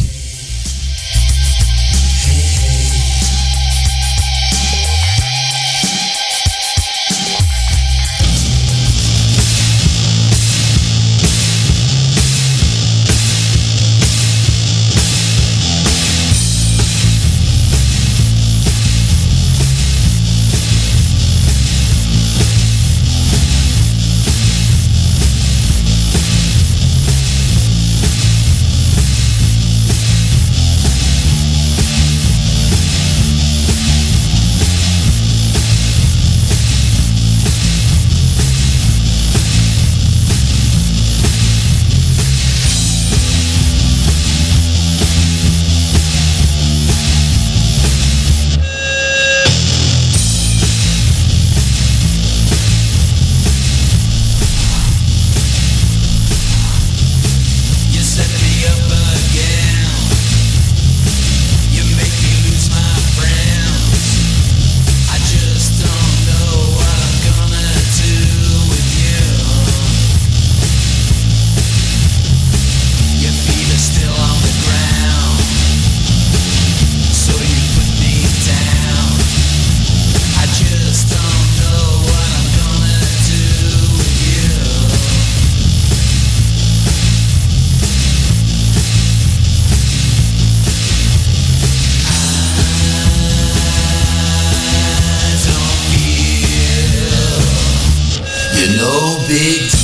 [99.44, 99.83] Big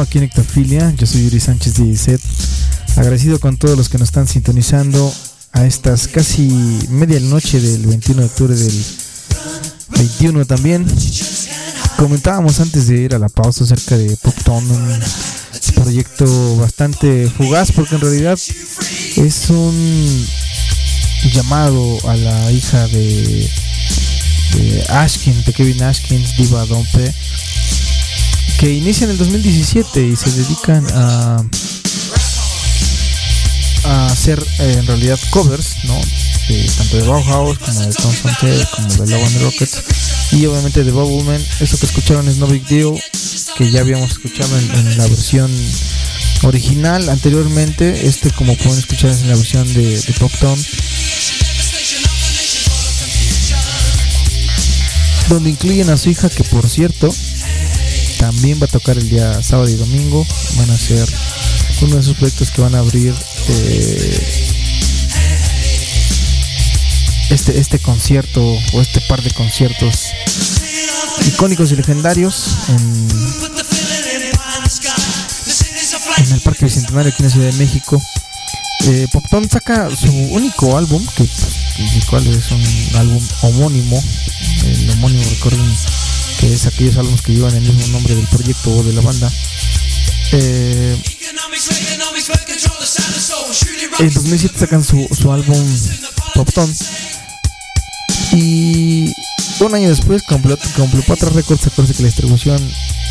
[0.00, 0.92] aquí en Ectofilia.
[0.96, 2.18] Yo soy Yuri Sánchez de
[2.96, 5.12] Agradecido con todos los que nos están sintonizando
[5.52, 6.48] a estas casi
[6.90, 8.84] media noche del 21 de octubre del
[9.96, 10.86] 21 también.
[11.96, 15.00] Comentábamos antes de ir a la pausa acerca de Popton, un
[15.74, 18.38] proyecto bastante fugaz porque en realidad
[19.16, 20.26] es un
[21.32, 23.50] llamado a la hija de,
[24.54, 24.84] de
[25.46, 27.14] de Kevin Ashkins, Diva Dompe,
[28.58, 31.44] que inicia en el 2017 y se dedican a,
[33.84, 35.94] a hacer eh, en realidad covers, ¿no?
[36.48, 39.82] De- tanto de Bauhaus como de Tom Frontier, como de Love and the Rockets
[40.32, 41.44] y obviamente de Bubbleman.
[41.60, 42.94] Eso que escucharon es No Big Deal,
[43.56, 45.50] que ya habíamos escuchado en, en la versión
[46.42, 48.06] original anteriormente.
[48.06, 50.58] Este, como pueden escuchar, es en la versión de, de Pop Town.
[55.28, 57.12] Donde incluyen a su hija, que por cierto,
[58.18, 60.26] también va a tocar el día sábado y domingo.
[60.56, 61.06] Van a ser
[61.82, 63.14] uno de esos proyectos que van a abrir
[63.48, 64.56] eh,
[67.30, 70.12] este, este concierto o este par de conciertos
[71.26, 73.08] icónicos y legendarios en,
[76.32, 78.02] el Parque Bicentenario aquí en la Ciudad de México.
[78.88, 79.08] Eh,
[79.50, 84.02] saca su único álbum, que pues, el cual es un álbum homónimo.
[84.64, 85.74] El homónimo, recuerden
[86.40, 89.30] que es aquellos álbumes que llevan el mismo nombre del proyecto o de la banda.
[90.32, 90.96] Eh,
[93.98, 95.78] en 2007 sacan su, su álbum
[96.34, 96.74] Popton.
[98.32, 99.12] Y
[99.60, 102.60] un año después, con, Cleopatra Records, se acuerda que la distribución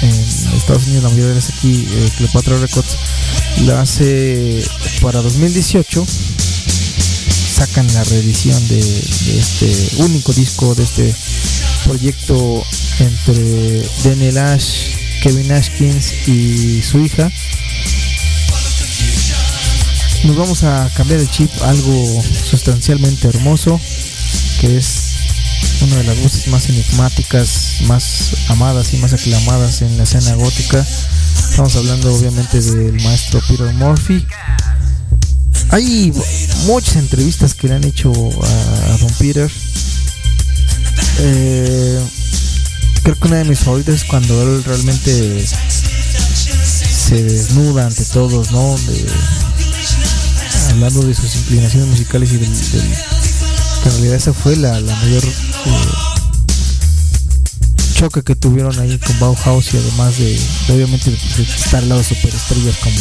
[0.02, 0.12] en
[0.56, 2.98] Estados Unidos, la mayoría de aquí, eh, Cleopatra Records,
[3.66, 4.64] la hace
[5.02, 6.06] para 2018.
[7.56, 11.16] Sacan la reedición de este único disco, de este
[11.86, 12.64] proyecto
[13.00, 17.32] entre Daniel Ash, Kevin Ashkins y su hija.
[20.24, 23.80] nos vamos a cambiar el chip algo sustancialmente hermoso,
[24.60, 25.16] que es
[25.82, 30.84] una de las voces más enigmáticas, más amadas y más aclamadas en la escena gótica.
[31.50, 34.26] Estamos hablando obviamente del maestro Peter Murphy.
[35.70, 36.12] Hay
[36.66, 39.52] muchas entrevistas que le han hecho a Don Peter.
[41.20, 42.00] Eh,
[43.04, 48.76] creo que una de mis favoritas es cuando él realmente se desnuda ante todos, ¿no?
[48.78, 49.06] De-
[50.72, 52.82] hablando de sus inclinaciones musicales y del, del-
[53.84, 55.32] que en realidad esa fue la, la mayor eh,
[57.96, 60.38] choque que tuvieron ahí con Bauhaus y además de,
[60.70, 62.98] obviamente estar al lado de superestrellas como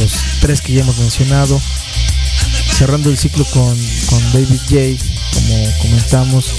[0.00, 0.10] los
[0.40, 1.60] tres que ya hemos mencionado
[2.76, 4.76] cerrando el ciclo con, con David J
[5.46, 6.52] como comentamos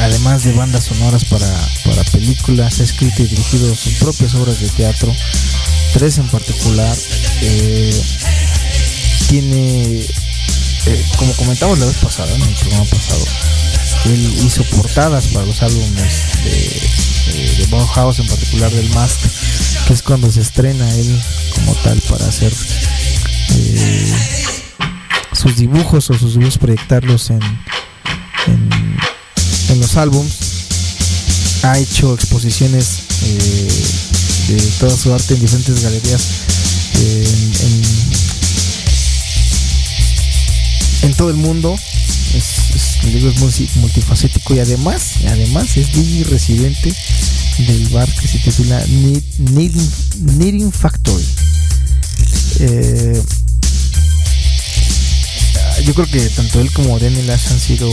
[0.00, 1.46] además de bandas sonoras para,
[1.84, 5.14] para películas ha escrito y dirigido sus propias obras de teatro
[5.92, 6.96] tres en particular
[7.42, 8.02] eh,
[9.28, 10.00] tiene
[10.86, 13.24] eh, como comentamos la vez pasada en el programa pasado
[14.06, 19.20] él hizo portadas para los álbumes de, de, Bauhaus en particular del Mast
[19.86, 21.22] que es cuando se estrena él
[21.54, 22.52] como tal para hacer
[23.54, 24.61] eh,
[25.32, 27.40] sus dibujos o sus dibujos proyectarlos en,
[29.70, 30.32] en, los álbums.
[31.62, 32.86] Ha hecho exposiciones
[33.24, 33.68] eh,
[34.48, 36.22] de toda su arte en diferentes galerías
[36.94, 37.82] en, en-
[41.14, 41.76] todo el mundo.
[42.34, 42.44] Es,
[42.74, 42.96] es,
[43.76, 46.94] multifacético y además además es DJ residente
[47.58, 49.90] del bar que se titula Knit- Knitting,
[50.36, 51.24] Knitting Factory.
[52.60, 53.22] Eh,
[55.84, 57.90] yo creo que tanto él como Daniel Ash han sido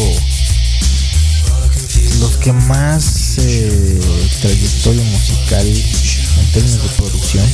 [2.19, 3.99] los que más eh,
[4.41, 7.45] trayectoria musical en términos de producción,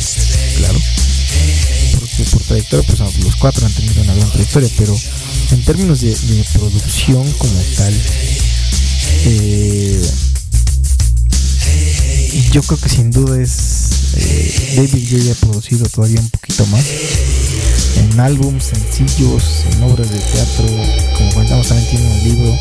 [0.57, 0.79] claro.
[1.99, 4.97] Porque por trayectoria, pues los cuatro han tenido una gran trayectoria, pero
[5.51, 6.15] en términos de,
[6.53, 7.93] producción como tal,
[9.25, 10.01] eh,
[12.51, 16.85] yo creo que sin duda es eh, David J ha producido todavía un poquito más
[18.15, 20.65] en álbums, sencillos, en obras de teatro,
[21.17, 22.59] como comentamos también tiene un libro.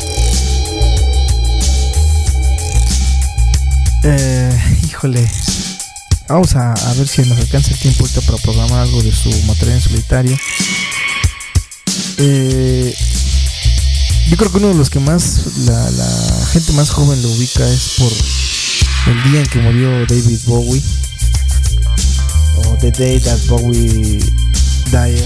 [4.03, 5.31] Eh, híjole,
[6.27, 9.29] vamos a, a ver si nos alcanza el tiempo ahorita para programar algo de su
[9.43, 10.37] material en solitario.
[12.17, 12.93] Eh,
[14.27, 17.65] yo creo que uno de los que más la, la gente más joven lo ubica
[17.65, 18.11] es por
[19.13, 20.83] el día en que murió David Bowie
[22.57, 24.19] o The Day That Bowie
[24.91, 25.23] Died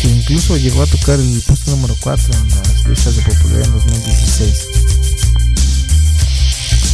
[0.00, 3.72] que incluso llegó a tocar el puesto número 4 en las listas de popularidad en
[3.72, 4.66] 2016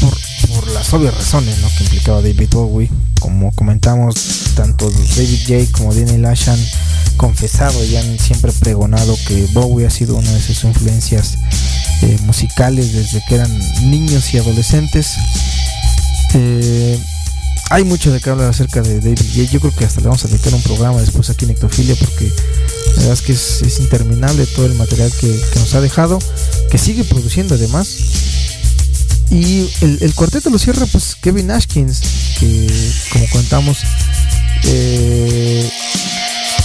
[0.00, 0.16] por,
[0.48, 1.68] por las obvias razones ¿no?
[1.76, 2.90] que implicaba David Bowie.
[3.20, 6.58] Como comentamos tanto David J como Danny Lash han
[7.16, 11.36] confesado y han siempre pregonado que Bowie ha sido una de sus influencias
[12.02, 13.58] eh, musicales desde que eran
[13.90, 15.16] niños y adolescentes.
[16.34, 16.98] Eh,
[17.70, 19.50] hay mucho de qué hablar acerca de David J.
[19.50, 22.32] Yo creo que hasta le vamos a dedicar un programa después aquí en Ectofilia porque
[22.96, 26.18] la verdad es que es, interminable todo el material que, nos ha dejado,
[26.70, 27.88] que sigue produciendo además.
[29.30, 32.00] Y el, el cuarteto lo cierra pues Kevin Ashkins,
[32.40, 32.66] que
[33.12, 33.78] como contamos,
[34.64, 35.70] eh,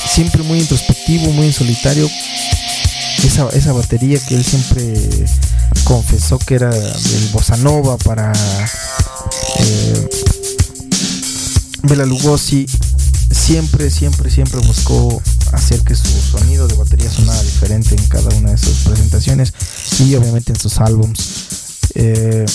[0.10, 2.10] siempre muy introspectivo, muy en solitario.
[3.24, 4.94] Esa, esa batería que él siempre
[5.86, 8.34] confesó que era del bossa nova para
[9.60, 10.10] eh,
[11.84, 12.66] Bela Lugosi
[13.32, 18.52] siempre, siempre, siempre buscó hacer que su sonido de batería sonara diferente en cada una
[18.52, 19.54] de sus presentaciones
[20.00, 21.20] y obviamente en sus álbums.
[21.96, 22.46] Eh,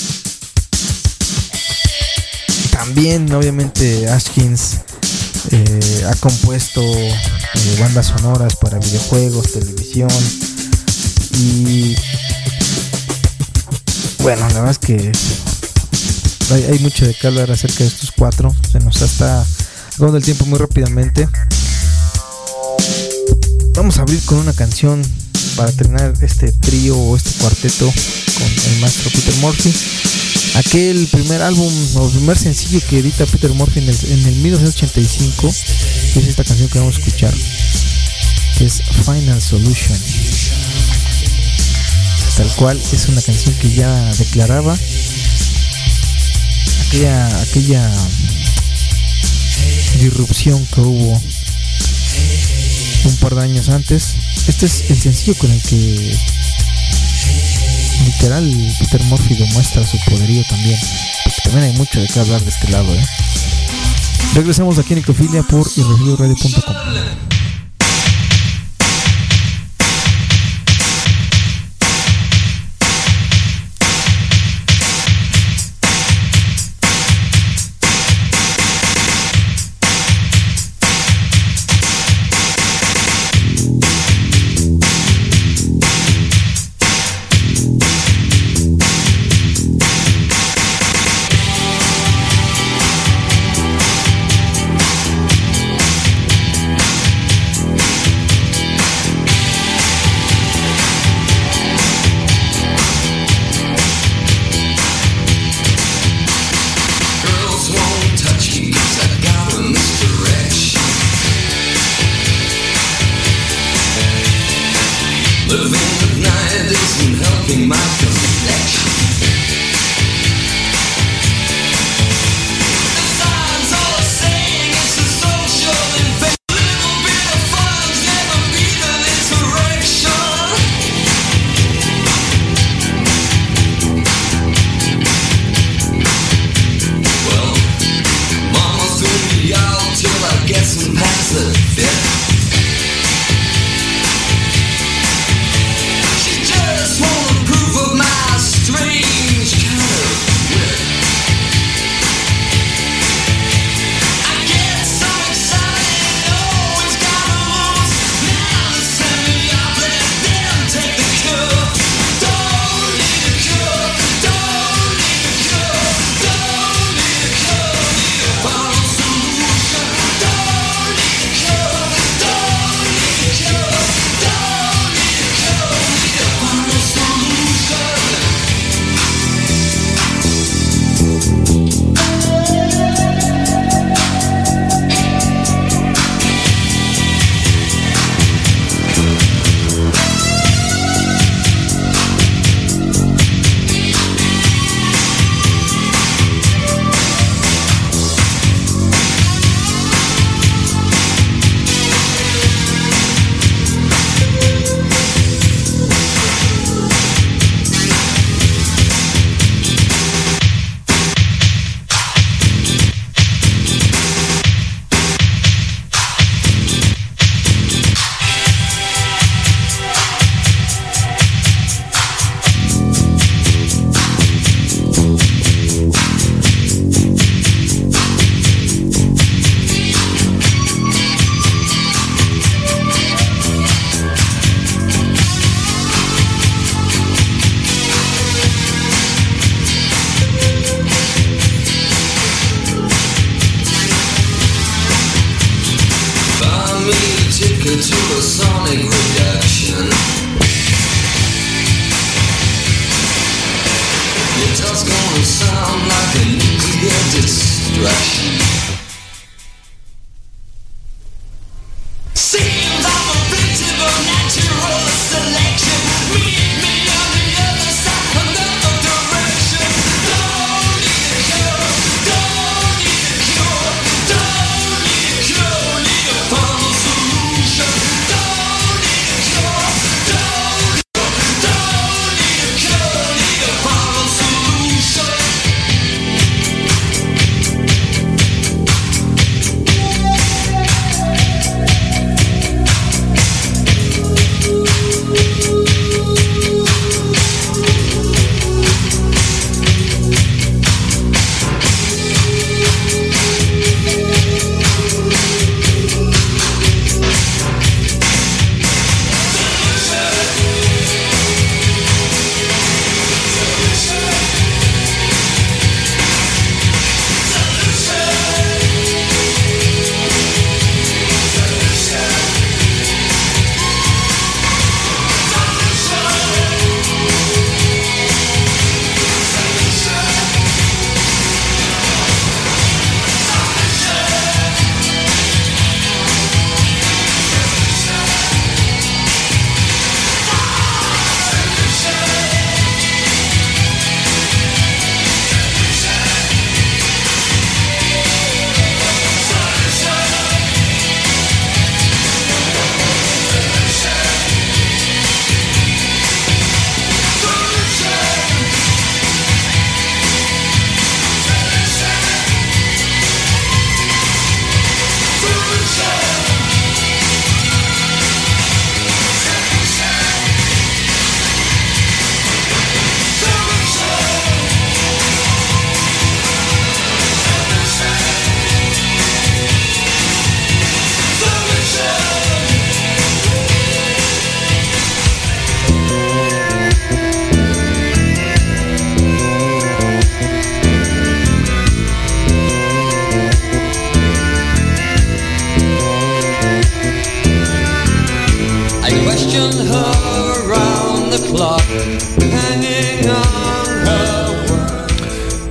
[2.70, 4.78] también, obviamente, Ashkins
[5.50, 10.10] eh, ha compuesto eh, bandas sonoras para videojuegos, televisión
[11.34, 11.94] y
[14.22, 15.12] bueno, la verdad es que
[16.50, 18.54] hay, hay mucho de qué hablar acerca de estos cuatro.
[18.70, 19.44] Se nos está
[19.94, 21.28] acabando el tiempo muy rápidamente.
[23.74, 25.02] Vamos a abrir con una canción
[25.56, 29.72] para terminar este trío o este cuarteto con el maestro Peter Murphy.
[30.54, 35.54] Aquel primer álbum o primer sencillo que edita Peter Murphy en el, en el 1985
[36.12, 37.34] que es esta canción que vamos a escuchar,
[38.56, 39.98] que es Final Solution.
[42.36, 44.76] Tal cual es una canción que ya declaraba
[46.88, 47.90] aquella, aquella
[50.00, 51.22] disrupción que hubo
[53.04, 54.14] un par de años antes.
[54.46, 56.16] Este es el sencillo con el que
[58.06, 60.78] literal Peter Murphy demuestra su poderío también.
[61.24, 63.06] Porque también hay mucho de qué hablar de este lado, ¿eh?
[64.34, 67.37] Regresamos aquí en Ectofilia por irrefugioradio.com.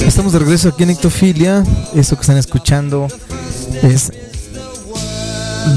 [0.06, 1.64] Estamos de regreso aquí en Ectofilia.
[1.96, 3.08] Esto que están escuchando
[3.84, 4.12] es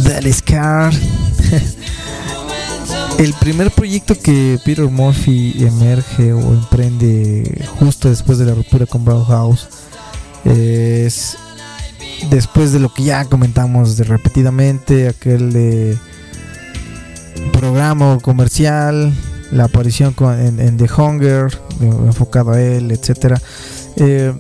[0.03, 0.93] Dallas Car.
[3.19, 9.05] El primer proyecto que Peter Murphy emerge o emprende justo después de la ruptura con
[9.05, 9.69] Bauhaus
[10.45, 11.37] es
[12.31, 15.97] después de lo que ya comentamos de repetidamente, aquel de
[17.53, 19.13] programa comercial,
[19.51, 23.41] la aparición con- en, The Hunger, enfocado a él, etcétera.
[23.97, 24.33] Eh,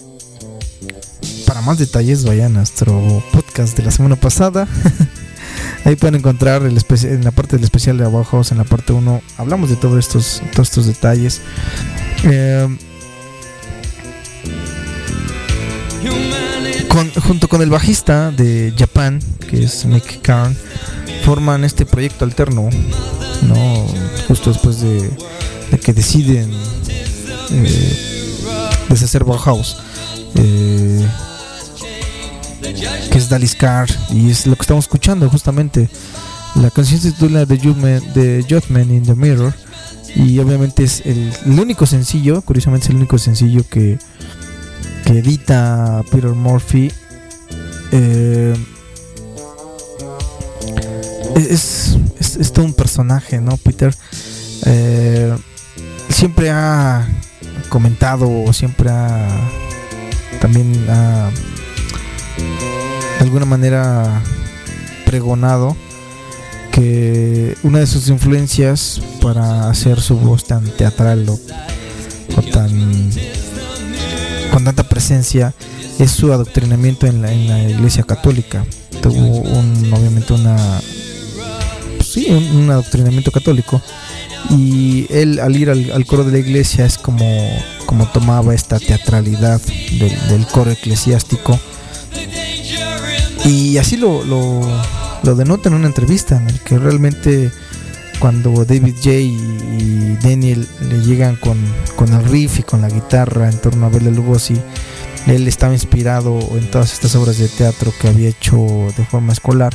[1.47, 4.69] para más detalles, vayan a nuestro podcast de la semana pasada.
[5.85, 9.21] Ahí pueden encontrar el en la parte del especial de Bauhaus, en la parte 1,
[9.39, 11.41] hablamos de todos estos, todos estos detalles.
[12.25, 12.69] Eh,
[16.91, 20.57] con- junto con el bajista de Japan, que es Mick Karn,
[21.25, 22.69] forman este proyecto alterno,
[23.43, 23.87] ¿no?
[24.29, 25.09] Justo después de,
[25.85, 26.51] que deciden
[27.51, 27.97] eh,
[28.89, 29.77] deshacer Bauhaus,
[30.35, 31.07] eh,
[33.11, 35.89] que es Dallas Car, y es lo que estamos escuchando justamente.
[36.57, 39.55] La canción se titula The Judgment, The Judgment in the Mirror,
[40.17, 43.99] y obviamente es el, el único sencillo, curiosamente es el único sencillo que,
[45.11, 46.93] que edita Peter Murphy.
[47.91, 48.55] Eh,
[51.35, 53.57] es, es, todo un personaje, ¿no?
[53.57, 53.93] Peter
[54.67, 55.37] eh,
[56.11, 57.09] siempre ha
[57.69, 59.27] comentado siempre ha
[60.41, 61.31] también de
[63.21, 64.23] alguna manera
[65.07, 65.77] pregonado
[66.71, 73.11] que una de sus influencias para hacer su voz tan teatral o tan
[74.51, 75.55] con tanta presencia
[75.99, 78.65] es su adoctrinamiento en la, la iglesia católica.
[79.03, 80.57] Tuvo un, obviamente una
[81.97, 83.81] pues sí, un, adoctrinamiento católico.
[84.51, 87.27] Y él al ir al, al coro de la iglesia es como,
[87.87, 89.61] como tomaba esta teatralidad
[89.99, 91.59] del, del coro eclesiástico.
[93.45, 94.61] Y así lo, lo,
[95.23, 97.51] lo denota en una entrevista en el que realmente
[98.21, 101.59] cuando David J y, Daniel le llegan con,
[101.97, 104.61] con el riff y con la guitarra en torno a Bela Lugosi
[105.27, 108.57] él estaba inspirado en todas estas obras de teatro que había hecho
[108.97, 109.75] de forma escolar.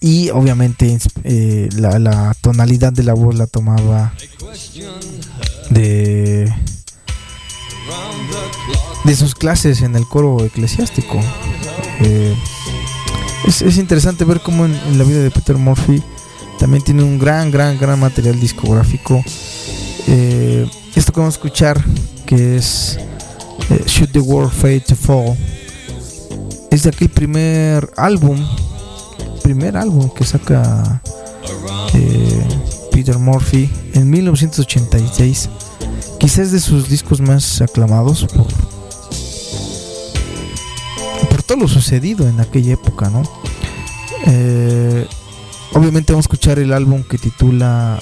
[0.00, 4.14] Y obviamente eh, la, la tonalidad de la voz la tomaba
[5.68, 6.52] de
[9.04, 11.18] de sus clases en el coro eclesiástico.
[12.00, 12.34] Eh,
[13.46, 16.02] es, es interesante ver cómo en, en la vida de Peter Murphy
[16.60, 19.24] también tiene un gran gran gran material discográfico.
[20.06, 21.82] Eh, esto que vamos a escuchar
[22.26, 22.98] que es
[23.70, 25.36] eh, Should the World Fade to Fall
[26.70, 28.38] es de aquel primer álbum
[29.42, 31.00] primer álbum que saca
[31.94, 32.44] eh,
[32.92, 35.48] Peter Murphy en 1986
[36.18, 38.46] quizás de sus discos más aclamados por
[41.28, 43.22] por todo lo sucedido en aquella época no
[44.26, 45.06] Eh,
[45.74, 47.98] obviamente vamos a escuchar el álbum que titula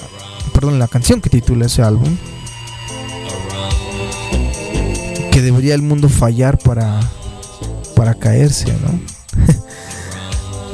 [0.53, 2.17] perdón la canción que titula ese álbum
[5.31, 7.01] que debería el mundo fallar para
[7.95, 8.99] para caerse no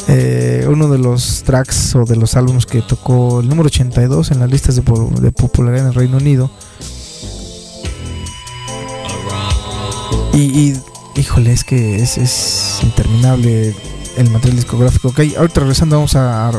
[0.06, 4.38] Eh, uno de los tracks o de los álbumes que tocó el número 82 en
[4.40, 6.50] las listas de, po- de popularidad en el Reino Unido.
[10.34, 10.80] Y, y,
[11.16, 13.74] híjole, es que es, es interminable
[14.16, 15.08] el material discográfico.
[15.08, 16.50] Ok, ahorita regresando vamos a,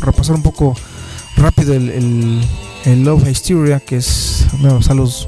[0.00, 0.74] repasar un poco
[1.36, 2.40] rápido el,
[2.86, 5.26] Love Hysteria, que es uno de los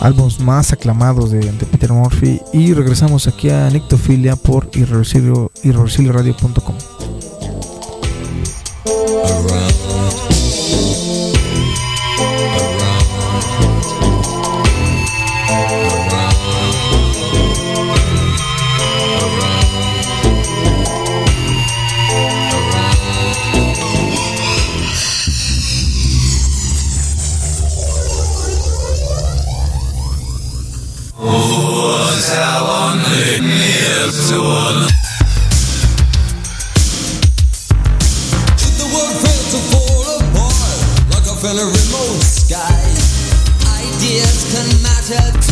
[0.00, 2.40] álbumes, más aclamados de, de Peter Murphy.
[2.52, 6.76] Y regresamos aquí a Nictofilia por irreversible- irreversibleradio.com.
[34.08, 34.12] a
[41.36, 42.80] fell remote sky?
[43.84, 45.47] Ideas can matter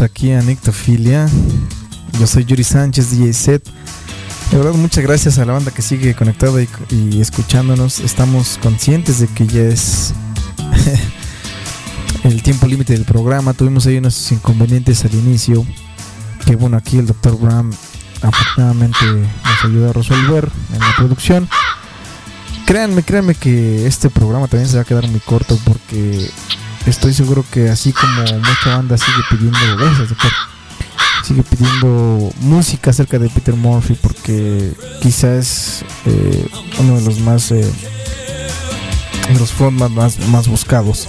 [0.00, 1.26] Aquí a Nictofilia.
[2.20, 3.68] Yo soy Yuri Sánchez, DJ Set.
[4.50, 6.60] De verdad, muchas gracias a la banda que sigue conectada
[6.90, 8.00] y, escuchándonos.
[8.00, 10.12] Estamos conscientes de que ya es
[12.24, 13.54] el tiempo límite del programa.
[13.54, 15.64] Tuvimos ahí unos inconvenientes al inicio.
[16.44, 17.38] Que bueno, aquí el Dr.
[17.38, 17.72] Bram
[18.20, 21.48] afortunadamente nos ayudó a resolver en la producción.
[22.66, 26.30] Créanme, créanme que este programa también se va a quedar muy corto porque
[26.86, 29.58] estoy seguro que así como mucha banda sigue pidiendo
[30.08, 30.32] doctor,
[31.24, 34.72] sigue pidiendo música acerca de Peter Murphy porque
[35.02, 36.48] quizás eh,
[36.78, 37.70] uno de los más eh,
[39.28, 41.08] de los frontman más, buscados.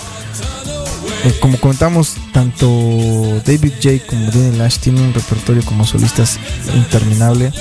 [1.23, 2.67] Eh, como comentamos, tanto
[3.45, 4.05] David J.
[4.07, 6.39] como Daniel Lash tienen un repertorio como solistas
[6.73, 7.51] interminable.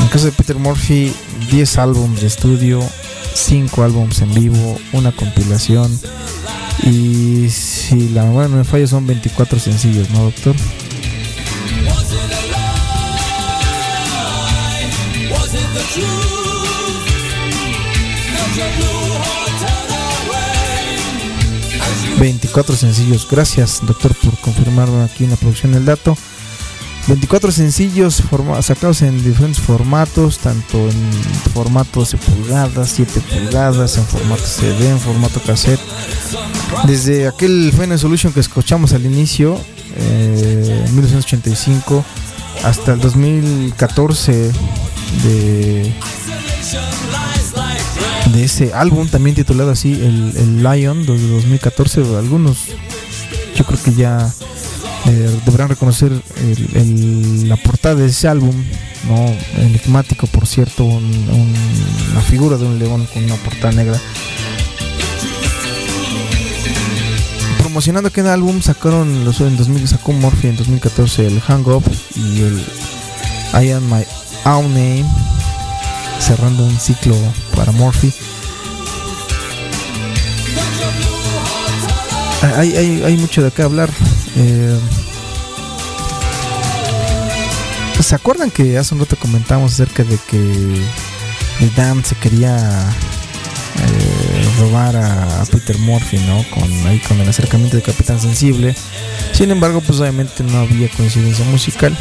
[0.00, 1.14] En caso de Peter Murphy,
[1.50, 2.80] 10 álbumes de estudio,
[3.34, 5.90] 5 álbumes en vivo, una compilación.
[6.86, 10.54] Y si la memoria no me falla, son 24 sencillos, ¿no, doctor?
[10.54, 12.84] Was it a lie?
[15.32, 17.04] Was it the truth?
[18.36, 19.88] Does your blue heart turn
[20.28, 20.98] away?
[21.80, 23.26] As you 24 sencillos.
[23.30, 26.14] Gracias, doctor, por confirmarme aquí en la producción del dato.
[27.06, 28.22] 24 sencillos
[28.62, 31.12] sacados en diferentes formatos, tanto en
[31.52, 35.80] formato 12 pulgadas, 7 pulgadas, en formato CD, en formato cassette.
[36.86, 39.60] Desde aquel Final Solution que escuchamos al inicio,
[39.96, 42.04] eh, en 1985,
[42.64, 44.32] hasta el 2014
[45.22, 45.94] de,
[48.32, 52.00] de ese álbum, también titulado así, el, el Lion, de 2014.
[52.16, 52.68] Algunos,
[53.54, 54.32] yo creo que ya
[55.06, 56.12] eh, deberán reconocer
[57.46, 58.54] la portada de ese álbum,
[59.08, 59.26] no
[59.62, 61.54] enigmático, por cierto, un- un-
[62.12, 64.00] una figura de un león con una portada negra
[67.58, 71.82] promocionando aquel álbum sacaron los en 2000 sacó Morphy en 2014 el Hang Up
[72.14, 72.64] y el
[73.64, 74.04] I Am My
[74.44, 75.04] Own Name
[76.20, 77.16] cerrando un ciclo
[77.56, 78.12] para Morphy.
[82.52, 83.90] Hay, hay, hay mucho de qué hablar.
[84.36, 84.78] Eh,
[88.00, 90.36] ¿Se acuerdan que hace un rato comentamos acerca de que
[91.60, 92.54] el Dam se quería
[93.78, 96.44] eh, robar a, Peter Murphy, ¿no?
[96.50, 98.74] Con, ahí con el acercamiento de Capitán Sensible.
[99.32, 101.96] Sin embargo, pues obviamente no había coincidencia musical.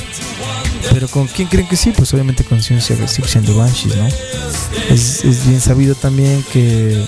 [0.92, 4.08] Pero con quién creen que sí, pues obviamente con and the Banshees, ¿no?
[4.90, 7.06] Es bien sabido también que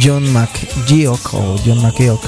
[0.00, 2.20] John McGeoch o John McGeoch,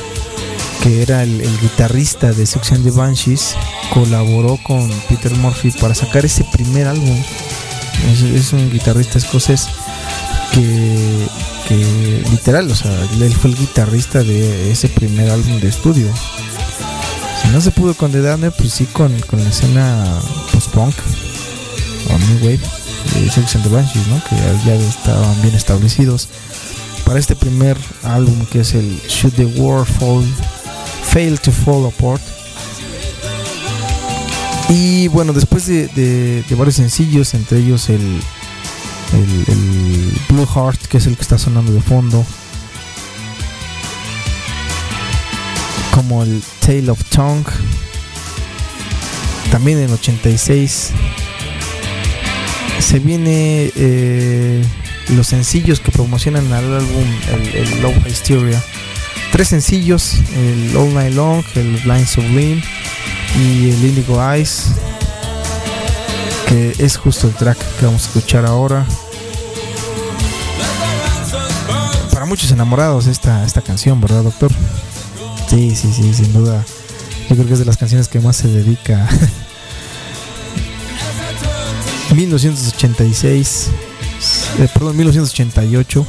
[0.82, 3.54] que era el, guitarrista de and the Banshees,
[3.92, 7.16] colaboró con Peter Murphy para sacar ese primer álbum.
[8.34, 9.68] Es, un guitarrista escocés
[10.52, 12.90] que, literal, o sea,
[13.20, 16.08] él fue el guitarrista de ese primer álbum de estudio.
[17.42, 20.20] Si no se pudo con The pues sí con, con la escena
[20.52, 20.94] post-punk
[22.08, 22.60] o New Wave
[23.14, 24.22] de and the Banshees, ¿no?
[24.24, 24.36] Que
[24.66, 26.28] ya estaban bien establecidos.
[27.10, 30.24] Para este primer álbum que es el Should the World Fall,
[31.02, 32.22] Fail to Fall Apart.
[34.68, 41.06] Y bueno, después de, varios sencillos, entre ellos el, el, el Blue Heart, que es
[41.08, 42.24] el que está sonando de fondo,
[45.92, 47.50] como el Tale of Tongue,
[49.50, 50.92] también en 86
[52.78, 54.64] se viene eh,
[55.10, 58.62] los sencillos que promocionan al álbum el, el Love Hysteria.
[59.32, 62.62] Tres sencillos el All Night Long el Blind Sublime
[63.38, 64.66] y el Indigo Eyes
[66.46, 68.84] que es justo el track que vamos a escuchar ahora.
[72.12, 74.50] Para muchos enamorados esta, esta canción verdad doctor
[75.48, 76.64] sí sí sí sin duda.
[77.28, 79.08] Yo creo que es de las canciones que más se dedica.
[82.14, 83.70] 1986
[84.58, 86.06] eh, perdón 1988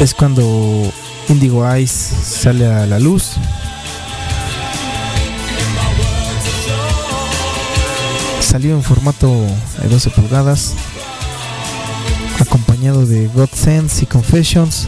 [0.00, 0.92] es cuando
[1.28, 3.32] Indigo Eyes sale a la luz.
[8.40, 9.28] Salió en formato
[9.82, 10.74] de 12 pulgadas
[12.40, 14.86] acompañado de God Sense y Confessions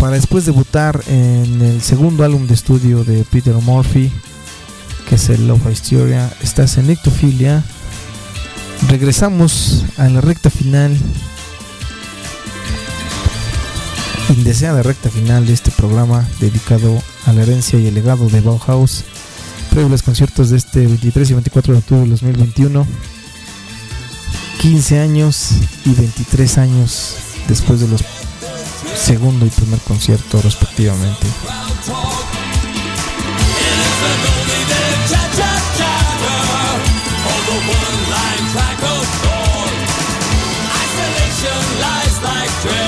[0.00, 4.10] para después debutar en el segundo álbum de estudio de Peter Murphy
[5.08, 6.30] que es el Love Hysteria.
[6.42, 7.64] Estás en Ectofilia
[8.86, 10.96] Regresamos a la recta final.
[14.30, 19.04] Indeseada recta final de este programa dedicado a la herencia y el legado de Bauhaus.
[19.70, 22.86] Previo a los conciertos de este 23 y 24 de octubre de 2021.
[24.60, 25.50] 15 años
[25.84, 27.16] y 23 años
[27.48, 28.02] después de los
[28.94, 31.26] segundo y primer concierto respectivamente.
[42.22, 42.87] like dread.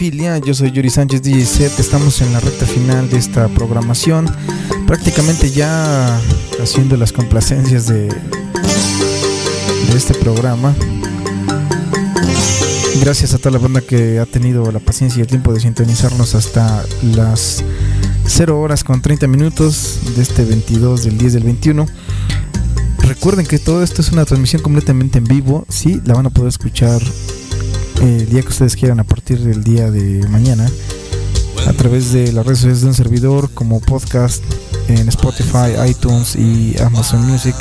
[0.00, 4.34] Yo soy Yuri Sánchez DJ estamos en la recta final de esta programación,
[4.86, 6.18] prácticamente ya
[6.58, 10.74] haciendo las complacencias de, de este programa.
[13.02, 16.34] Gracias a toda la banda que ha tenido la paciencia y el tiempo de sintonizarnos
[16.34, 17.62] hasta las
[18.24, 21.86] 0 horas con 30 minutos de este 22 del 10 del 21.
[23.00, 26.48] Recuerden que todo esto es una transmisión completamente en vivo, sí, la van a poder
[26.48, 27.02] escuchar
[28.00, 30.66] el día que ustedes quieran a partir del día de mañana
[31.66, 34.42] a través de las redes sociales de un servidor como podcast
[34.88, 37.54] en Spotify, iTunes y Amazon Music.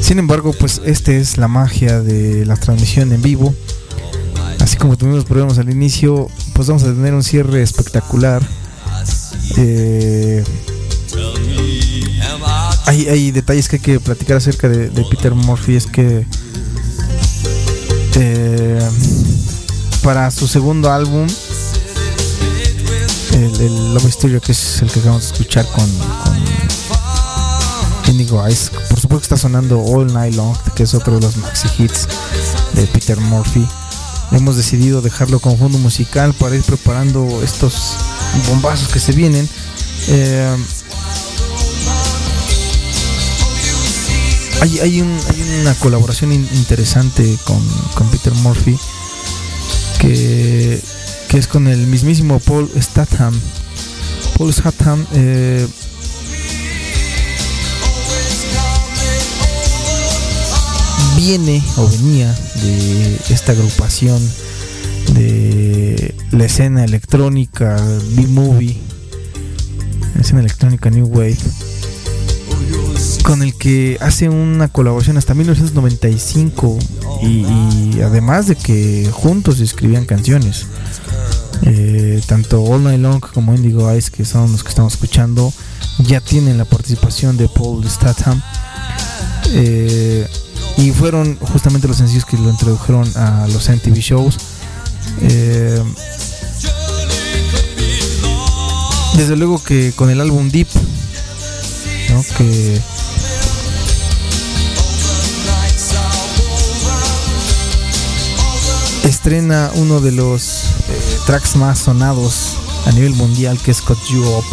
[0.00, 3.54] Sin embargo, pues esta es la magia de la transmisión en vivo.
[4.60, 8.42] Así como tuvimos problemas al inicio, pues vamos a tener un cierre espectacular.
[9.56, 10.44] Eh,
[12.86, 15.76] hay, hay detalles que hay que platicar acerca de, de Peter Murphy.
[15.76, 16.26] Es que
[18.16, 18.88] eh,
[20.02, 21.26] para su segundo álbum,
[23.32, 25.86] el, el Love Mysterio, que es el que acabamos de escuchar con,
[28.04, 28.70] con Indigo Eyes.
[28.88, 32.06] Por supuesto que está sonando All Night Long, que es otro de los maxi hits
[32.74, 33.66] de Peter Murphy.
[34.32, 37.74] Hemos decidido dejarlo como fondo musical para ir preparando estos
[38.48, 39.48] bombazos que se vienen.
[40.08, 40.56] Eh,
[44.60, 47.60] hay, un- hay una colaboración in- interesante con,
[47.94, 48.78] con Peter Murphy
[50.00, 50.80] que,
[51.28, 53.38] que es con el mismísimo Paul Statham.
[54.36, 55.66] Paul Statham eh,
[61.16, 64.20] viene o venía de esta agrupación
[65.14, 67.76] de la escena electrónica
[68.16, 68.78] B-Movie,
[70.18, 71.36] escena electrónica New Wave,
[73.22, 76.78] con el que hace una colaboración hasta 1995
[77.22, 80.66] y, además de que juntos escribían canciones.
[81.62, 85.52] Eh, tanto All Night Long como Indigo Eyes, que son los que estamos escuchando,
[85.98, 88.40] ya tienen la participación de Paul Statham.
[89.52, 90.26] Eh,
[90.78, 94.36] y fueron justamente los sencillos que lo introdujeron a los MTV shows.
[95.22, 95.82] Eh,
[99.16, 100.68] desde luego que con el álbum Deep,
[102.36, 102.80] que
[109.04, 112.56] estrena uno de los eh, tracks más sonados
[112.86, 114.44] a nivel mundial que es Cut You Up.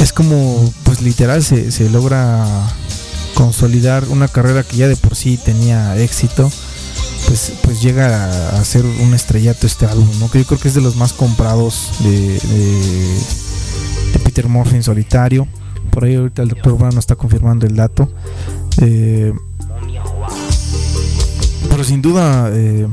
[0.00, 2.46] Es como, pues literal, se, logra
[3.34, 6.50] consolidar una carrera que ya de por sí tenía éxito.
[7.26, 10.30] Pues, pues llega a, ser un estrellato este álbum, ¿no?
[10.30, 15.48] Que yo creo que es de los más comprados de, de, Peter Murphy en solitario.
[15.90, 18.10] Por ahí ahorita el doctor Brown está confirmando el dato.
[18.82, 19.32] Eh,
[21.84, 22.88] pero sin duda, eh,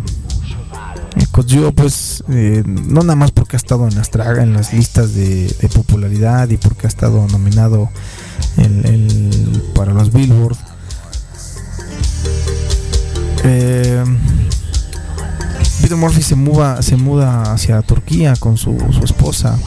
[1.31, 5.13] Kojiro, pues, eh, no nada más porque ha estado en las, tra- en las listas
[5.13, 7.89] de, popularidad y porque ha estado nominado
[8.57, 10.57] en- para los Billboard.
[13.45, 14.03] Eh,
[15.81, 19.57] Peter Murphy se, muda, se muda hacia Turquía con su, esposa.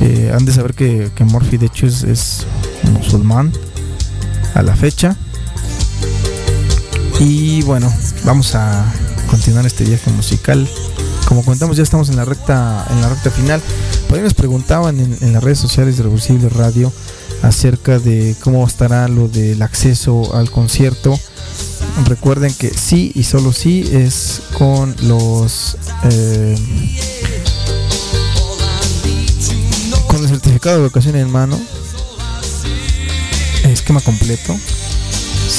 [0.00, 2.46] Eh, han de saber que, que Murphy, de hecho, es
[2.90, 3.52] musulmán
[4.54, 5.14] a la fecha.
[7.20, 7.92] Y bueno,
[8.24, 8.84] vamos a
[9.30, 10.68] continuar este viaje musical.
[11.26, 13.62] Como comentamos, ya estamos en la recta, en la recta final.
[14.08, 16.92] Por ahí nos preguntaban en, las redes sociales de Reversible Radio
[17.42, 21.18] acerca de cómo estará lo del acceso al concierto.
[22.06, 25.76] Recuerden que sí y solo sí es con los
[26.10, 26.56] eh,
[30.08, 31.60] con el certificado de vocación en mano,
[33.64, 34.56] esquema completo,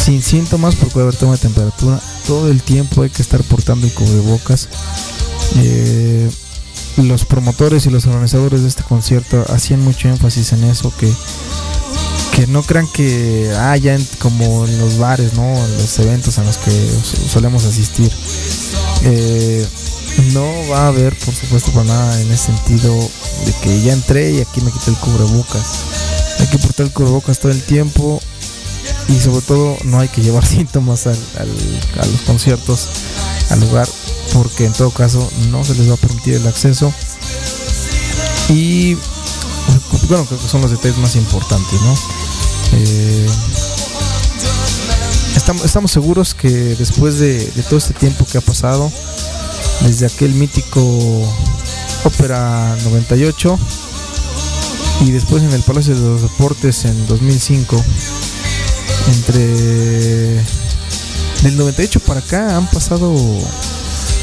[0.04, 2.00] sin síntomas por puede haber toma de temperatura.
[2.28, 4.68] Todo el tiempo hay que estar portando el cubrebocas.
[5.58, 6.30] Eh,
[6.98, 11.12] los promotores y los organizadores de este concierto hacían mucho énfasis en eso, que,
[12.36, 13.76] que no crean que ah,
[14.20, 15.44] como en los bares, ¿no?
[15.44, 18.12] En los eventos a los que so- solemos asistir.
[19.04, 19.66] Eh,
[20.34, 22.94] no va a haber, por supuesto, para nada en ese sentido
[23.46, 25.66] de que ya entré y aquí me quité el cubrebocas.
[26.40, 28.22] Hay que portar el cubrebocas todo el tiempo
[29.08, 32.88] y sobre todo no hay que llevar síntomas al- a los conciertos,
[33.50, 33.88] al lugar,
[34.34, 36.94] porque en todo caso no se les va a permitir el acceso.
[38.50, 38.96] Y
[40.08, 41.96] bueno, creo que son los detalles más importantes, ¿no?
[42.74, 43.28] Eh,
[45.36, 48.92] estamos, estamos seguros que después de, de todo este tiempo que ha pasado,
[49.82, 50.82] desde aquel mítico
[52.04, 53.58] Ópera 98
[55.06, 57.84] y después en el Palacio de los Deportes en 2005,
[59.08, 60.44] entre
[61.44, 63.14] del 98 para acá han pasado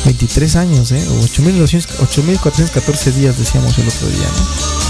[0.05, 1.07] 23 años, ¿eh?
[1.09, 4.83] O 8.200 8.414 días decíamos el otro día, ¿no?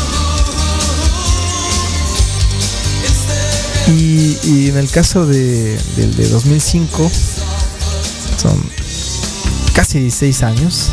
[3.95, 7.11] Y, y en el caso de, del de 2005
[8.41, 8.63] son
[9.75, 10.93] casi 16 años,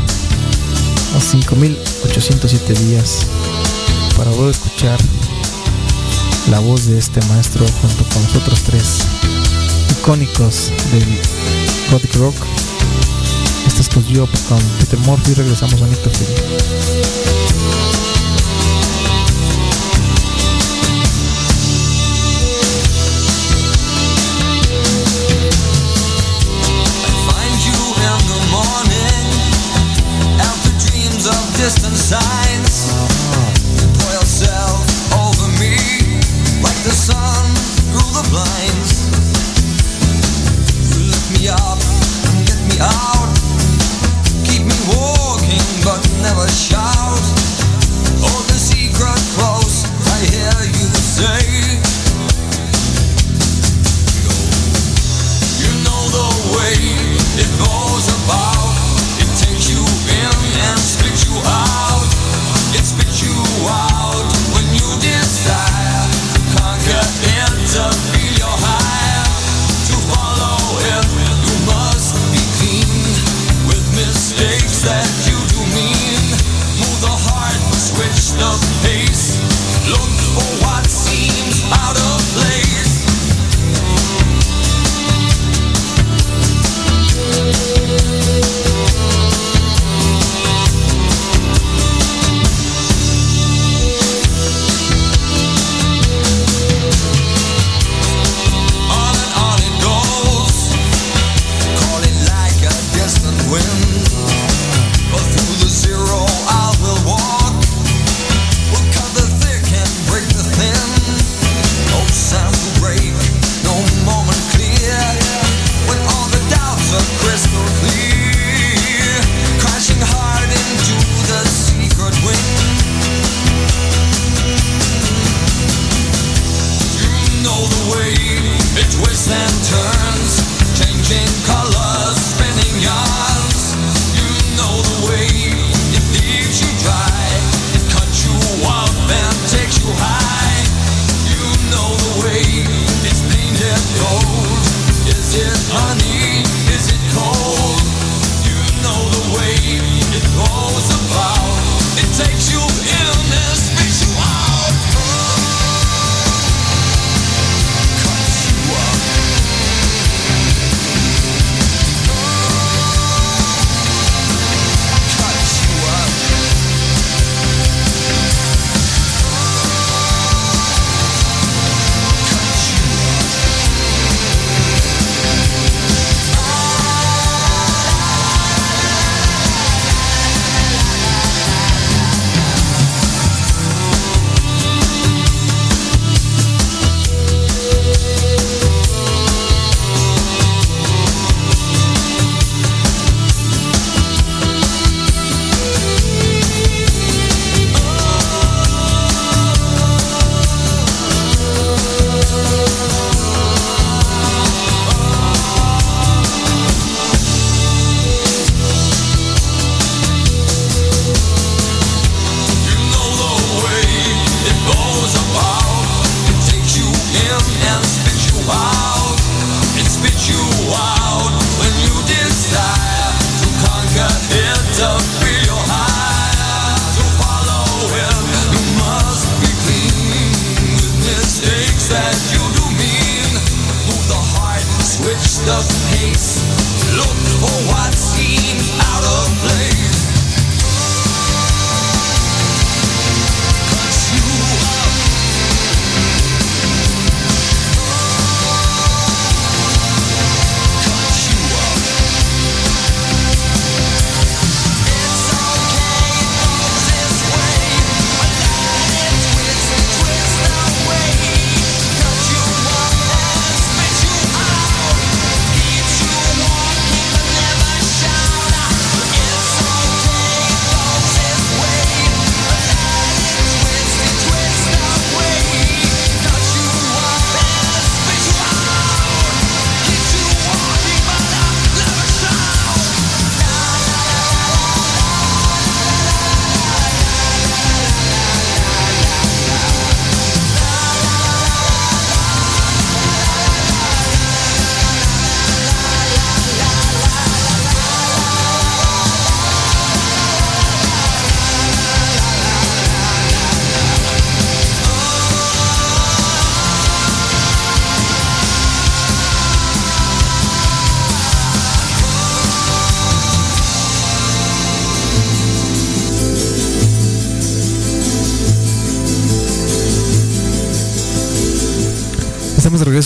[1.15, 3.25] o 5.807 días
[4.17, 4.99] para poder escuchar
[6.47, 8.99] la voz de este maestro junto con los otros tres
[9.91, 11.19] icónicos del
[11.91, 12.35] gothic rock.
[13.67, 15.33] Este es Cause You Up con Peter Murphy.
[15.33, 16.09] Regresamos a Nito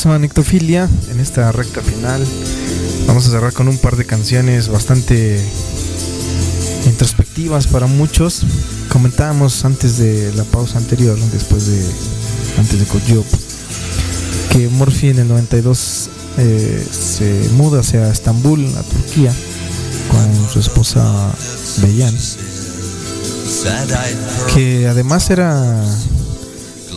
[0.03, 2.21] regreso a Nictofilia en esta recta final.
[3.07, 5.39] Vamos a cerrar con un par de canciones bastante
[6.85, 8.43] introspectivas para muchos.
[8.91, 11.85] Comentábamos antes de la pausa anterior, después de
[12.57, 13.25] antes de Koyop,
[14.51, 19.33] que Morphy en el 92 eh, se muda hacia Estambul, a Turquía,
[20.11, 21.31] con su esposa
[21.81, 22.15] Beyan,
[24.53, 25.81] que además era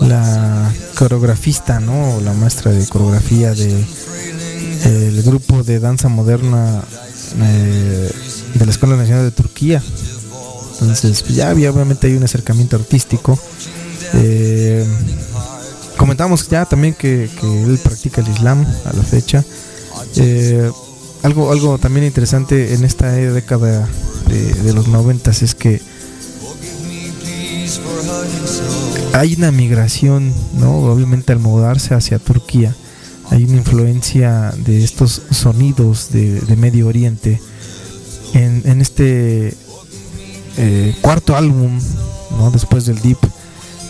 [0.01, 2.21] la coreografista, ¿no?
[2.21, 3.85] La maestra de coreografía de
[4.85, 6.83] el grupo de danza moderna
[7.41, 8.11] eh,
[8.55, 9.83] de la Escuela Nacional de Turquía.
[10.81, 13.39] Entonces, pues, ya había obviamente hay un acercamiento artístico.
[14.15, 14.87] Eh,
[15.97, 19.45] comentamos ya también que, que él practica el Islam a la fecha.
[20.17, 20.71] Eh,
[21.23, 23.89] algo, algo también interesante en esta década
[24.29, 25.81] de, de los noventas es que
[29.19, 30.79] hay una migración, ¿no?
[30.79, 32.75] Obviamente al mudarse hacia Turquía,
[33.31, 37.41] hay una influencia de estos sonidos de, Medio Oriente
[38.35, 39.55] en, este
[40.59, 41.79] eh, cuarto álbum,
[42.39, 42.51] ¿no?
[42.51, 43.19] Después del Deep,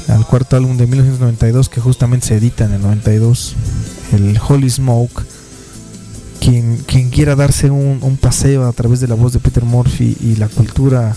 [0.08, 3.56] al cuarto álbum de 1992 que justamente se edita en el 92,
[4.12, 5.24] el Holy Smoke.
[6.40, 10.36] Quien, quien quiera darse un, paseo a través de la voz de Peter Murphy y
[10.36, 11.16] la cultura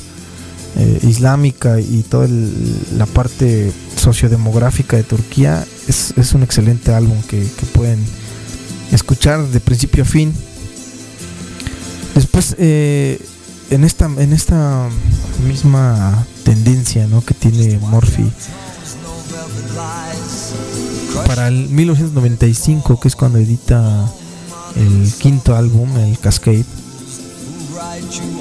[0.75, 2.27] eh, islámica y toda
[2.97, 7.99] la parte sociodemográfica de Turquía es, es un excelente álbum que, pueden
[8.91, 10.33] escuchar de principio a fin.
[12.15, 13.21] Después, eh,
[13.69, 14.87] en, esta, en esta
[15.47, 17.23] misma tendencia ¿no?
[17.23, 18.31] que tiene Morphy
[21.27, 24.11] para el 1995, que es cuando edita
[24.75, 26.65] el quinto álbum, el Cascade,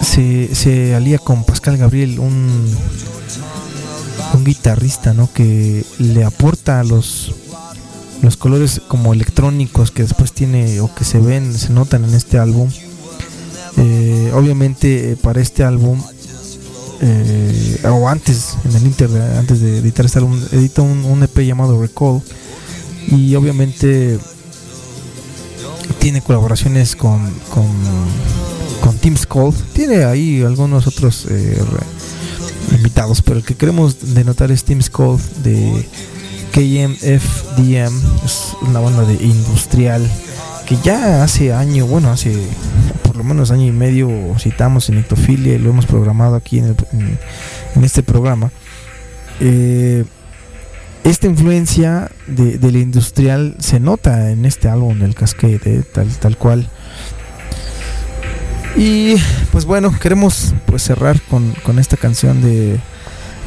[0.03, 2.75] se, se alía con Pascal Gabriel, un,
[4.35, 5.33] un guitarrista, ¿no?
[5.33, 7.35] Que le aporta los
[8.23, 12.39] los colores como electrónicos que después tiene o que se ven, se notan en este
[12.39, 12.69] álbum.
[13.77, 16.03] Eh, obviamente eh, para este álbum
[17.01, 21.39] eh, o antes en el inter antes de editar este álbum edita un, un EP
[21.47, 22.21] llamado Recall
[23.07, 24.19] y obviamente
[26.01, 27.67] tiene colaboraciones con, con,
[28.83, 29.55] con Tim Skull.
[29.73, 31.27] Tiene ahí algunos otros
[32.73, 35.87] invitados, pero el que queremos denotar es Tim Skull de
[36.53, 37.95] KMFDM.
[38.25, 40.09] Es una banda de industrial
[40.67, 42.37] que ya hace año, bueno, hace
[43.03, 46.67] por lo menos año y medio citamos en Ectofilia y lo hemos programado aquí en,
[46.67, 46.77] el-
[47.75, 48.51] en- este programa.
[49.41, 50.05] Eh,
[51.05, 56.37] esta influencia de, del industrial se nota en este álbum del Cascade, eh, tal, tal
[56.37, 56.69] cual.
[58.77, 59.17] Y
[59.51, 62.81] pues bueno, queremos pues cerrar con, con esta canción de,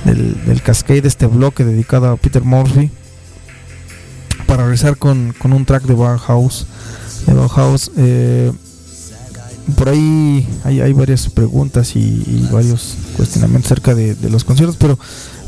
[0.05, 2.91] del, del Cascade, este bloque dedicado a Peter Murphy.
[4.45, 6.67] Para regresar con, con un track de Bauhaus.
[7.25, 8.51] De Bauhaus eh,
[9.75, 14.97] por ahí hay, hay varias preguntas y, varios cuestionamientos acerca de, de los conciertos, pero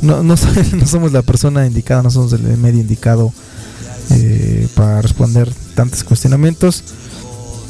[0.02, 3.34] no, no somos la persona indicada, no somos el medio indicado
[4.12, 6.84] eh, para responder tantos cuestionamientos.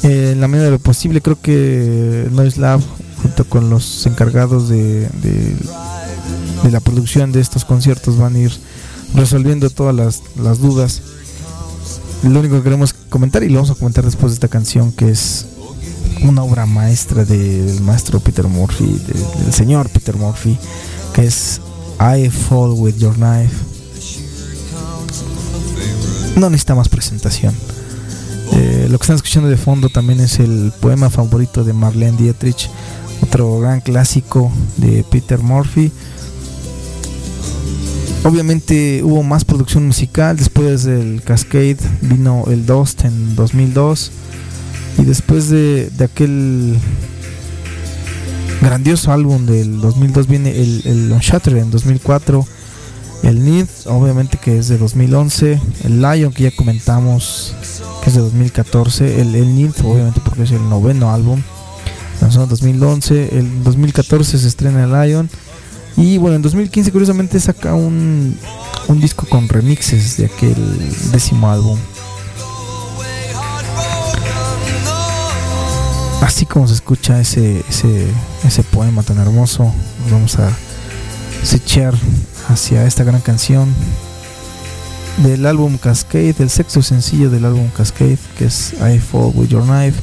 [0.02, 2.80] En la medida de lo posible, creo que Noise Lab,
[3.22, 5.08] junto con los encargados de,
[6.70, 8.52] la producción de estos conciertos, van a ir
[9.14, 9.94] resolviendo todas
[10.36, 11.00] las, dudas.
[12.22, 15.10] Lo único que queremos comentar, y lo vamos a comentar después de esta canción, que
[15.10, 15.46] es
[16.22, 20.58] una obra maestra del maestro Peter Murphy, de- del señor Peter Murphy,
[21.14, 21.60] que es
[22.00, 23.54] I Fall With Your Knife.
[26.36, 27.54] No necesita más presentación.
[28.88, 32.68] Lo que están escuchando de fondo también es el poema favorito de Marlene Dietrich,
[33.22, 35.90] otro gran clásico de Peter Murphy.
[38.24, 44.10] Obviamente hubo más producción musical, después del Cascade vino el Dust en 2002
[44.98, 46.78] y después de, de aquel
[48.60, 52.46] grandioso álbum del 2002 viene el, el Unshattered en 2004,
[53.24, 57.54] el Need obviamente que es de 2011, el Lion que ya comentamos
[58.02, 61.40] que es de 2014, el, el Need obviamente porque es el noveno álbum,
[62.20, 65.30] lanzado en 2011, el 2014 se estrena el Lion.
[65.96, 68.36] Y bueno en 2015 curiosamente saca un,
[68.88, 70.56] un disco con remixes de aquel
[71.12, 71.78] décimo álbum.
[76.20, 78.06] Así como se escucha ese, ese,
[78.44, 79.72] ese poema tan hermoso,
[80.10, 80.50] vamos a
[81.44, 81.94] switchar
[82.48, 83.72] hacia esta gran canción
[85.18, 89.62] del álbum Cascade, el sexto sencillo del álbum Cascade, que es I Fall With Your
[89.62, 90.00] Knife.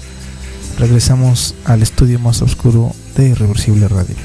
[0.77, 4.15] Regresamos al estudio más oscuro de Irreversible Radio.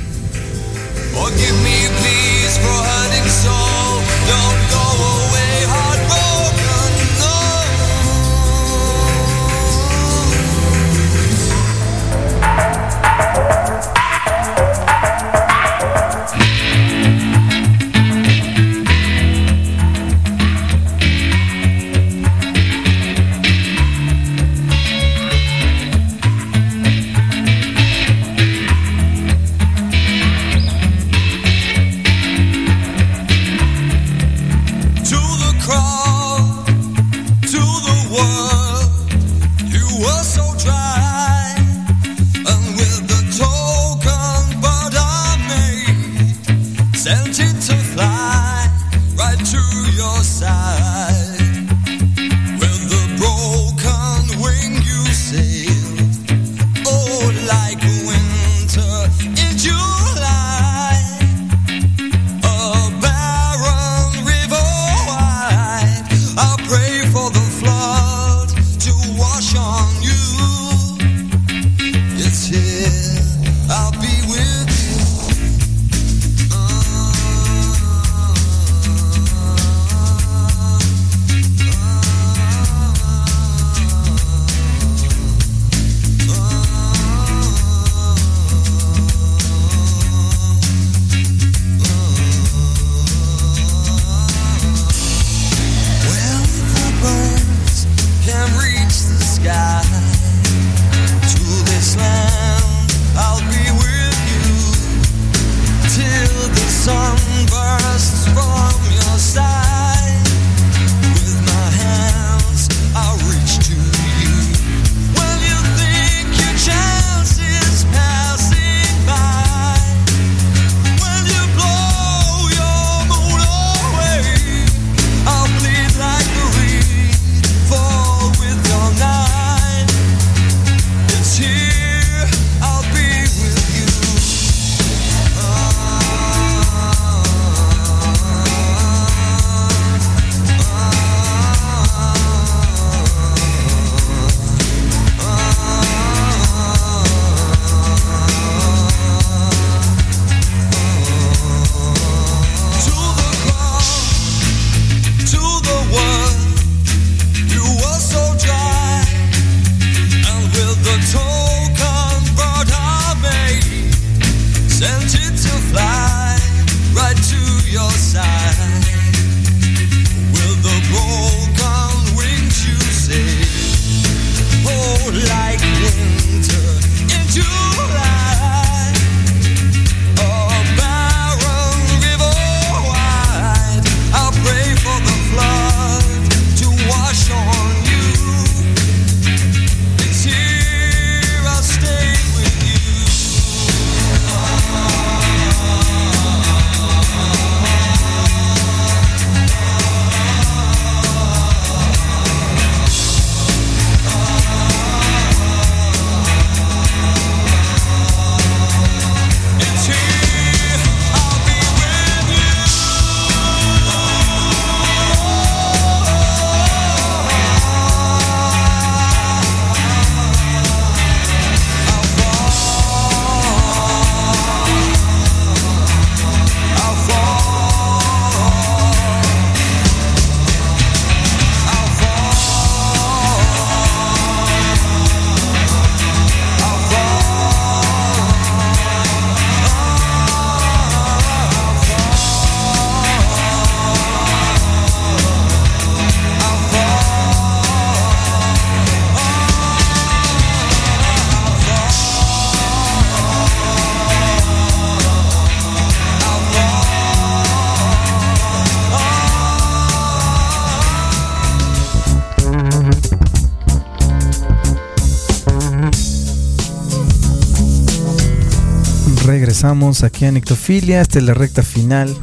[269.66, 271.00] Regresamos aquí a Nictofilia.
[271.00, 272.16] Esta es la recta final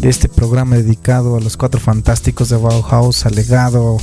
[0.00, 3.96] de este programa dedicado a los cuatro fantásticos de Bauhaus, al legado,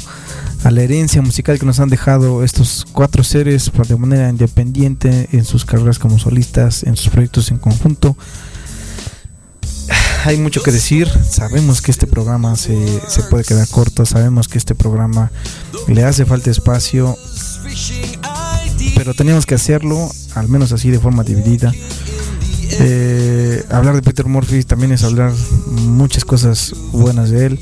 [0.63, 5.43] a la herencia musical que nos han dejado estos cuatro seres de manera independiente en
[5.43, 8.15] sus carreras como solistas, en sus proyectos en conjunto.
[10.23, 11.09] Hay mucho que decir.
[11.29, 14.05] Sabemos que este programa se, se puede quedar corto.
[14.05, 15.29] Sabemos que este programa
[15.89, 17.17] le hace falta espacio.
[18.95, 21.73] Pero teníamos que hacerlo, al menos así de forma dividida.
[22.83, 25.31] Eh, hablar de Peter Murphy también es hablar
[25.67, 27.59] muchas cosas buenas de él.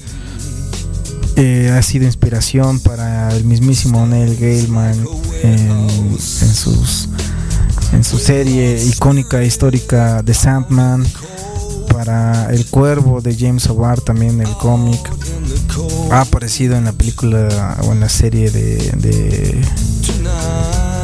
[1.35, 5.05] Eh, ha sido inspiración para el mismísimo Neil Gaiman
[5.43, 5.87] en,
[8.03, 11.05] su serie icónica histórica The Sandman
[11.93, 14.99] para El Cuervo de James O'Barr también el cómic
[16.11, 19.61] ha aparecido en la película o en la serie de, de,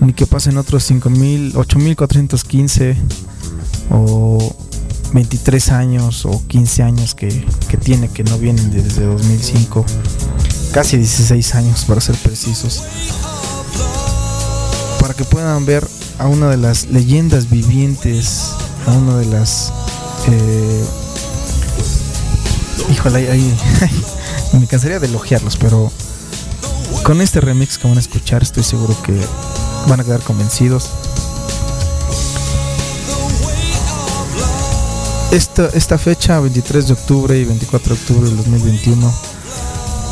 [0.00, 2.96] Ni que pasen otros 5000, 8415
[3.90, 4.56] o
[5.14, 7.28] 23 años o 15 años que,
[7.68, 9.86] que tiene que no vienen desde 2005.
[10.72, 12.82] Casi 16 años para ser precisos.
[15.00, 15.86] Para que puedan ver
[16.18, 18.50] a una de las leyendas vivientes,
[18.86, 19.72] a una de las...
[20.26, 20.84] Eh,
[22.90, 23.56] híjole, ahí,
[24.58, 25.92] me cansaría de elogiarlos, pero
[27.04, 29.16] con este remix que van a escuchar estoy seguro que
[29.88, 30.90] van a quedar convencidos.
[35.34, 39.12] Esta, esta fecha, 23 de octubre y 24 de octubre del 2021,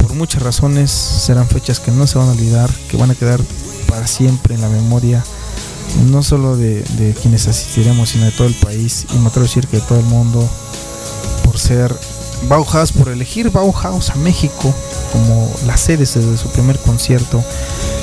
[0.01, 3.41] por muchas razones serán fechas que no se van a olvidar, que van a quedar
[3.89, 5.23] para siempre en la memoria,
[6.11, 9.49] no solo de, de quienes asistiremos, sino de todo el país, y me atrevo a
[9.49, 10.45] decir que de todo el mundo,
[11.45, 11.97] por ser
[12.49, 14.75] Bauhaus, por elegir Bauhaus a México
[15.13, 17.45] como la sede desde su primer concierto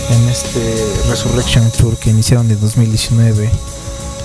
[0.10, 0.74] en este
[1.10, 3.50] Resurrection Tour que iniciaron en 2019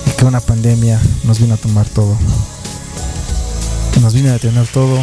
[0.07, 2.17] y que una pandemia nos vino a tomar todo.
[4.01, 5.03] Nos vino a detener todo,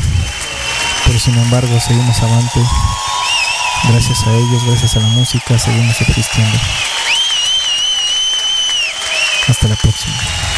[1.06, 2.60] pero sin embargo seguimos avante.
[3.90, 6.58] Gracias a ellos, gracias a la música, seguimos existiendo.
[9.48, 10.51] Hasta la próxima.